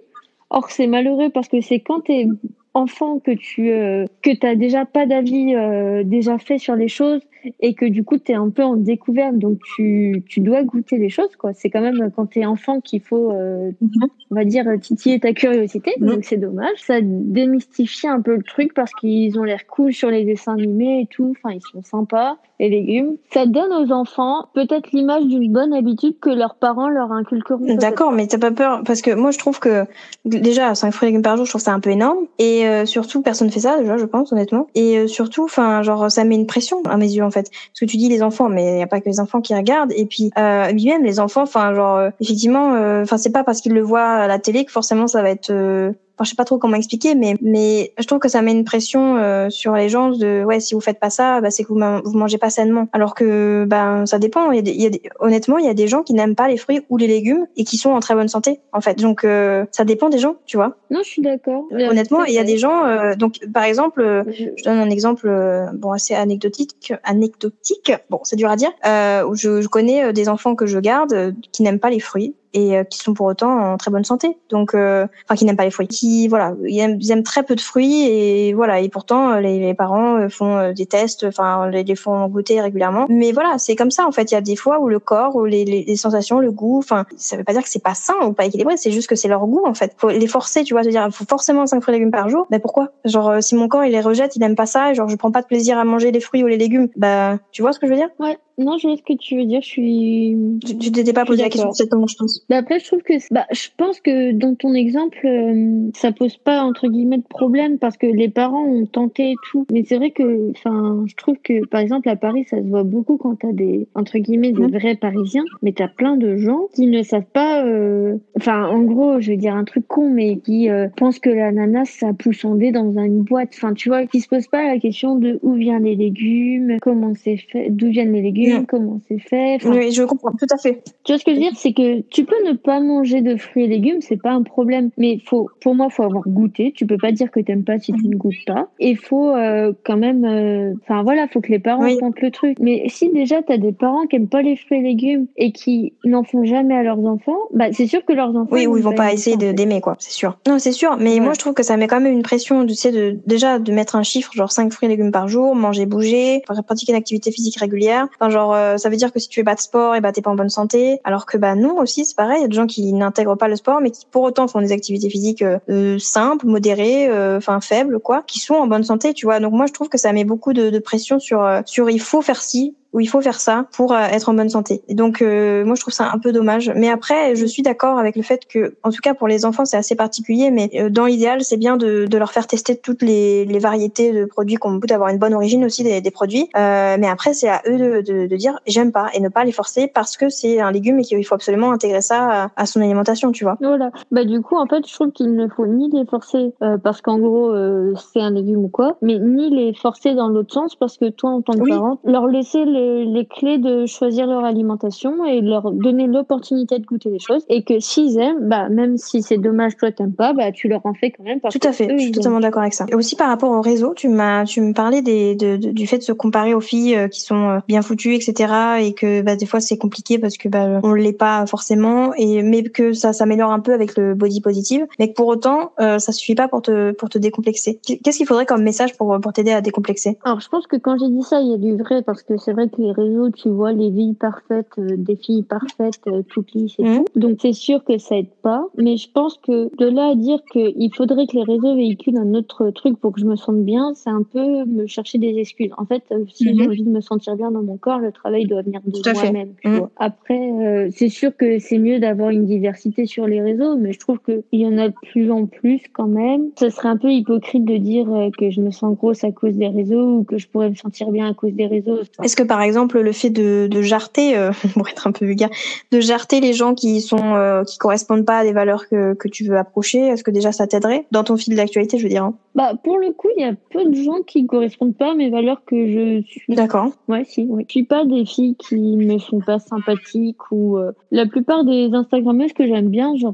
[0.53, 2.27] Or, c'est malheureux parce que c'est quand t'es
[2.75, 7.21] enfant que tu euh, que t'as déjà pas d'avis euh, déjà fait sur les choses
[7.59, 10.97] et que du coup tu es un peu en découverte donc tu, tu dois goûter
[10.97, 14.07] les choses quoi c'est quand même quand tu es enfant qu'il faut euh, Mhm.
[14.31, 16.07] on va dire titiller ta curiosité Mhm.
[16.07, 20.09] donc c'est dommage ça démystifie un peu le truc parce qu'ils ont l'air cool sur
[20.09, 24.47] les dessins animés et tout enfin ils sont sympas les légumes ça donne aux enfants
[24.53, 27.75] peut-être l'image d'une bonne habitude que leurs parents leur inculqueront.
[27.75, 28.83] D'accord, mais t'as pas peur?
[28.85, 29.85] Parce que moi je trouve que
[30.25, 32.85] déjà 5 fruits et légumes par jour, je trouve ça un peu énorme et euh,
[32.85, 34.67] surtout personne fait ça déjà, je pense honnêtement.
[34.75, 37.49] Et euh, surtout, enfin genre ça met une pression à mes yeux en fait.
[37.51, 39.55] Parce que tu dis les enfants, mais il y a pas que les enfants qui
[39.55, 43.43] regardent et puis euh, même les enfants, enfin genre euh, effectivement, euh, enfin c'est pas
[43.43, 46.29] parce qu'ils le voient à la télé que forcément ça va être euh, Enfin, je
[46.29, 49.49] sais pas trop comment expliquer, mais mais je trouve que ça met une pression euh,
[49.49, 52.17] sur les gens de ouais si vous faites pas ça, bah, c'est que vous, vous
[52.17, 52.87] mangez pas sainement.
[52.93, 54.51] Alors que ben ça dépend.
[54.51, 56.13] Il y a des, il y a des- honnêtement, il y a des gens qui
[56.13, 58.81] n'aiment pas les fruits ou les légumes et qui sont en très bonne santé en
[58.81, 58.99] fait.
[58.99, 60.77] Donc euh, ça dépend des gens, tu vois.
[60.91, 62.85] non je suis d'accord Honnêtement, il y a des gens.
[62.85, 67.91] euh, donc par exemple, euh, Je- je donne un exemple euh, bon assez anecdotique anecdotique
[68.09, 71.13] bon c'est dur à dire euh, je, je connais euh, des enfants que je garde
[71.13, 74.03] euh, qui n'aiment pas les fruits et euh, qui sont pour autant en très bonne
[74.03, 74.37] santé.
[74.49, 75.87] Donc euh, enfin qui n'aiment pas les fruits.
[75.87, 78.79] Qui voilà ils aiment, ils aiment très peu de fruits et voilà.
[78.79, 82.61] Et pourtant euh, les, les parents euh, font des tests enfin les, les font goûter
[82.61, 83.05] régulièrement.
[83.09, 84.31] Mais voilà c'est comme ça en fait.
[84.31, 86.79] Il y a des fois où le corps ou les, les, les sensations le goût
[86.79, 88.77] enfin ça veut pas dire que c'est pas sain ou pas équilibré.
[88.77, 89.93] C'est juste que c'est leur goût en fait.
[89.97, 90.83] Faut les forcer tu vois.
[90.83, 92.47] Se dire faut forcément 5 fruits et légumes par jour.
[92.51, 92.89] Mais pourquoi?
[93.05, 95.41] Genre si mon corps il les rejette il aime pas ça genre je prends pas
[95.41, 96.89] de plaisir à manger les fruits ou les légumes.
[96.95, 98.09] Bah tu vois ce que je veux dire?
[98.19, 98.37] Ouais.
[98.57, 99.61] Non je vois ce que tu veux dire.
[99.61, 101.71] Je suis tu t'étais pas posé la question
[102.07, 105.89] je pense Bah après, je trouve que bah, je pense que dans ton exemple, euh,
[105.95, 109.65] ça pose pas entre guillemets de problème parce que les parents ont tenté et tout.
[109.71, 112.83] Mais c'est vrai que, enfin, je trouve que par exemple à Paris, ça se voit
[112.83, 116.87] beaucoup quand t'as des entre guillemets des vrais Parisiens, mais t'as plein de gens qui
[116.87, 117.65] ne savent pas.
[117.65, 121.29] euh, Enfin, en gros, je vais dire un truc con, mais qui euh, pensent que
[121.29, 123.51] l'ananas ça pousse en dé dans une boîte.
[123.55, 127.13] Enfin, tu vois, qui se posent pas la question de où viennent les légumes, comment
[127.15, 129.57] c'est fait, d'où viennent les légumes, comment c'est fait.
[129.65, 132.01] Oui je comprends tout à fait tu vois ce que je veux dire, c'est que
[132.01, 134.89] tu peux ne pas manger de fruits et légumes, c'est pas un problème.
[134.97, 136.71] Mais faut, pour moi, faut avoir goûté.
[136.75, 138.67] Tu peux pas dire que t'aimes pas si tu ne goûtes pas.
[138.79, 141.97] Et faut euh, quand même, euh, enfin voilà, faut que les parents Oui.
[141.97, 142.57] tentent le truc.
[142.59, 145.93] Mais si déjà t'as des parents qui aiment pas les fruits et légumes et qui
[146.03, 148.83] n'en font jamais à leurs enfants, bah c'est sûr que leurs enfants Oui, ou ils
[148.83, 150.37] vont pas essayer d'aimer quoi, c'est sûr.
[150.47, 151.19] Non, c'est sûr, mais Ouais.
[151.19, 153.71] moi je trouve que ça met quand même une pression, tu sais, de déjà de
[153.71, 157.31] mettre un chiffre genre 5 fruits et légumes par jour, manger, bouger, pratiquer une activité
[157.31, 158.07] physique régulière.
[158.15, 160.11] Enfin genre euh, ça veut dire que si tu fais pas de sport, et bah
[160.11, 162.55] t'es pas en bonne santé, alors que bah non aussi c'est il y a des
[162.55, 165.59] gens qui n'intègrent pas le sport mais qui pour autant font des activités physiques euh,
[165.69, 169.39] euh, simples, modérées, euh, enfin faibles quoi, qui sont en bonne santé, tu vois.
[169.39, 172.01] Donc moi je trouve que ça met beaucoup de, de pression sur euh, sur il
[172.01, 174.81] faut faire ci ou il faut faire ça pour euh, être en bonne santé.
[174.87, 176.71] Et donc euh, moi je trouve ça un peu dommage.
[176.75, 179.65] Mais après je suis d'accord avec le fait que en tout cas pour les enfants
[179.65, 183.01] c'est assez particulier, mais euh, dans l'idéal c'est bien de, de leur faire tester toutes
[183.01, 186.49] les, les variétés de produits qu'on peut d'avoir une bonne origine aussi des, des produits.
[186.55, 189.43] Euh, mais après c'est à eux de, de, de dire j'aime pas et ne pas
[189.43, 192.65] les forcer parce que c'est un légume et qu'il faut absolument intégrer ça à, à
[192.65, 193.57] son alimentation, tu vois.
[193.59, 193.91] Voilà.
[194.11, 197.01] Bah du coup, en fait, je trouve qu'il ne faut ni les forcer euh, parce
[197.01, 200.75] qu'en gros euh, c'est un légume ou quoi, mais ni les forcer dans l'autre sens
[200.75, 201.69] parce que toi, en tant que Oui.
[201.71, 206.85] parent, leur laisser les, les clés de choisir leur alimentation et leur donner l'opportunité de
[206.85, 210.33] goûter les choses et que s'ils aiment, bah même si c'est dommage toi t'aimes pas,
[210.33, 212.11] bah tu leur en fais quand même parce Tout à que fait, eux, je suis
[212.11, 212.85] totalement d'accord avec ça.
[212.89, 215.87] Et aussi par rapport au réseau, tu m'as, tu me parlais des, de, de- du
[215.87, 218.53] fait de se comparer aux filles euh, qui sont euh, bien foutues, etc.
[218.81, 222.41] Et que bah, des fois c'est compliqué parce que bah, on l'est pas forcément, et
[222.43, 225.99] mais que ça s'améliore un peu avec le body positive, mais que pour autant euh,
[225.99, 227.79] ça suffit pas pour te pour te décomplexer.
[228.03, 230.17] Qu'est-ce qu'il faudrait comme message pour pour t'aider à décomplexer?
[230.23, 232.37] Alors, je pense que quand j'ai dit ça, il y a du vrai, parce que
[232.37, 236.53] c'est vrai les réseaux, tu vois les vies parfaites, euh, des filles parfaites, euh, toutes
[236.53, 237.05] lisses et tout.
[237.19, 238.67] Donc, c'est sûr que ça aide pas.
[238.77, 242.33] Mais je pense que de là à dire qu'il faudrait que les réseaux véhiculent un
[242.33, 245.71] autre truc pour que je me sente bien, c'est un peu me chercher des excuses.
[245.77, 246.55] En fait, euh, si Mhm.
[246.57, 249.49] j'ai envie de me sentir bien dans mon corps, le travail doit venir de moi-même.
[249.65, 249.91] vois.
[249.97, 253.99] Après, euh, c'est sûr que c'est mieux d'avoir une diversité sur les réseaux, mais je
[253.99, 256.49] trouve qu'il y en a de plus en plus quand même.
[256.59, 259.55] Ce serait un peu hypocrite de dire euh, que je me sens grosse à cause
[259.55, 261.99] des réseaux ou que je pourrais me sentir bien à cause des réseaux.
[262.23, 265.49] Est-ce que par exemple le fait de, de jarter, euh, pour être un peu vulgaire,
[265.91, 269.27] de jarter les gens qui sont euh, qui correspondent pas à des valeurs que, que
[269.27, 272.23] tu veux approcher, est-ce que déjà ça t'aiderait dans ton fil d'actualité, je veux dire
[272.23, 272.35] hein?
[272.55, 275.31] Bah, pour le coup, il y a peu de gens qui correspondent pas à mes
[275.31, 276.53] valeurs que je suis.
[276.55, 276.91] D'accord.
[277.07, 277.65] Ouais, si, ouais.
[277.67, 281.89] Je suis pas des filles qui me sont pas sympathiques ou euh, la plupart des
[281.93, 283.33] Instagrammeuses que j'aime bien, genre,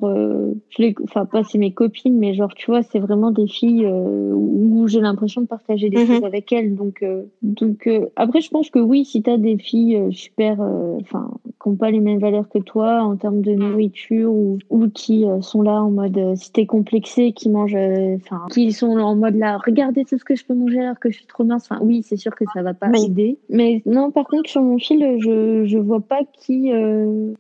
[0.69, 3.86] je les, enfin pas c'est mes copines, mais genre tu vois, c'est vraiment des filles
[3.86, 6.07] où j'ai l'impression de partager des Mhm.
[6.07, 6.75] choses avec elles.
[6.75, 7.03] Donc,
[7.41, 11.30] donc après, je pense que oui, si si t'as des filles euh, super, euh, enfin,
[11.61, 15.26] qui n'ont pas les mêmes valeurs que toi en termes de nourriture ou, ou qui
[15.26, 17.76] euh, sont là en mode si t'es complexé, qui mangent,
[18.15, 21.09] enfin, qui sont en mode là, regardez tout ce que je peux manger alors que
[21.11, 21.67] je suis trop mince.
[21.70, 23.38] Enfin, oui, c'est sûr que ça va pas aider.
[23.49, 26.72] Mais non, par contre, sur mon fil, je je vois pas qui,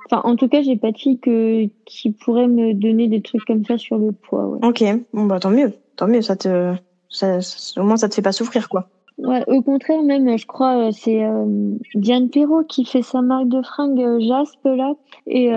[0.05, 3.45] enfin, en tout cas, j'ai pas de fille que qui pourrait me donner des trucs
[3.45, 4.47] comme ça sur le poids.
[4.47, 4.67] Ouais.
[4.67, 6.73] Ok, bon bah tant mieux, tant mieux, ça te,
[7.09, 7.39] ça,
[7.77, 8.89] au moins ça te fait pas souffrir quoi.
[9.19, 13.49] Ouais, au contraire, même, je crois, euh, c'est euh, Diane Perrault qui fait sa marque
[13.49, 14.93] de fringues euh, Jaspe, là.
[15.27, 15.51] Et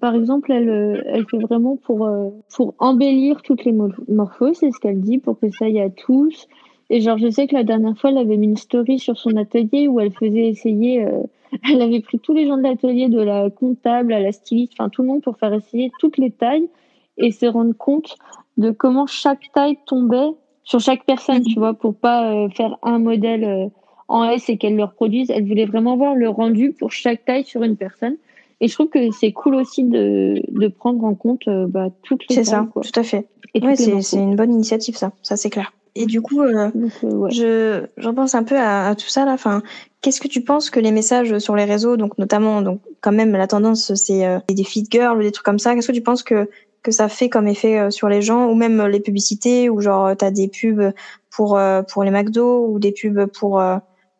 [0.00, 2.08] par exemple, elle, elle fait vraiment pour,
[2.54, 3.74] pour embellir toutes les
[4.08, 6.48] morphoses, c'est ce qu'elle dit, pour que ça y à tous.
[6.88, 9.36] Et genre, je sais que la dernière fois, elle avait mis une story sur son
[9.36, 11.06] atelier où elle faisait essayer,
[11.70, 14.88] elle avait pris tous les gens de l'atelier, de la comptable à la styliste, enfin
[14.88, 16.70] tout le monde pour faire essayer toutes les tailles
[17.18, 18.16] et se rendre compte
[18.56, 20.30] de comment chaque taille tombait
[20.64, 23.66] sur chaque personne, tu vois, pour pas euh, faire un modèle euh,
[24.08, 25.30] en S et qu'elle le reproduise.
[25.30, 28.16] Elle voulait vraiment voir le rendu pour chaque taille sur une personne.
[28.60, 32.28] Et je trouve que c'est cool aussi de, de prendre en compte euh, bah, toutes
[32.28, 33.26] les C'est ça, tout à fait.
[33.54, 35.12] Oui, c'est une bonne initiative, ça.
[35.22, 35.72] Ça, c'est clair.
[35.96, 39.32] Et du coup, je j'en pense un peu à, tout ça là.
[39.32, 39.60] Enfin,
[40.02, 43.32] qu'est-ce que tu penses que les messages sur les réseaux, donc notamment, donc quand même
[43.32, 45.74] la tendance, c'est des feed girls ou des trucs comme ça.
[45.74, 46.48] Qu'est-ce que tu penses que
[46.82, 49.80] que ça fait comme effet euh, sur les gens ou même euh, les publicités ou
[49.80, 50.92] genre euh, t'as des pubs
[51.30, 51.58] pour
[51.88, 53.62] pour les McDo ou des pubs pour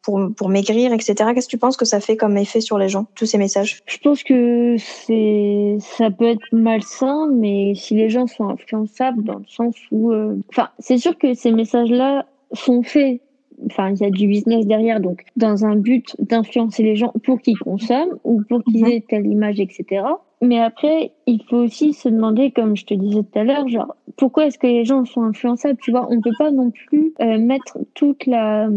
[0.02, 1.14] pour, pour maigrir, etc.
[1.34, 3.80] Qu'est-ce que tu penses que ça fait comme effet sur les gens, tous ces messages?
[3.84, 9.38] Je pense que c'est, ça peut être malsain, mais si les gens sont influençables dans
[9.38, 10.14] le sens où,
[10.48, 13.20] enfin, c'est sûr que ces messages-là sont faits.
[13.66, 17.42] Enfin, il y a du business derrière, donc dans un but d'influencer les gens pour
[17.42, 18.90] qu'ils consomment ou pour qu'ils mhm.
[18.90, 20.02] aient telle image, etc.
[20.42, 23.94] Mais après, il faut aussi se demander, comme je te disais tout à l'heure, genre
[24.16, 27.38] pourquoi est-ce que les gens sont influençables Tu vois, on peut pas non plus euh,
[27.38, 28.68] mettre toute la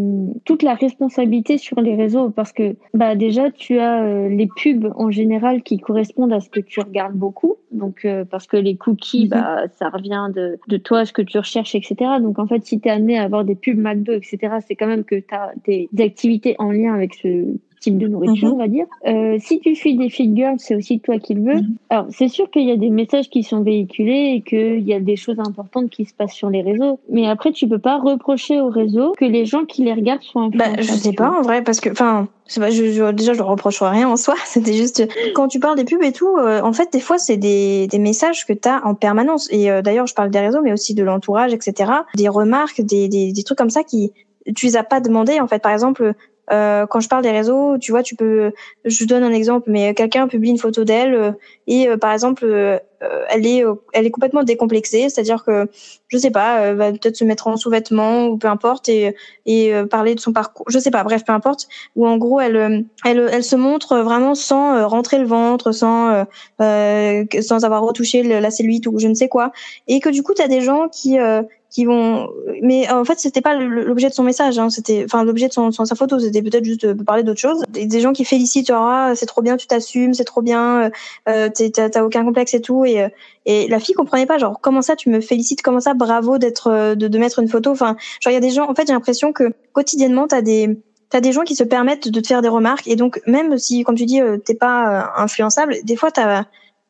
[0.45, 4.91] toute la responsabilité sur les réseaux parce que bah déjà tu as euh, les pubs
[4.95, 8.75] en général qui correspondent à ce que tu regardes beaucoup, donc euh, parce que les
[8.75, 9.29] cookies, mhm.
[9.29, 11.95] bah ça revient de de toi ce que tu recherches, etc.
[12.21, 14.87] Donc en fait, si tu es amené à avoir des pubs McDo, etc., c'est quand
[14.87, 17.45] même que tu as des, des activités en lien avec ce
[17.83, 18.53] type de nourriture, mhm.
[18.53, 18.85] on va dire.
[19.07, 21.61] Euh, si tu suis des feed girls, c'est aussi toi qui le veux.
[21.61, 21.75] Mhm.
[21.89, 24.99] Alors, c'est sûr qu'il y a des messages qui sont véhiculés et qu'il y a
[24.99, 26.99] des choses importantes qui se passent sur les réseaux.
[27.09, 30.43] Mais après, tu peux pas reprocher aux réseaux que les gens qui les regardent soient
[30.43, 30.73] influents.
[30.75, 33.43] Bah, je sais pas, en vrai, parce que, enfin, pas, je, je, déjà, je ne
[33.43, 34.35] reproche rien en soi.
[34.45, 35.05] C'était juste
[35.35, 36.37] quand tu parles des pubs et tout.
[36.37, 39.49] Euh, en fait, des fois, c'est des, des messages que tu as en permanence.
[39.51, 41.91] Et euh, d'ailleurs, je parle des réseaux, mais aussi de l'entourage, etc.
[42.15, 44.13] Des remarques, des, des, des trucs comme ça qui
[44.55, 45.61] tu les as pas demandé en fait.
[45.61, 46.13] Par exemple,
[46.51, 48.51] euh, quand je parle des réseaux, tu vois, tu peux,
[48.83, 51.31] je donne un exemple, mais quelqu'un publie une photo d'elle euh,
[51.67, 52.45] et euh, par exemple,
[53.29, 55.69] elle est, elle est complètement décomplexée, c'est-à-dire que,
[56.07, 59.13] je sais pas, va peut-être se mettre en sous-vêtements ou peu importe et
[59.45, 61.67] et parler de son parcours, je sais pas, bref, peu importe.
[61.97, 66.25] Ou en gros, elle, elle, elle se montre vraiment sans rentrer le ventre, sans
[66.59, 69.51] sans avoir retouché la cellulite ou je ne sais quoi,
[69.89, 71.17] et que du coup, tu as des gens qui
[71.73, 72.29] qui vont
[72.61, 74.69] mais en fait c'était pas l'objet de son message hein.
[74.69, 76.19] c'était enfin l'objet de son, sa photo.
[76.19, 77.63] C'était peut-être juste de parler d'autre chose.
[77.69, 80.91] Des, gens qui félicitent ah c'est trop bien tu t'assumes c'est trop bien
[81.27, 82.85] euh, t'as aucun complexe et tout.
[82.85, 83.07] Et
[83.45, 86.67] et la fille comprenait pas genre comment ça tu me félicites comment ça bravo d'être
[86.67, 87.71] euh, de, de mettre une photo.
[87.71, 90.77] Enfin genre il y a des gens en fait j'ai l'impression que quotidiennement t'as des
[91.09, 92.87] t'as des gens qui se permettent de te faire des remarques.
[92.87, 96.45] Et donc même si comme tu dis euh, t'es pas euh, influençable des fois t'as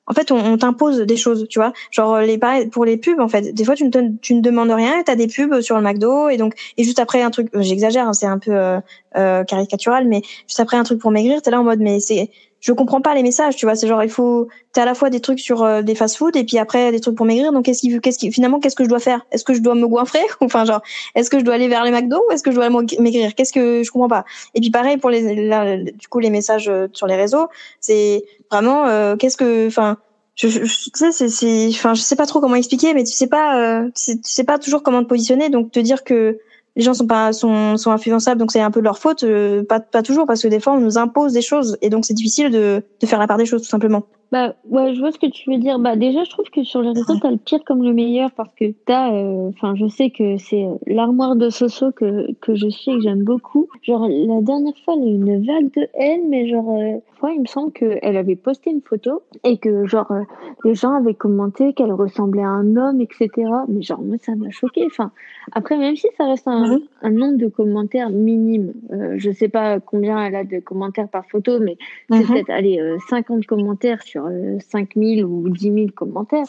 [0.06, 1.74] en fait, on, t'impose des choses, tu vois.
[1.92, 2.40] Genre les
[2.72, 5.16] pour les pubs, en fait, des fois tu ne tu ne demandes rien, et t'as
[5.16, 8.26] des pubs sur le McDo et donc et juste après un truc, j'exagère, hein, c'est
[8.26, 8.80] un peu euh,
[9.16, 12.30] euh, caricatural, mais juste après un truc pour maigrir, t'es là en mode mais c'est
[12.64, 13.76] je comprends pas les messages, tu vois.
[13.76, 16.46] C'est genre il faut t'as à la fois des trucs sur euh, des fast-food et
[16.46, 17.52] puis après des trucs pour maigrir.
[17.52, 19.26] Donc qu'est-ce qui qu'est-ce qui finalement qu'est-ce que je dois faire?
[19.32, 20.82] Est-ce que je dois me goinfrer Enfin genre
[21.14, 23.36] est-ce que je dois aller vers les McDo ou est-ce que je dois maigrir?
[23.36, 24.24] Qu'est-ce que je comprends pas
[24.56, 27.50] Et puis pareil pour les du coup les messages sur les réseaux,
[27.82, 29.98] c'est vraiment qu'est-ce que enfin
[30.36, 33.28] je, je, sais c'est c'est enfin je sais pas trop comment expliquer mais tu sais
[33.28, 36.40] pas euh, tu sais pas toujours comment te positionner donc te dire que
[36.76, 39.80] les gens sont pas sont sont influençables donc c'est un peu leur faute euh, pas
[40.02, 42.84] toujours parce que des fois on nous impose des choses et donc c'est difficile de
[43.06, 45.60] faire la part des choses tout simplement bah ouais, je vois ce que tu veux
[45.60, 45.78] dire.
[45.78, 48.50] Bah déjà, je trouve que sur les réseaux, t'as le pire comme le meilleur parce
[48.56, 52.68] que t'as, euh, enfin, je sais que c'est euh, l'armoire de Soso que que je
[52.68, 53.68] suis et que j'aime beaucoup.
[53.84, 57.42] Genre la dernière fois, elle a eu une vague de haine, mais genre, euh, il
[57.42, 60.24] me semble qu'elle avait posté une photo et que genre euh,
[60.66, 63.30] les gens avaient commenté qu'elle ressemblait à un homme, etc.
[63.68, 64.84] Mais genre moi, ça m'a choqué.
[64.88, 65.12] Enfin,
[65.52, 68.74] après, même si ça reste un, un nombre de commentaires minime,
[69.18, 71.78] je sais pas combien elle a de commentaires par photo, mais
[72.10, 72.28] c'est mhm.
[72.28, 74.23] peut-être allez 50 commentaires sur
[74.70, 76.46] 5000 ou 10 000 commentaires.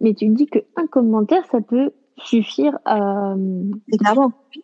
[0.00, 3.34] Mais tu te dis qu'un commentaire, ça peut suffire à,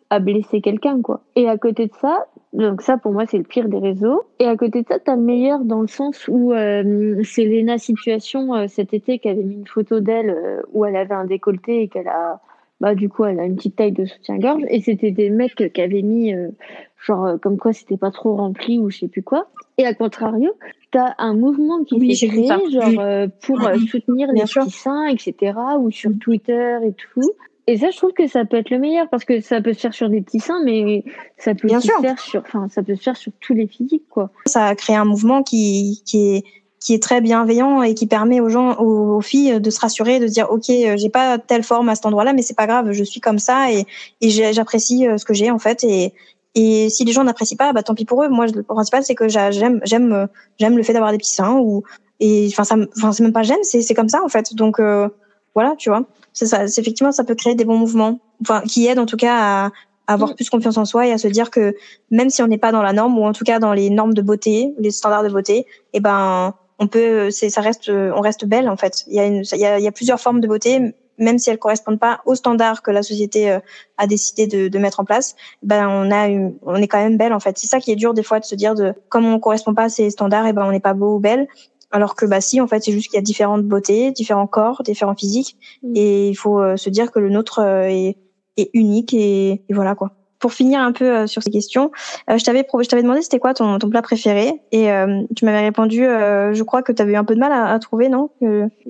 [0.09, 1.21] à blesser quelqu'un, quoi.
[1.35, 4.23] Et à côté de ça, donc ça, pour moi, c'est le pire des réseaux.
[4.39, 7.77] Et à côté de ça, t'as le meilleur dans le sens où euh, c'est Lena
[7.77, 11.25] Situation euh, cet été qui avait mis une photo d'elle euh, où elle avait un
[11.25, 12.39] décolleté et qu'elle a,
[12.79, 14.63] bah du coup, elle a une petite taille de soutien-gorge.
[14.69, 16.49] Et c'était des mecs qui avaient mis, euh,
[16.97, 19.47] genre, comme quoi c'était pas trop rempli ou je sais plus quoi.
[19.77, 20.53] Et à contrario,
[20.91, 23.59] t'as un mouvement qui s'est créé, genre, pour
[23.89, 25.53] soutenir les petits seins, etc.
[25.79, 27.33] Ou sur Twitter et tout.
[27.67, 29.79] Et ça, je trouve que ça peut être le meilleur parce que ça peut se
[29.79, 31.03] faire sur des petits seins, mais
[31.37, 34.29] ça peut se faire sur, enfin, ça peut se faire sur tous les physiques, quoi.
[34.45, 36.43] Ça a créé un mouvement qui, qui est,
[36.79, 40.27] qui est très bienveillant et qui permet aux gens, aux, filles de se rassurer, de
[40.27, 42.91] se dire, OK, euh, j'ai pas telle forme à cet endroit-là, mais c'est pas grave,
[42.91, 43.85] je suis comme ça et,
[44.21, 46.13] et j'apprécie euh, ce que j'ai, en fait, et,
[46.55, 48.29] et si les gens n'apprécient pas, bah tant pis pour eux.
[48.29, 50.27] Moi, le principal, c'est que j'aime, j'aime,
[50.57, 51.83] j'aime le fait d'avoir des petits seins ou
[52.21, 54.55] et enfin ça, enfin c'est même pas j'aime, c'est c'est comme ça en fait.
[54.55, 55.09] Donc euh,
[55.53, 56.05] voilà, tu vois
[56.35, 56.65] c'est ça.
[56.65, 59.71] Effectivement, ça peut créer des bons mouvements, enfin, qui aident en tout cas à,
[60.07, 60.35] avoir mm.
[60.35, 61.75] plus confiance en soi et à se dire que
[62.11, 64.13] même si on n'est pas dans la norme ou en tout cas dans les normes
[64.13, 68.45] de beauté, les standards de beauté, eh ben on peut, c'est, ça reste, on reste
[68.45, 69.05] belle en fait.
[69.07, 71.39] Il y a une, il y a, il y a plusieurs formes de beauté, même
[71.39, 73.59] si elles correspondent pas aux standards que la société euh,
[73.97, 75.35] a décidé de, de, mettre en place.
[75.63, 76.27] Ben on a,
[76.63, 77.57] on est quand même belle en fait.
[77.57, 79.83] C'est ça qui est dur des fois de se dire de, comme on correspond pas
[79.83, 81.47] à ces standards, et eh ben on n'est pas beau ou belle.
[81.91, 84.83] Alors que bah si, en fait, c'est juste qu'il y a différentes beautés, différents corps,
[84.83, 85.93] différents physiques, mm.
[85.95, 88.17] et il faut euh, se dire que le nôtre euh, est,
[88.57, 91.91] est unique et, et, voilà quoi pour finir un peu euh, sur ces questions,
[92.29, 95.45] euh, je t'avais je t'avais demandé c'était quoi ton, ton plat préféré et euh, tu
[95.45, 98.09] m'avais répondu je crois que tu avais eu un peu de mal à, à trouver
[98.09, 98.29] non?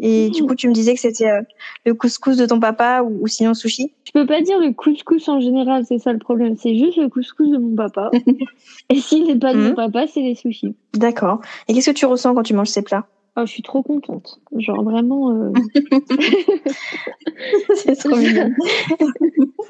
[0.01, 1.29] Et du coup tu me disais que c'était
[1.85, 3.93] le couscous de ton papa ou, ou, sinon sushi.
[4.05, 7.09] Je peux pas dire le couscous en général, c'est ça le problème, c'est juste le
[7.09, 8.11] couscous de mon papa.
[8.89, 9.75] et s'il n'est pas de mon mhm.
[9.75, 10.75] papa, c'est les sushis.
[10.93, 11.41] D'accord.
[11.67, 13.05] Et qu'est-ce que tu ressens quand tu manges ces plats?
[13.37, 14.39] Oh, je suis trop contente.
[14.55, 15.31] Genre vraiment.
[15.31, 15.51] Euh...
[17.75, 18.49] c'est trop bien.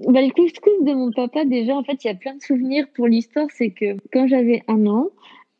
[0.08, 2.88] bah, le couscous de mon papa, déjà, en fait, il y a plein de souvenirs
[2.96, 3.48] pour l'histoire.
[3.52, 5.10] C'est que quand j'avais un an,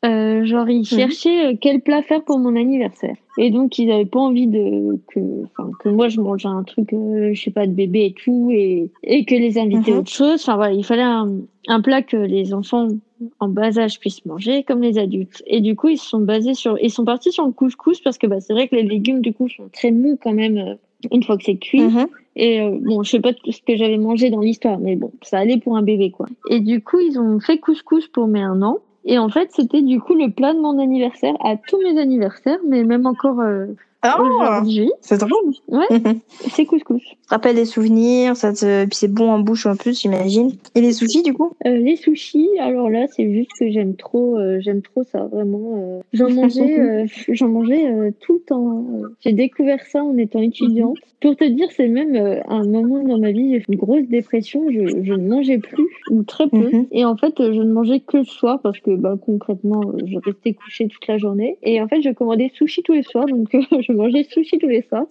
[0.06, 0.84] euh, genre, ils mhm.
[0.84, 3.16] cherchaient euh, quel plat faire pour mon anniversaire.
[3.38, 7.42] Et donc, ils avaient pas envie de que, moi je mange un truc, euh, je
[7.42, 9.98] sais pas, de bébé et tout, et, et que les invités mhm.
[9.98, 10.40] autre chose.
[10.42, 11.28] Enfin voilà, il fallait un,
[11.68, 12.88] un plat que les enfants
[13.40, 15.42] en bas âge puissent manger comme les adultes.
[15.46, 18.18] Et du coup, ils se sont basés sur, ils sont partis sur le couscous parce
[18.18, 20.74] que bah, c'est vrai que les légumes du coup sont très mous quand même euh,
[21.10, 21.82] une fois que c'est cuit.
[21.82, 22.06] Mhm.
[22.36, 25.38] Et euh, bon, je sais pas ce que j'avais mangé dans l'histoire, mais bon, ça
[25.38, 26.26] allait pour un bébé quoi.
[26.50, 28.78] Et du coup, ils ont fait couscous pour mes un an.
[29.06, 32.58] Et en fait, c'était du coup le plat de mon anniversaire à tous mes anniversaires,
[32.66, 33.68] mais même encore euh,
[34.02, 34.62] ah,
[35.00, 35.54] c'est drôle.
[35.68, 35.86] Ouais,
[36.50, 37.02] c'est couscous.
[37.28, 38.84] Rappelle des souvenirs, ça te...
[38.84, 40.52] puis c'est bon en bouche en plus, j'imagine.
[40.74, 41.50] Et les sushis, du coup?
[41.66, 45.74] Euh, Les sushis, alors là, c'est juste que j'aime trop, euh, j'aime trop ça, vraiment.
[45.76, 46.00] Euh.
[46.12, 48.84] J'en mangeais, j'en mangeais tout le temps.
[49.20, 50.98] J'ai découvert ça en étant étudiante.
[51.20, 52.14] Pour te dire, c'est même
[52.46, 55.88] un moment dans ma vie, j'ai fait une grosse dépression, je, je ne mangeais plus,
[56.10, 56.70] ou très peu.
[56.70, 56.86] Mhm.
[56.92, 60.52] Et en fait, je ne mangeais que le soir, parce que bah, concrètement, je restais
[60.52, 61.56] couchée toute la journée.
[61.62, 63.56] Et en fait, je commandais sushi tous les soirs, donc
[63.86, 65.06] je mangeais sushi tous les soirs.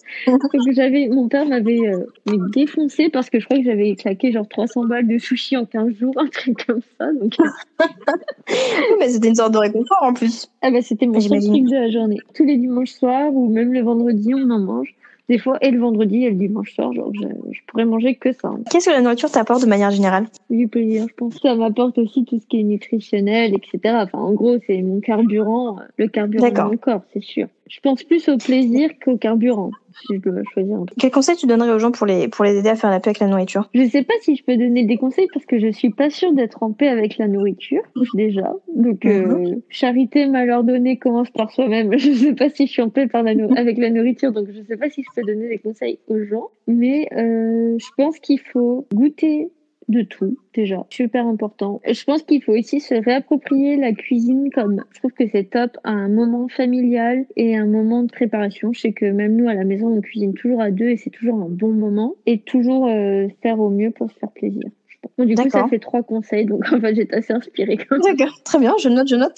[0.72, 2.06] j'avais, mon père m'avait euh,
[2.54, 5.94] défoncé parce que je crois que j'avais claqué genre 300 balles de sushi en 15
[5.96, 7.12] jours, un truc comme ça.
[7.14, 7.34] Donc...
[9.00, 10.50] mais c'était une sorte de réconfort en plus.
[10.62, 12.18] Ah bah c'était mon seul truc de la journée.
[12.34, 14.94] Tous les dimanches soirs ou même le vendredi, on en mange
[15.30, 18.32] des fois, et le vendredi et le dimanche soir, genre, je, je pourrais manger que
[18.32, 18.52] ça.
[18.70, 20.28] Qu'est-ce que la nourriture t'apporte de manière générale?
[20.50, 21.40] Du plaisir, je pense.
[21.42, 23.96] Ça m'apporte aussi tout ce qui est nutritionnel, etc.
[24.04, 27.48] Enfin, en gros, c'est mon carburant, le carburant de mon corps, c'est sûr.
[27.68, 31.48] Je pense plus au plaisir qu'au carburant si je dois choisir un Quel conseil tu
[31.48, 33.70] donnerais aux gens pour les, pour les aider à faire la paix avec la nourriture?
[33.74, 36.34] Je sais pas si je peux donner des conseils parce que je suis pas sûre
[36.34, 37.82] d'être en paix avec la nourriture,
[38.14, 38.54] déjà.
[38.76, 39.62] Donc, euh, mhm.
[39.70, 41.98] charité, malheur donné commence par soi-même.
[42.06, 44.62] Je sais pas si je suis en paix par la avec la nourriture, donc je
[44.64, 46.50] sais pas si je peux donner des conseils aux gens.
[46.68, 49.50] Mais euh, je pense qu'il faut goûter
[49.90, 54.84] de tout déjà super important je pense qu'il faut aussi se réapproprier la cuisine comme
[54.92, 58.82] je trouve que c'est top à un moment familial et un moment de préparation je
[58.82, 61.36] sais que même nous à la maison on cuisine toujours à deux et c'est toujours
[61.36, 64.70] un bon moment et toujours euh, faire au mieux pour se faire plaisir
[65.18, 67.78] du coup, ça fait trois conseils, donc en fait, j'étais assez inspirée.
[67.90, 69.38] D'accord, très bien, je note, je note.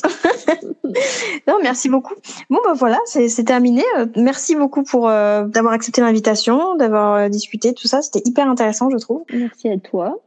[1.48, 2.14] non, merci beaucoup.
[2.50, 3.84] Bon, bah voilà, c'est terminé.
[3.98, 8.02] Euh, merci beaucoup pour euh, d'avoir accepté l'invitation, d'avoir discuté, tout ça.
[8.02, 9.24] C'était hyper intéressant, je trouve.
[9.32, 10.20] Merci à toi.